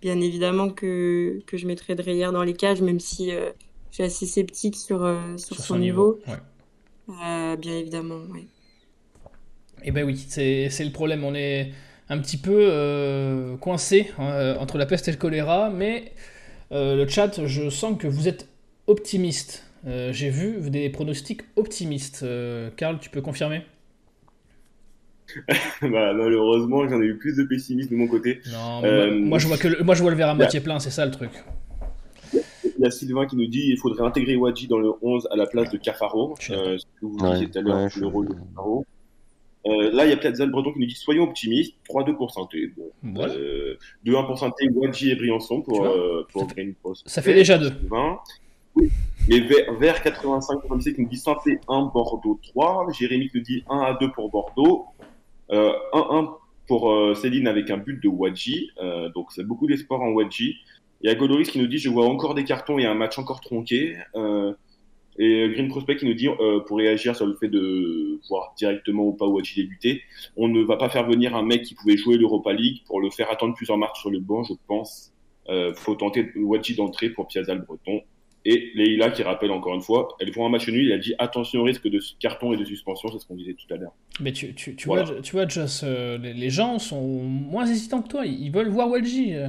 bien 0.00 0.20
évidemment 0.20 0.70
que, 0.70 1.40
que 1.46 1.56
je 1.56 1.66
mettrais 1.66 1.94
Dreyer 1.94 2.30
dans 2.32 2.42
les 2.42 2.54
cages, 2.54 2.80
même 2.80 3.00
si 3.00 3.30
je 3.30 3.52
suis 3.90 4.02
assez 4.02 4.26
sceptique 4.26 4.76
sur, 4.76 5.00
sur, 5.36 5.56
son, 5.56 5.78
niveau. 5.78 6.18
bien 7.08 7.78
évidemment, 7.78 8.20
oui. 8.30 8.48
Eh 9.82 9.92
ben 9.92 10.04
oui, 10.04 10.26
c'est 10.28 10.68
le 10.80 10.92
problème. 10.92 11.24
On 11.24 11.34
est 11.34 11.72
un 12.08 12.18
petit 12.18 12.36
peu 12.38 13.56
coincé 13.60 14.10
hein, 14.18 14.56
entre 14.58 14.78
la 14.78 14.86
peste 14.86 15.08
et 15.08 15.12
le 15.12 15.18
choléra, 15.18 15.70
mais 15.70 16.12
le 16.70 17.06
chat, 17.06 17.46
je 17.46 17.68
sens 17.68 17.98
que 17.98 18.06
vous 18.06 18.28
êtes 18.28 18.48
optimiste. 18.86 19.69
Euh, 19.86 20.12
j'ai 20.12 20.28
vu 20.28 20.70
des 20.70 20.90
pronostics 20.90 21.42
optimistes. 21.56 22.20
Euh, 22.22 22.70
Karl, 22.76 22.98
tu 23.00 23.10
peux 23.10 23.22
confirmer? 23.22 23.62
Bah, 25.82 26.12
Malheureusement, 26.12 26.88
j'en 26.88 27.00
ai 27.00 27.06
eu 27.06 27.16
plus 27.16 27.36
de 27.36 27.44
pessimistes 27.44 27.90
de 27.90 27.96
mon 27.96 28.08
côté. 28.08 28.40
Non, 28.52 28.82
euh, 28.84 29.12
moi, 29.12 29.38
je 29.38 29.46
vois 29.46 29.56
que 29.56 29.68
le, 29.68 29.84
moi, 29.84 29.94
je 29.94 30.02
vois 30.02 30.10
le 30.10 30.16
verre 30.16 30.30
à 30.30 30.34
moitié 30.34 30.60
plein, 30.60 30.78
c'est 30.80 30.90
ça 30.90 31.06
le 31.06 31.12
truc. 31.12 31.30
Il 32.32 32.84
y 32.84 32.86
a 32.86 32.90
Sylvain 32.90 33.26
qui 33.26 33.36
nous 33.36 33.46
dit 33.46 33.60
qu'il 33.62 33.78
faudrait 33.78 34.04
intégrer 34.04 34.36
Wadji 34.36 34.66
dans 34.66 34.78
le 34.78 34.90
11 35.02 35.28
à 35.30 35.36
la 35.36 35.46
place 35.46 35.70
de 35.70 35.78
Cafaro. 35.78 36.34
ce 36.38 36.52
que 36.52 36.80
vous 37.02 37.16
disiez 37.30 37.48
tout 37.48 37.58
à 37.58 37.62
l'heure, 37.62 37.88
le 37.96 38.06
rôle 38.06 38.28
de 38.28 38.34
Cafaro. 38.34 38.84
là, 39.64 40.04
il 40.04 40.10
y 40.10 40.12
a 40.12 40.16
peut-être 40.16 40.36
Zal 40.36 40.50
Breton 40.50 40.72
qui 40.72 40.80
nous 40.80 40.86
dit 40.86 40.94
soyons 40.94 41.24
optimistes, 41.24 41.74
3-2 41.88 42.16
pour 42.16 42.32
Santé. 42.32 42.72
Bon, 43.02 43.26
2-1 44.04 44.26
pour 44.26 44.38
Santé, 44.38 44.68
Wadji 44.74 45.10
et 45.10 45.14
Briançon 45.14 45.62
pour, 45.62 45.88
pour 46.32 46.46
Green 46.48 46.74
Post. 46.74 47.08
Ça 47.08 47.22
fait 47.22 47.34
déjà 47.34 47.56
2. 47.56 47.70
Mais 49.28 49.40
vers, 49.78 50.02
85 50.02 50.60
qui 50.62 50.94
nous 50.98 51.08
dit 51.08 51.16
santé 51.16 51.58
1, 51.68 51.90
Bordeaux 51.94 52.40
3. 52.42 52.88
Jérémy 52.92 53.28
qui 53.28 53.38
nous 53.38 53.42
dit 53.44 53.64
1 53.68 53.78
à 53.78 53.94
2 53.94 54.10
pour 54.12 54.30
Bordeaux. 54.30 54.86
1-1 55.50 55.52
euh, 55.52 56.26
pour 56.66 56.90
euh, 56.90 57.14
Céline 57.14 57.48
avec 57.48 57.70
un 57.70 57.76
but 57.76 58.02
de 58.02 58.08
Wadji. 58.08 58.70
Euh, 58.82 59.08
donc 59.10 59.32
c'est 59.32 59.44
beaucoup 59.44 59.66
d'espoir 59.66 60.00
en 60.00 60.10
Wadji. 60.10 60.56
Il 61.02 61.08
y 61.08 61.12
a 61.12 61.14
Godoris 61.14 61.50
qui 61.50 61.58
nous 61.58 61.66
dit 61.66 61.78
je 61.78 61.88
vois 61.88 62.06
encore 62.06 62.34
des 62.34 62.44
cartons 62.44 62.78
et 62.78 62.86
un 62.86 62.94
match 62.94 63.18
encore 63.18 63.40
tronqué. 63.40 63.96
et 65.18 65.48
Green 65.50 65.68
Prospect 65.68 65.96
qui 65.96 66.06
nous 66.06 66.14
dit 66.14 66.28
pour 66.66 66.76
réagir 66.76 67.16
sur 67.16 67.26
le 67.26 67.34
fait 67.36 67.48
de 67.48 68.20
voir 68.28 68.52
directement 68.56 69.04
ou 69.04 69.12
pas 69.12 69.26
Wadji 69.26 69.62
débuter, 69.62 70.02
on 70.36 70.48
ne 70.48 70.62
va 70.62 70.76
pas 70.76 70.90
faire 70.90 71.06
venir 71.06 71.34
un 71.34 71.42
mec 71.42 71.62
qui 71.62 71.74
pouvait 71.74 71.96
jouer 71.96 72.18
l'Europa 72.18 72.52
League 72.52 72.82
pour 72.86 73.00
le 73.00 73.10
faire 73.10 73.30
attendre 73.30 73.54
plusieurs 73.54 73.78
matchs 73.78 74.00
sur 74.00 74.10
le 74.10 74.20
banc, 74.20 74.42
je 74.42 74.52
pense. 74.66 75.12
faut 75.74 75.94
tenter 75.94 76.30
Wadji 76.36 76.74
d'entrer 76.74 77.08
pour 77.08 77.26
Piazza 77.28 77.54
Breton. 77.54 78.02
Et 78.46 78.70
Leïla 78.74 79.10
qui 79.10 79.22
rappelle 79.22 79.50
encore 79.50 79.74
une 79.74 79.82
fois, 79.82 80.16
elle 80.18 80.30
voit 80.32 80.46
un 80.46 80.48
match 80.48 80.66
nul, 80.68 80.90
a 80.92 80.98
dit 80.98 81.14
attention 81.18 81.60
au 81.60 81.64
risque 81.64 81.86
de 81.86 82.00
carton 82.18 82.54
et 82.54 82.56
de 82.56 82.64
suspension, 82.64 83.10
c'est 83.12 83.18
ce 83.18 83.26
qu'on 83.26 83.34
disait 83.34 83.54
tout 83.54 83.72
à 83.74 83.76
l'heure. 83.76 83.92
Mais 84.18 84.32
tu, 84.32 84.54
tu, 84.54 84.74
tu 84.76 84.86
vois, 84.86 85.04
tu 85.22 85.32
vois 85.32 85.46
Joss, 85.46 85.82
euh, 85.84 86.16
les, 86.16 86.50
gens 86.50 86.78
sont 86.78 87.02
moins 87.02 87.66
hésitants 87.66 88.00
que 88.00 88.08
toi, 88.08 88.24
ils, 88.24 88.50
veulent 88.50 88.70
voir 88.70 88.88
Walji. 88.88 89.34
Euh. 89.34 89.48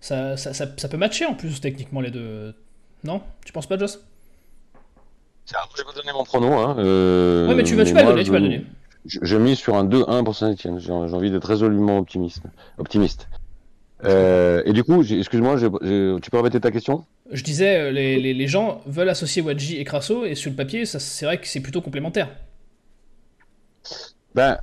Ça, 0.00 0.36
ça, 0.36 0.52
ça, 0.54 0.66
ça 0.76 0.88
peut 0.88 0.96
matcher 0.96 1.24
en 1.24 1.34
plus, 1.34 1.60
techniquement, 1.60 2.00
les 2.00 2.10
deux. 2.10 2.52
Non? 3.04 3.22
Tu 3.44 3.52
penses 3.52 3.66
pas, 3.66 3.78
Joss? 3.78 4.04
Tiens, 5.44 5.58
je 5.72 5.82
vais 5.82 5.86
pas 5.86 5.92
donner 5.92 6.12
mon 6.12 6.24
prono. 6.24 6.52
Hein. 6.52 6.76
Euh, 6.78 7.48
Ouais, 7.48 7.54
mais 7.54 7.62
tu 7.62 7.76
vas, 7.76 7.84
tu 7.84 7.94
vas 7.94 8.02
moi, 8.02 8.12
le 8.12 8.16
donner, 8.16 8.24
tu 8.24 8.30
vas 8.32 8.38
je- 8.38 8.42
le 8.42 8.48
donner. 8.50 8.64
Je, 9.06 9.18
je 9.22 9.36
mise 9.36 9.58
sur 9.58 9.76
un 9.76 9.84
2-1 9.84 10.24
pour 10.24 10.34
Saint-Etienne. 10.34 10.80
J'ai 10.80 10.86
j'ai 10.86 10.92
envie 10.92 11.30
d'être 11.30 11.46
résolument 11.46 11.98
optimiste. 11.98 12.42
optimiste. 12.78 13.28
Euh, 14.04 14.62
et 14.66 14.72
du 14.72 14.82
coup, 14.84 15.02
excuse-moi, 15.02 15.56
tu 15.58 16.30
peux 16.30 16.36
répéter 16.36 16.60
ta 16.60 16.70
question? 16.72 17.04
Je 17.32 17.42
disais, 17.42 17.76
euh, 17.76 17.90
les, 17.90 18.18
les, 18.20 18.34
les 18.34 18.46
gens 18.46 18.82
veulent 18.86 19.08
associer 19.08 19.42
Wadji 19.42 19.78
et 19.78 19.84
Crasso, 19.84 20.24
et 20.24 20.34
sur 20.34 20.50
le 20.50 20.56
papier, 20.56 20.86
ça, 20.86 20.98
c'est 21.00 21.26
vrai 21.26 21.38
que 21.40 21.46
c'est 21.48 21.60
plutôt 21.60 21.80
complémentaire. 21.80 22.28
Ben, 24.34 24.58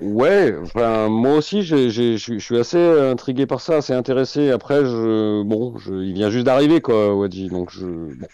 ouais, 0.00 0.54
enfin, 0.62 1.08
moi 1.08 1.36
aussi, 1.36 1.62
je 1.62 1.88
suis- 2.18 2.38
je 2.38 2.44
suis 2.44 2.58
assez 2.58 2.78
intrigué 2.78 3.46
par 3.46 3.60
ça, 3.60 3.76
assez 3.76 3.92
intéressé. 3.92 4.50
Après, 4.50 4.84
je, 4.84 5.42
bon, 5.42 5.78
je, 5.78 5.94
il 5.94 6.12
vient 6.12 6.30
juste 6.30 6.44
d'arriver, 6.46 6.80
quoi, 6.80 7.14
Wadji, 7.14 7.48
donc 7.48 7.70
je, 7.70 7.86
bon. 7.86 8.26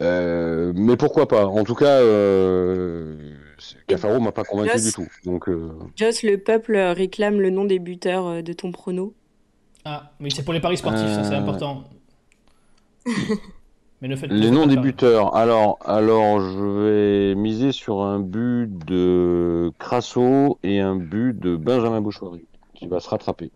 Euh, 0.00 0.72
mais 0.74 0.96
pourquoi 0.96 1.26
pas? 1.28 1.46
En 1.46 1.64
tout 1.64 1.74
cas, 1.74 2.00
euh, 2.00 3.16
c'est- 3.58 3.76
Cafaro 3.86 4.20
m'a 4.20 4.32
pas 4.32 4.44
convaincu 4.44 4.80
du 4.80 4.92
tout. 4.92 5.06
Donc, 5.24 5.48
euh, 5.48 5.70
Joss, 5.96 6.22
le 6.22 6.36
peuple 6.38 6.76
réclame 6.76 7.40
le 7.40 7.50
nom 7.50 7.64
des 7.64 7.78
buteurs 7.78 8.26
euh, 8.26 8.42
de 8.42 8.52
ton 8.52 8.72
prono. 8.72 9.14
Ah, 9.84 10.12
oui, 10.20 10.30
c'est 10.34 10.42
pour 10.42 10.52
les 10.52 10.60
paris 10.60 10.76
sportifs, 10.76 11.08
ça 11.14 11.24
c'est 11.24 11.34
Euh. 11.34 11.38
important. 11.38 11.84
Mais 14.00 14.08
ne 14.08 14.16
faites 14.16 14.34
ne 14.36 14.42
les 14.42 14.42
faites 14.44 14.52
noms 14.52 14.60
pas 14.60 14.68
de 14.68 14.70
des 14.70 14.76
paris. 14.76 14.92
buteurs. 14.92 15.34
Alors, 15.36 15.78
alors, 15.84 16.40
je 16.40 17.30
vais 17.30 17.34
miser 17.34 17.72
sur 17.72 18.02
un 18.02 18.20
but 18.20 18.68
de 18.68 19.72
Crasso 19.78 20.58
et 20.62 20.80
un 20.80 20.96
but 20.96 21.34
de 21.38 21.56
Benjamin 21.56 22.00
Bouchoirie, 22.00 22.46
qui 22.74 22.86
va 22.88 23.00
se 23.00 23.08
rattraper. 23.08 23.50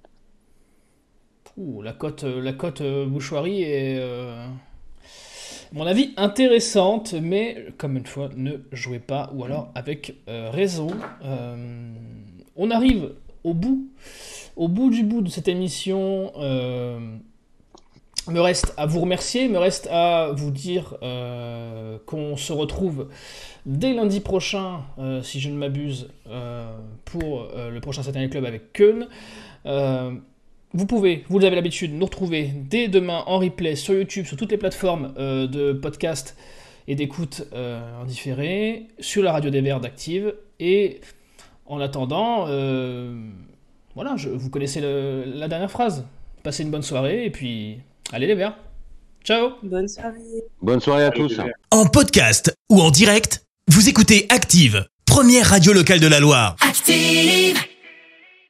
Ouh, 1.57 1.83
la 1.83 1.93
cote, 1.93 2.25
euh, 2.25 2.41
la 2.41 2.53
cote 2.53 2.81
euh, 2.81 3.07
Bouchoirie 3.07 3.63
est, 3.63 3.99
euh, 4.01 4.47
à 4.47 4.51
mon 5.73 5.87
avis, 5.87 6.13
intéressante, 6.17 7.15
mais 7.15 7.67
comme 7.79 7.97
une 7.97 8.07
fois, 8.07 8.29
ne 8.37 8.53
jouez 8.73 8.99
pas, 8.99 9.31
ou 9.35 9.45
alors 9.45 9.71
avec 9.75 10.17
euh, 10.29 10.51
raison. 10.51 10.89
Euh, 11.25 11.93
on 12.57 12.71
arrive 12.71 13.13
au 13.45 13.55
bout, 13.55 13.89
au 14.57 14.69
bout 14.69 14.91
du 14.91 15.03
bout 15.05 15.23
de 15.23 15.29
cette 15.29 15.49
émission. 15.49 16.33
Me 18.29 18.41
reste 18.41 18.75
à 18.77 18.85
vous 18.85 19.01
remercier, 19.01 19.49
me 19.49 19.59
reste 19.59 19.89
à 19.91 20.33
vous 20.33 20.51
dire 20.51 20.97
euh, 21.03 21.99
qu'on 22.05 22.37
se 22.37 22.53
retrouve 22.53 23.09
dès 23.65 23.95
lundi 23.95 24.21
prochain, 24.21 24.83
euh, 24.99 25.23
si 25.23 25.41
je 25.41 25.49
ne 25.49 25.57
m'abuse, 25.57 26.11
euh, 26.29 26.71
pour 27.07 27.49
le 27.57 27.81
prochain 27.81 28.03
Saturday 28.03 28.29
Club 28.29 28.45
avec 28.45 28.73
Keun. 28.73 29.09
Vous 30.73 30.87
pouvez, 30.87 31.25
vous 31.29 31.45
avez 31.45 31.57
l'habitude, 31.57 31.93
nous 31.95 32.05
retrouver 32.05 32.53
dès 32.55 32.87
demain 32.87 33.25
en 33.27 33.39
replay 33.39 33.75
sur 33.75 33.95
YouTube, 33.95 34.27
sur 34.27 34.37
toutes 34.37 34.53
les 34.53 34.59
plateformes 34.59 35.13
de 35.17 35.73
podcast 35.73 36.37
et 36.87 36.95
d'écoute 36.95 37.43
en 37.53 38.07
sur 39.01 39.23
la 39.23 39.33
radio 39.33 39.51
des 39.51 39.63
Verts 39.63 39.81
d'Active. 39.81 40.35
Et 40.61 41.01
en 41.67 41.81
attendant, 41.81 42.45
voilà, 43.95 44.15
vous 44.33 44.51
connaissez 44.51 44.81
la 44.81 45.49
dernière 45.49 45.71
phrase. 45.71 46.07
Passez 46.45 46.63
une 46.63 46.71
bonne 46.71 46.83
soirée 46.83 47.25
et 47.25 47.31
puis 47.31 47.81
allez 48.13 48.27
les 48.27 48.35
Verts. 48.35 48.57
Ciao 49.25 49.51
Bonne 49.63 49.89
soirée. 49.89 50.45
Bonne 50.63 50.81
soirée 50.81 51.05
à 51.05 51.09
Allez, 51.09 51.29
tous. 51.29 51.37
En 51.71 51.87
podcast 51.87 52.55
ou 52.71 52.81
en 52.81 52.91
direct, 52.91 53.45
vous 53.69 53.89
écoutez 53.89 54.27
Active, 54.31 54.87
première 55.05 55.47
radio 55.47 55.73
locale 55.73 56.01
de 56.01 56.07
la 56.07 56.21
Loire. 56.21 56.57
Active. 56.67 57.59